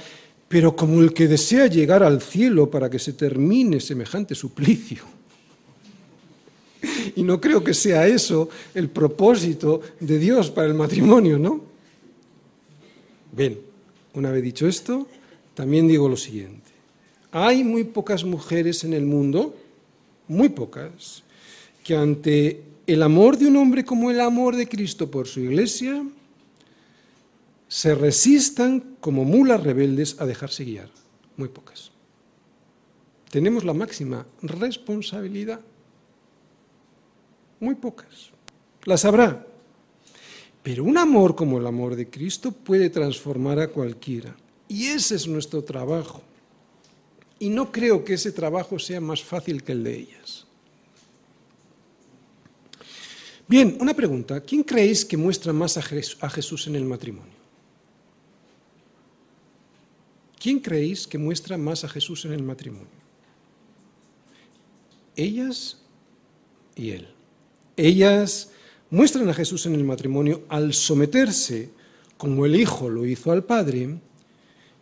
pero 0.48 0.76
como 0.76 1.00
el 1.00 1.12
que 1.12 1.26
desea 1.26 1.66
llegar 1.66 2.04
al 2.04 2.22
cielo 2.22 2.70
para 2.70 2.88
que 2.88 2.98
se 3.00 3.14
termine 3.14 3.80
semejante 3.80 4.34
suplicio. 4.34 5.02
Y 7.16 7.24
no 7.24 7.40
creo 7.40 7.62
que 7.62 7.74
sea 7.74 8.06
eso 8.06 8.48
el 8.72 8.88
propósito 8.88 9.82
de 9.98 10.18
Dios 10.18 10.50
para 10.50 10.68
el 10.68 10.74
matrimonio, 10.74 11.38
¿no? 11.38 11.60
Bien, 13.32 13.58
una 14.14 14.30
vez 14.30 14.42
dicho 14.42 14.66
esto, 14.66 15.06
también 15.54 15.88
digo 15.88 16.08
lo 16.08 16.16
siguiente. 16.16 16.70
Hay 17.32 17.64
muy 17.64 17.84
pocas 17.84 18.24
mujeres 18.24 18.84
en 18.84 18.92
el 18.92 19.04
mundo, 19.04 19.56
muy 20.28 20.48
pocas, 20.48 21.22
que 21.84 21.96
ante 21.96 22.62
el 22.86 23.02
amor 23.02 23.36
de 23.36 23.46
un 23.46 23.56
hombre 23.56 23.84
como 23.84 24.10
el 24.10 24.20
amor 24.20 24.56
de 24.56 24.68
Cristo 24.68 25.10
por 25.10 25.28
su 25.28 25.40
iglesia, 25.40 26.04
se 27.68 27.94
resistan 27.94 28.96
como 29.00 29.24
mulas 29.24 29.62
rebeldes 29.62 30.20
a 30.20 30.26
dejarse 30.26 30.64
guiar. 30.64 30.90
Muy 31.36 31.48
pocas. 31.48 31.92
Tenemos 33.30 33.64
la 33.64 33.74
máxima 33.74 34.26
responsabilidad 34.42 35.60
muy 37.60 37.74
pocas. 37.74 38.30
Las 38.84 39.04
habrá. 39.04 39.46
Pero 40.62 40.84
un 40.84 40.98
amor 40.98 41.34
como 41.34 41.58
el 41.58 41.66
amor 41.66 41.96
de 41.96 42.08
Cristo 42.08 42.52
puede 42.52 42.90
transformar 42.90 43.58
a 43.58 43.68
cualquiera. 43.68 44.36
Y 44.68 44.86
ese 44.86 45.16
es 45.16 45.26
nuestro 45.26 45.64
trabajo. 45.64 46.22
Y 47.38 47.48
no 47.48 47.72
creo 47.72 48.04
que 48.04 48.14
ese 48.14 48.32
trabajo 48.32 48.78
sea 48.78 49.00
más 49.00 49.22
fácil 49.22 49.62
que 49.62 49.72
el 49.72 49.82
de 49.82 49.98
ellas. 49.98 50.46
Bien, 53.48 53.76
una 53.80 53.94
pregunta. 53.94 54.40
¿Quién 54.40 54.62
creéis 54.62 55.04
que 55.04 55.16
muestra 55.16 55.52
más 55.52 55.76
a 55.76 56.30
Jesús 56.30 56.66
en 56.66 56.76
el 56.76 56.84
matrimonio? 56.84 57.40
¿Quién 60.38 60.60
creéis 60.60 61.06
que 61.06 61.18
muestra 61.18 61.58
más 61.58 61.84
a 61.84 61.88
Jesús 61.88 62.24
en 62.24 62.32
el 62.32 62.42
matrimonio? 62.42 62.86
Ellas 65.16 65.78
y 66.76 66.90
él. 66.90 67.08
Ellas 67.76 68.52
muestran 68.90 69.28
a 69.28 69.34
Jesús 69.34 69.66
en 69.66 69.74
el 69.74 69.84
matrimonio 69.84 70.42
al 70.48 70.74
someterse 70.74 71.70
como 72.16 72.44
el 72.44 72.56
Hijo 72.56 72.88
lo 72.88 73.06
hizo 73.06 73.32
al 73.32 73.44
Padre. 73.44 73.98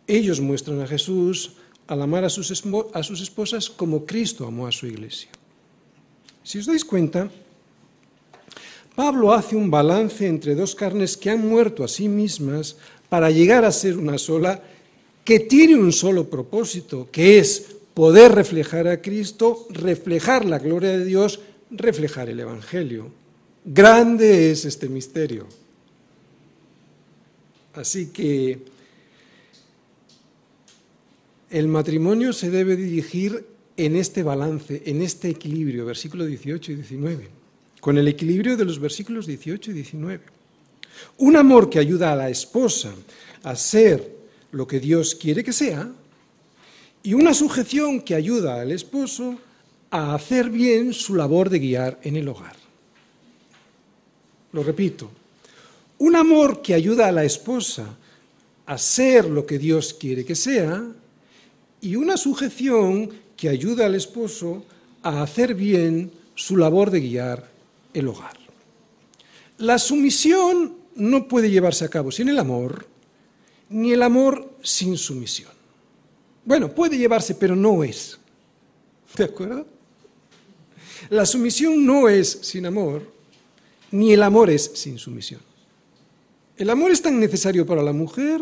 Ellos 0.07 0.41
muestran 0.41 0.81
a 0.81 0.87
Jesús 0.87 1.53
al 1.87 2.01
amar 2.01 2.25
a 2.25 2.29
sus, 2.29 2.51
a 2.93 3.03
sus 3.03 3.21
esposas 3.21 3.69
como 3.69 4.05
Cristo 4.05 4.45
amó 4.45 4.67
a 4.67 4.71
su 4.71 4.87
iglesia. 4.87 5.29
Si 6.43 6.57
os 6.59 6.65
dais 6.65 6.83
cuenta, 6.83 7.29
Pablo 8.95 9.31
hace 9.33 9.55
un 9.55 9.71
balance 9.71 10.27
entre 10.27 10.55
dos 10.55 10.75
carnes 10.75 11.15
que 11.15 11.29
han 11.29 11.47
muerto 11.47 11.83
a 11.83 11.87
sí 11.87 12.09
mismas 12.09 12.75
para 13.07 13.31
llegar 13.31 13.65
a 13.65 13.71
ser 13.71 13.97
una 13.97 14.17
sola, 14.17 14.61
que 15.23 15.39
tiene 15.39 15.75
un 15.75 15.93
solo 15.93 16.29
propósito, 16.29 17.07
que 17.11 17.39
es 17.39 17.75
poder 17.93 18.33
reflejar 18.33 18.87
a 18.87 19.01
Cristo, 19.01 19.67
reflejar 19.69 20.45
la 20.45 20.59
gloria 20.59 20.91
de 20.97 21.05
Dios 21.05 21.39
reflejar 21.71 22.29
el 22.29 22.39
Evangelio. 22.39 23.11
Grande 23.65 24.51
es 24.51 24.65
este 24.65 24.87
misterio. 24.89 25.47
Así 27.73 28.07
que 28.07 28.59
el 31.49 31.67
matrimonio 31.67 32.33
se 32.33 32.49
debe 32.49 32.75
dirigir 32.75 33.45
en 33.77 33.95
este 33.95 34.23
balance, 34.23 34.83
en 34.85 35.01
este 35.01 35.29
equilibrio, 35.29 35.85
versículos 35.85 36.27
18 36.27 36.71
y 36.71 36.75
19, 36.75 37.29
con 37.79 37.97
el 37.97 38.07
equilibrio 38.07 38.57
de 38.57 38.65
los 38.65 38.79
versículos 38.79 39.25
18 39.25 39.71
y 39.71 39.73
19. 39.73 40.23
Un 41.17 41.37
amor 41.37 41.69
que 41.69 41.79
ayuda 41.79 42.11
a 42.11 42.15
la 42.15 42.29
esposa 42.29 42.93
a 43.43 43.55
ser 43.55 44.17
lo 44.51 44.67
que 44.67 44.79
Dios 44.79 45.15
quiere 45.15 45.43
que 45.43 45.53
sea 45.53 45.89
y 47.03 47.13
una 47.13 47.33
sujeción 47.33 48.01
que 48.01 48.15
ayuda 48.15 48.61
al 48.61 48.71
esposo 48.71 49.39
a 49.91 50.13
hacer 50.13 50.49
bien 50.49 50.93
su 50.93 51.15
labor 51.15 51.49
de 51.49 51.59
guiar 51.59 51.99
en 52.03 52.17
el 52.17 52.27
hogar. 52.27 52.68
Lo 54.51 54.63
repito, 54.63 55.09
un 55.99 56.15
amor 56.15 56.61
que 56.61 56.73
ayuda 56.73 57.07
a 57.07 57.11
la 57.11 57.23
esposa 57.23 57.97
a 58.65 58.77
ser 58.77 59.25
lo 59.25 59.45
que 59.45 59.59
Dios 59.59 59.93
quiere 59.93 60.23
que 60.23 60.35
sea 60.35 60.83
y 61.81 61.95
una 61.95 62.17
sujeción 62.17 63.09
que 63.35 63.49
ayuda 63.49 63.85
al 63.85 63.95
esposo 63.95 64.63
a 65.01 65.21
hacer 65.23 65.55
bien 65.55 66.11
su 66.35 66.57
labor 66.57 66.91
de 66.91 66.99
guiar 67.01 67.49
el 67.93 68.07
hogar. 68.07 68.37
La 69.57 69.77
sumisión 69.77 70.75
no 70.95 71.27
puede 71.27 71.49
llevarse 71.49 71.85
a 71.85 71.89
cabo 71.89 72.11
sin 72.11 72.29
el 72.29 72.39
amor, 72.39 72.85
ni 73.69 73.91
el 73.91 74.01
amor 74.03 74.53
sin 74.61 74.97
sumisión. 74.97 75.51
Bueno, 76.45 76.73
puede 76.73 76.97
llevarse, 76.97 77.35
pero 77.35 77.55
no 77.55 77.83
es. 77.83 78.17
¿De 79.15 79.23
acuerdo? 79.25 79.65
La 81.09 81.25
sumisión 81.25 81.85
no 81.85 82.09
es 82.09 82.39
sin 82.41 82.65
amor, 82.65 83.18
ni 83.91 84.13
el 84.13 84.23
amor 84.23 84.49
es 84.49 84.71
sin 84.73 84.97
sumisión. 84.97 85.41
El 86.57 86.69
amor 86.69 86.91
es 86.91 87.01
tan 87.01 87.19
necesario 87.19 87.65
para 87.65 87.81
la 87.81 87.93
mujer 87.93 88.41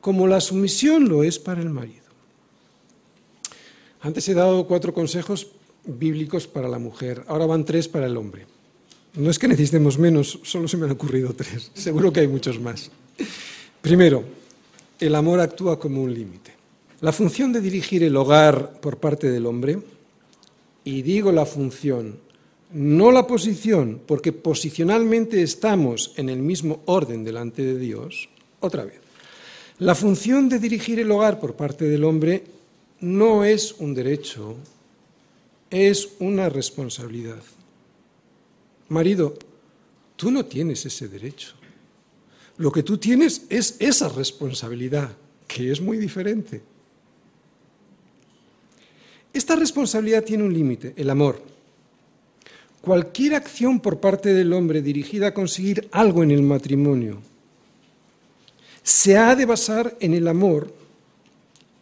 como 0.00 0.26
la 0.26 0.40
sumisión 0.40 1.08
lo 1.08 1.24
es 1.24 1.38
para 1.38 1.60
el 1.60 1.70
marido. 1.70 2.06
Antes 4.00 4.28
he 4.28 4.34
dado 4.34 4.66
cuatro 4.66 4.94
consejos 4.94 5.48
bíblicos 5.84 6.46
para 6.46 6.68
la 6.68 6.78
mujer, 6.78 7.24
ahora 7.26 7.46
van 7.46 7.64
tres 7.64 7.88
para 7.88 8.06
el 8.06 8.16
hombre. 8.16 8.46
No 9.14 9.30
es 9.30 9.38
que 9.38 9.48
necesitemos 9.48 9.98
menos, 9.98 10.38
solo 10.44 10.68
se 10.68 10.76
me 10.76 10.84
han 10.84 10.92
ocurrido 10.92 11.32
tres, 11.34 11.70
seguro 11.74 12.12
que 12.12 12.20
hay 12.20 12.28
muchos 12.28 12.60
más. 12.60 12.90
Primero, 13.82 14.24
el 15.00 15.14
amor 15.14 15.40
actúa 15.40 15.78
como 15.78 16.02
un 16.02 16.14
límite. 16.14 16.52
La 17.00 17.12
función 17.12 17.52
de 17.52 17.60
dirigir 17.60 18.02
el 18.02 18.16
hogar 18.16 18.80
por 18.80 18.98
parte 18.98 19.30
del 19.30 19.46
hombre 19.46 19.78
y 20.84 21.02
digo 21.02 21.32
la 21.32 21.46
función, 21.46 22.18
no 22.72 23.12
la 23.12 23.26
posición, 23.26 24.00
porque 24.06 24.32
posicionalmente 24.32 25.42
estamos 25.42 26.12
en 26.16 26.28
el 26.28 26.40
mismo 26.40 26.82
orden 26.86 27.24
delante 27.24 27.62
de 27.62 27.78
Dios, 27.78 28.28
otra 28.60 28.84
vez. 28.84 29.00
La 29.78 29.94
función 29.94 30.48
de 30.48 30.58
dirigir 30.58 30.98
el 30.98 31.10
hogar 31.10 31.38
por 31.38 31.54
parte 31.54 31.88
del 31.88 32.04
hombre 32.04 32.44
no 33.00 33.44
es 33.44 33.74
un 33.78 33.94
derecho, 33.94 34.56
es 35.70 36.10
una 36.18 36.48
responsabilidad. 36.48 37.42
Marido, 38.88 39.34
tú 40.16 40.30
no 40.30 40.44
tienes 40.44 40.84
ese 40.84 41.08
derecho. 41.08 41.54
Lo 42.56 42.72
que 42.72 42.82
tú 42.82 42.98
tienes 42.98 43.44
es 43.48 43.76
esa 43.78 44.08
responsabilidad, 44.08 45.10
que 45.46 45.70
es 45.70 45.80
muy 45.80 45.96
diferente. 45.96 46.60
Esta 49.32 49.54
responsabilidad 49.54 50.24
tiene 50.24 50.42
un 50.42 50.52
límite, 50.52 50.92
el 50.96 51.08
amor. 51.10 51.40
Cualquier 52.88 53.34
acción 53.34 53.80
por 53.80 54.00
parte 54.00 54.32
del 54.32 54.50
hombre 54.54 54.80
dirigida 54.80 55.26
a 55.26 55.34
conseguir 55.34 55.90
algo 55.92 56.22
en 56.22 56.30
el 56.30 56.42
matrimonio 56.42 57.18
se 58.82 59.18
ha 59.18 59.36
de 59.36 59.44
basar 59.44 59.94
en 60.00 60.14
el 60.14 60.26
amor 60.26 60.72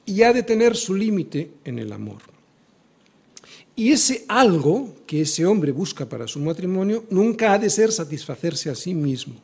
y 0.04 0.22
ha 0.22 0.32
de 0.32 0.42
tener 0.42 0.74
su 0.74 0.96
límite 0.96 1.52
en 1.64 1.78
el 1.78 1.92
amor. 1.92 2.22
Y 3.76 3.92
ese 3.92 4.24
algo 4.26 4.96
que 5.06 5.20
ese 5.20 5.46
hombre 5.46 5.70
busca 5.70 6.08
para 6.08 6.26
su 6.26 6.40
matrimonio 6.40 7.04
nunca 7.08 7.52
ha 7.52 7.58
de 7.60 7.70
ser 7.70 7.92
satisfacerse 7.92 8.68
a 8.68 8.74
sí 8.74 8.92
mismo. 8.92 9.36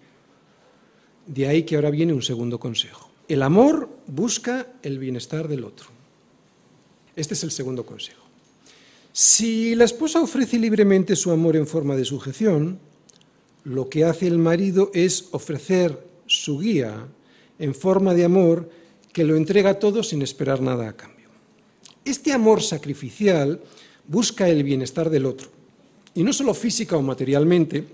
De 1.29 1.47
ahí 1.47 1.63
que 1.63 1.77
ahora 1.77 1.91
viene 1.91 2.13
un 2.13 2.23
segundo 2.23 2.59
consejo. 2.59 3.09
El 3.29 3.41
amor 3.41 3.89
busca 4.09 4.67
el 4.83 4.99
bienestar 4.99 5.47
del 5.47 5.63
otro. 5.63 5.87
Este 7.15 7.35
es 7.35 7.45
el 7.45 7.53
segundo 7.53 7.87
consejo. 7.87 8.22
Si 9.13 9.75
la 9.75 9.85
esposa 9.85 10.23
ofrece 10.23 10.59
libremente 10.59 11.17
su 11.17 11.31
amor 11.33 11.57
en 11.57 11.67
forma 11.67 11.97
de 11.97 12.05
sujeción, 12.07 12.79
lo 13.65 13.91
que 13.91 14.05
hace 14.05 14.27
el 14.27 14.39
marido 14.39 14.91
es 14.95 15.29
ofrecer 15.33 16.07
su 16.27 16.59
guía 16.59 17.07
en 17.59 17.75
forma 17.75 18.15
de 18.15 18.25
amor 18.25 18.71
que 19.13 19.25
lo 19.25 19.37
entrega 19.37 19.79
todo 19.79 20.03
sin 20.03 20.23
esperar 20.23 20.63
nada 20.63 20.89
a 20.89 20.97
cambio. 20.97 21.29
Este 22.07 22.33
amor 22.33 22.63
sacrificial 22.63 23.61
busca 24.09 24.49
el 24.49 24.65
bienestar 24.65 25.11
del 25.11 25.27
otro, 25.27 25.51
y 26.15 26.23
no 26.23 26.33
solo 26.33 26.55
física 26.55 26.97
o 26.97 27.03
materialmente, 27.03 27.85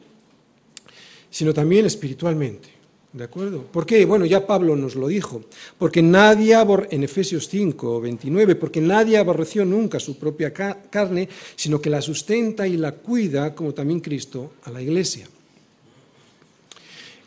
sino 1.30 1.52
también 1.52 1.84
espiritualmente. 1.84 2.78
¿De 3.12 3.24
acuerdo? 3.24 3.62
¿Por 3.62 3.86
qué? 3.86 4.04
Bueno, 4.04 4.26
ya 4.26 4.46
Pablo 4.46 4.76
nos 4.76 4.94
lo 4.94 5.09
dijo. 5.09 5.42
Porque 5.78 6.02
nadie, 6.02 6.54
en 6.90 7.04
Efesios 7.04 7.48
5, 7.48 8.00
29, 8.02 8.54
porque 8.56 8.80
nadie 8.80 9.16
aborreció 9.16 9.64
nunca 9.64 9.98
su 9.98 10.18
propia 10.18 10.52
carne, 10.52 11.28
sino 11.56 11.80
que 11.80 11.88
la 11.88 12.02
sustenta 12.02 12.66
y 12.66 12.76
la 12.76 12.92
cuida, 12.92 13.54
como 13.54 13.72
también 13.72 14.00
Cristo, 14.00 14.52
a 14.64 14.70
la 14.70 14.82
iglesia. 14.82 15.26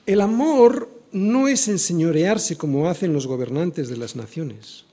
El 0.05 0.21
amor 0.21 0.87
no 1.13 1.47
es 1.47 1.67
enseñorearse 1.67 2.57
como 2.57 2.87
hacen 2.87 3.11
los 3.11 3.25
gobernantes 3.25 3.89
de 3.89 3.97
las 3.97 4.15
naciones. 4.15 4.85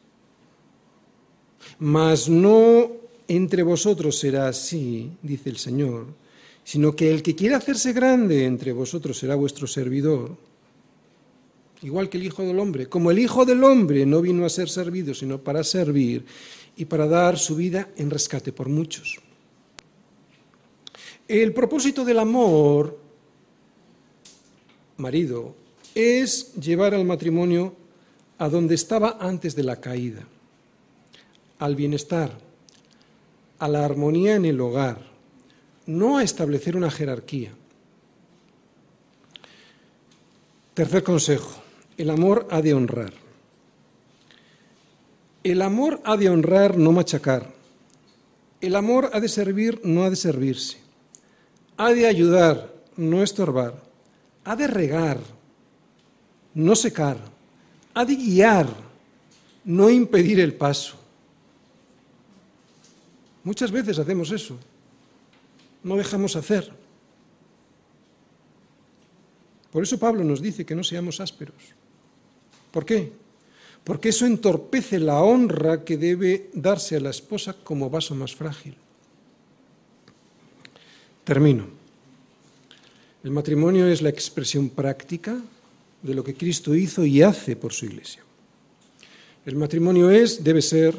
Mas 1.79 2.29
no 2.29 2.91
entre 3.29 3.63
vosotros 3.63 4.19
será 4.19 4.49
así, 4.49 5.13
dice 5.23 5.51
el 5.51 5.59
Señor, 5.59 6.07
sino 6.65 6.97
que 6.97 7.11
el 7.11 7.23
que 7.23 7.37
quiera 7.37 7.59
hacerse 7.59 7.93
grande 7.93 8.47
entre 8.47 8.73
vosotros 8.73 9.19
será 9.19 9.35
vuestro 9.35 9.67
servidor, 9.67 10.37
igual 11.83 12.09
que 12.09 12.19
el 12.19 12.25
Hijo 12.25 12.43
del 12.43 12.59
Hombre. 12.59 12.89
Como 12.89 13.11
el 13.11 13.19
Hijo 13.19 13.45
del 13.45 13.63
Hombre 13.65 14.07
no 14.07 14.21
vino 14.21 14.45
a 14.45 14.49
ser 14.49 14.69
servido, 14.69 15.15
sino 15.15 15.39
para 15.39 15.65
servir 15.65 16.25
y 16.77 16.85
para 16.85 17.07
dar 17.07 17.39
su 17.39 17.57
vida 17.57 17.89
en 17.97 18.11
rescate 18.11 18.53
por 18.53 18.69
muchos. 18.69 19.19
El 21.27 21.53
propósito 21.53 22.05
del 22.05 22.19
amor, 22.19 22.99
marido, 24.97 25.55
es 25.95 26.55
llevar 26.55 26.95
al 26.95 27.05
matrimonio 27.05 27.75
a 28.39 28.49
donde 28.49 28.75
estaba 28.75 29.19
antes 29.21 29.55
de 29.55 29.65
la 29.65 29.81
caída, 29.81 30.27
al 31.59 31.77
bienestar, 31.77 32.39
a 33.59 33.69
la 33.69 33.85
armonía 33.85 34.37
en 34.37 34.45
el 34.45 34.61
hogar, 34.61 35.05
no 35.87 36.19
a 36.19 36.23
establecer 36.23 36.77
una 36.77 36.91
jerarquía. 36.91 37.53
Tercer 40.75 41.03
consejo, 41.03 41.61
el 41.99 42.11
amor 42.11 42.47
ha 42.51 42.63
de 42.63 42.75
honrar. 42.75 43.13
El 45.43 45.61
amor 45.63 46.01
ha 46.05 46.17
de 46.17 46.31
honrar, 46.31 46.79
no 46.79 46.93
machacar. 46.93 47.53
El 48.61 48.77
amor 48.77 49.11
ha 49.13 49.21
de 49.21 49.29
servir, 49.29 49.81
no 49.85 50.05
ha 50.05 50.11
de 50.11 50.17
servirse. 50.17 50.79
Ha 51.77 51.91
de 51.91 52.07
ayudar, 52.07 52.73
no 52.97 53.23
estorbar. 53.23 53.83
Ha 54.45 54.55
de 54.55 54.69
regar, 54.69 55.19
no 56.55 56.77
secar. 56.77 57.19
Ha 57.95 58.05
de 58.05 58.15
guiar, 58.15 58.69
no 59.65 59.91
impedir 59.91 60.39
el 60.39 60.55
paso. 60.55 60.97
Muchas 63.43 63.73
veces 63.73 63.99
hacemos 63.99 64.31
eso. 64.31 64.57
No 65.83 65.97
dejamos 65.97 66.37
hacer. 66.37 66.71
Por 69.73 69.83
eso 69.83 69.99
Pablo 69.99 70.23
nos 70.23 70.41
dice 70.41 70.65
que 70.65 70.77
no 70.77 70.85
seamos 70.85 71.21
ásperos. 71.21 71.75
¿Por 72.71 72.85
qué? 72.85 73.13
Porque 73.85 74.11
eso 74.11 74.27
entorpece 74.27 74.99
la 75.01 75.23
honra 75.23 75.85
que 75.85 75.97
debe 75.97 76.51
darse 76.53 76.97
a 76.97 77.01
la 77.01 77.11
esposa 77.11 77.55
como 77.65 77.89
vaso 77.89 78.15
más 78.15 78.35
frágil. 78.35 78.75
Termino. 81.25 81.67
El 83.25 83.31
matrimonio 83.31 83.87
es 83.87 84.03
la 84.03 84.11
expresión 84.11 84.71
práctica 84.71 85.37
de 86.03 86.15
lo 86.15 86.23
que 86.23 86.35
Cristo 86.35 86.75
hizo 86.75 87.05
y 87.05 87.23
hace 87.23 87.57
por 87.57 87.73
su 87.73 87.87
iglesia. 87.87 88.23
El 89.45 89.57
matrimonio 89.57 90.11
es, 90.11 90.45
debe 90.45 90.63
ser, 90.63 90.95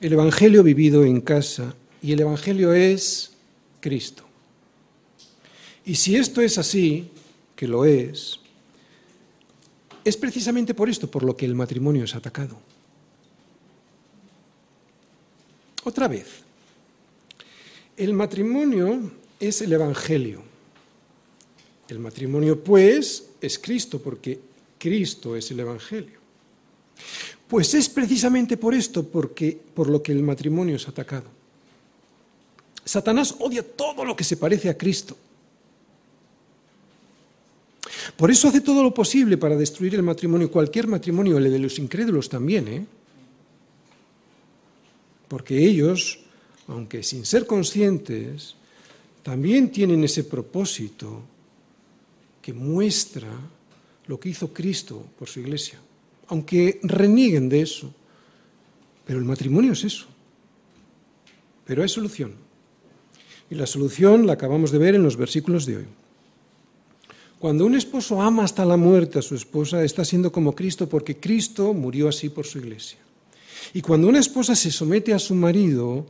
el 0.00 0.12
Evangelio 0.12 0.62
vivido 0.62 1.04
en 1.04 1.20
casa 1.20 1.74
y 2.00 2.12
el 2.12 2.20
Evangelio 2.20 2.72
es 2.72 3.32
Cristo. 3.80 4.24
Y 5.84 5.96
si 5.96 6.16
esto 6.16 6.40
es 6.40 6.56
así, 6.58 7.10
que 7.56 7.68
lo 7.68 7.84
es, 7.84 8.40
es 10.04 10.16
precisamente 10.16 10.74
por 10.74 10.88
esto 10.88 11.10
por 11.10 11.22
lo 11.22 11.36
que 11.36 11.46
el 11.46 11.54
matrimonio 11.54 12.04
es 12.04 12.14
atacado. 12.14 12.58
Otra 15.84 16.08
vez, 16.08 16.26
el 17.96 18.12
matrimonio 18.14 19.12
es 19.40 19.60
el 19.62 19.72
Evangelio. 19.72 20.42
El 21.88 21.98
matrimonio, 21.98 22.62
pues, 22.62 23.30
es 23.40 23.58
Cristo, 23.58 24.00
porque 24.00 24.40
Cristo 24.78 25.36
es 25.36 25.50
el 25.50 25.60
Evangelio. 25.60 26.18
Pues 27.46 27.74
es 27.74 27.88
precisamente 27.88 28.56
por 28.56 28.74
esto 28.74 29.06
por 29.06 29.88
lo 29.90 30.02
que 30.02 30.12
el 30.12 30.22
matrimonio 30.22 30.76
es 30.76 30.88
atacado. 30.88 31.26
Satanás 32.84 33.34
odia 33.38 33.62
todo 33.62 34.04
lo 34.04 34.16
que 34.16 34.24
se 34.24 34.36
parece 34.36 34.68
a 34.68 34.76
Cristo. 34.76 35.16
Por 38.16 38.30
eso 38.30 38.48
hace 38.48 38.60
todo 38.60 38.82
lo 38.82 38.94
posible 38.94 39.36
para 39.36 39.56
destruir 39.56 39.94
el 39.94 40.02
matrimonio, 40.02 40.50
cualquier 40.50 40.86
matrimonio, 40.86 41.38
el 41.38 41.50
de 41.50 41.58
los 41.58 41.78
incrédulos 41.78 42.28
también, 42.28 42.68
¿eh? 42.68 42.86
Porque 45.28 45.58
ellos, 45.58 46.20
aunque 46.68 47.02
sin 47.02 47.24
ser 47.24 47.46
conscientes, 47.46 48.54
también 49.22 49.70
tienen 49.70 50.04
ese 50.04 50.24
propósito 50.24 51.22
que 52.40 52.52
muestra 52.52 53.28
lo 54.06 54.20
que 54.20 54.28
hizo 54.28 54.52
Cristo 54.52 55.04
por 55.18 55.28
su 55.28 55.40
iglesia 55.40 55.80
aunque 56.28 56.80
renieguen 56.82 57.48
de 57.48 57.62
eso. 57.62 57.92
Pero 59.06 59.18
el 59.18 59.24
matrimonio 59.24 59.72
es 59.72 59.84
eso. 59.84 60.06
Pero 61.64 61.82
hay 61.82 61.88
solución. 61.88 62.34
Y 63.50 63.54
la 63.54 63.66
solución 63.66 64.26
la 64.26 64.34
acabamos 64.34 64.70
de 64.70 64.78
ver 64.78 64.94
en 64.94 65.02
los 65.02 65.16
versículos 65.16 65.66
de 65.66 65.78
hoy. 65.78 65.86
Cuando 67.44 67.66
un 67.66 67.74
esposo 67.74 68.22
ama 68.22 68.42
hasta 68.42 68.64
la 68.64 68.78
muerte 68.78 69.18
a 69.18 69.22
su 69.22 69.34
esposa, 69.34 69.84
está 69.84 70.02
siendo 70.02 70.32
como 70.32 70.54
Cristo 70.54 70.88
porque 70.88 71.20
Cristo 71.20 71.74
murió 71.74 72.08
así 72.08 72.30
por 72.30 72.46
su 72.46 72.56
iglesia. 72.56 72.98
Y 73.74 73.82
cuando 73.82 74.08
una 74.08 74.18
esposa 74.18 74.56
se 74.56 74.70
somete 74.70 75.12
a 75.12 75.18
su 75.18 75.34
marido, 75.34 76.06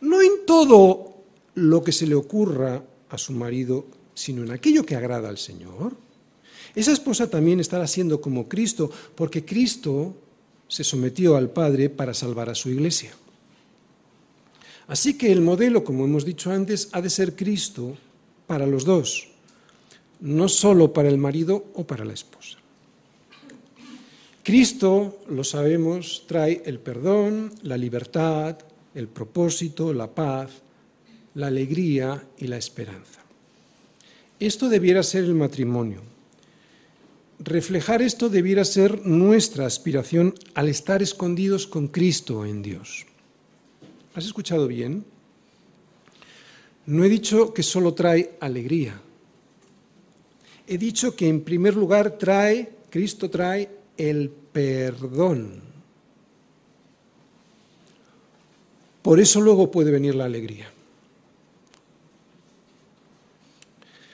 no 0.00 0.22
en 0.22 0.46
todo 0.46 1.24
lo 1.56 1.84
que 1.84 1.92
se 1.92 2.06
le 2.06 2.14
ocurra 2.14 2.82
a 3.10 3.18
su 3.18 3.34
marido, 3.34 3.84
sino 4.14 4.42
en 4.42 4.50
aquello 4.50 4.86
que 4.86 4.96
agrada 4.96 5.28
al 5.28 5.36
Señor, 5.36 5.94
esa 6.74 6.92
esposa 6.92 7.28
también 7.28 7.60
estará 7.60 7.86
siendo 7.86 8.18
como 8.18 8.48
Cristo, 8.48 8.90
porque 9.14 9.44
Cristo 9.44 10.14
se 10.68 10.84
sometió 10.84 11.36
al 11.36 11.50
Padre 11.50 11.90
para 11.90 12.14
salvar 12.14 12.48
a 12.48 12.54
su 12.54 12.70
iglesia. 12.70 13.10
Así 14.86 15.18
que 15.18 15.32
el 15.32 15.42
modelo, 15.42 15.84
como 15.84 16.06
hemos 16.06 16.24
dicho 16.24 16.50
antes, 16.50 16.88
ha 16.92 17.02
de 17.02 17.10
ser 17.10 17.36
Cristo 17.36 17.98
para 18.46 18.66
los 18.66 18.86
dos, 18.86 19.30
no 20.20 20.48
solo 20.48 20.92
para 20.92 21.08
el 21.08 21.18
marido 21.18 21.66
o 21.74 21.84
para 21.84 22.04
la 22.04 22.12
esposa. 22.12 22.58
Cristo, 24.42 25.20
lo 25.28 25.44
sabemos, 25.44 26.24
trae 26.26 26.62
el 26.64 26.78
perdón, 26.78 27.52
la 27.62 27.76
libertad, 27.76 28.58
el 28.94 29.08
propósito, 29.08 29.92
la 29.92 30.08
paz, 30.08 30.50
la 31.34 31.46
alegría 31.46 32.22
y 32.38 32.46
la 32.46 32.56
esperanza. 32.56 33.20
Esto 34.38 34.68
debiera 34.68 35.02
ser 35.02 35.24
el 35.24 35.34
matrimonio 35.34 36.00
reflejar 37.40 38.02
esto 38.02 38.28
debiera 38.28 38.64
ser 38.64 39.06
nuestra 39.06 39.66
aspiración 39.66 40.34
al 40.54 40.68
estar 40.68 41.02
escondidos 41.02 41.66
con 41.66 41.88
Cristo 41.88 42.44
en 42.44 42.62
Dios. 42.62 43.06
¿Has 44.14 44.26
escuchado 44.26 44.68
bien? 44.68 45.04
No 46.86 47.04
he 47.04 47.08
dicho 47.08 47.54
que 47.54 47.62
solo 47.62 47.94
trae 47.94 48.32
alegría. 48.40 49.00
He 50.70 50.78
dicho 50.78 51.16
que 51.16 51.26
en 51.26 51.42
primer 51.42 51.74
lugar 51.74 52.12
trae, 52.16 52.70
Cristo 52.90 53.28
trae 53.28 53.68
el 53.96 54.30
perdón. 54.30 55.60
Por 59.02 59.18
eso 59.18 59.40
luego 59.40 59.72
puede 59.72 59.90
venir 59.90 60.14
la 60.14 60.26
alegría. 60.26 60.70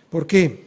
¿Por 0.08 0.26
qué? 0.26 0.64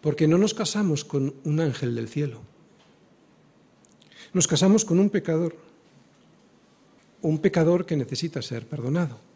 Porque 0.00 0.26
no 0.26 0.38
nos 0.38 0.54
casamos 0.54 1.04
con 1.04 1.34
un 1.44 1.60
ángel 1.60 1.94
del 1.96 2.08
cielo. 2.08 2.40
Nos 4.32 4.48
casamos 4.48 4.86
con 4.86 4.98
un 4.98 5.10
pecador. 5.10 5.54
un 7.20 7.40
pecador 7.40 7.84
que 7.84 7.94
necesita 7.94 8.40
ser 8.40 8.66
perdonado. 8.66 9.27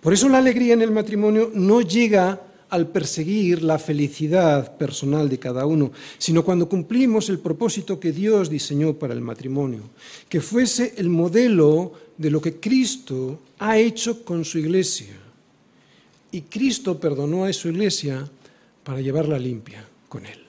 Por 0.00 0.12
eso 0.12 0.28
la 0.28 0.38
alegría 0.38 0.74
en 0.74 0.82
el 0.82 0.90
matrimonio 0.90 1.50
no 1.54 1.80
llega 1.80 2.40
al 2.70 2.88
perseguir 2.88 3.62
la 3.62 3.78
felicidad 3.78 4.76
personal 4.76 5.28
de 5.28 5.38
cada 5.38 5.66
uno, 5.66 5.90
sino 6.18 6.44
cuando 6.44 6.68
cumplimos 6.68 7.28
el 7.30 7.38
propósito 7.38 7.98
que 7.98 8.12
Dios 8.12 8.50
diseñó 8.50 8.94
para 8.94 9.14
el 9.14 9.20
matrimonio, 9.20 9.80
que 10.28 10.40
fuese 10.40 10.94
el 10.96 11.08
modelo 11.08 11.92
de 12.16 12.30
lo 12.30 12.40
que 12.40 12.56
Cristo 12.56 13.40
ha 13.58 13.78
hecho 13.78 14.24
con 14.24 14.44
su 14.44 14.58
iglesia. 14.58 15.16
Y 16.30 16.42
Cristo 16.42 17.00
perdonó 17.00 17.44
a 17.44 17.52
su 17.52 17.68
iglesia 17.68 18.28
para 18.84 19.00
llevarla 19.00 19.38
limpia 19.38 19.84
con 20.08 20.26
él. 20.26 20.47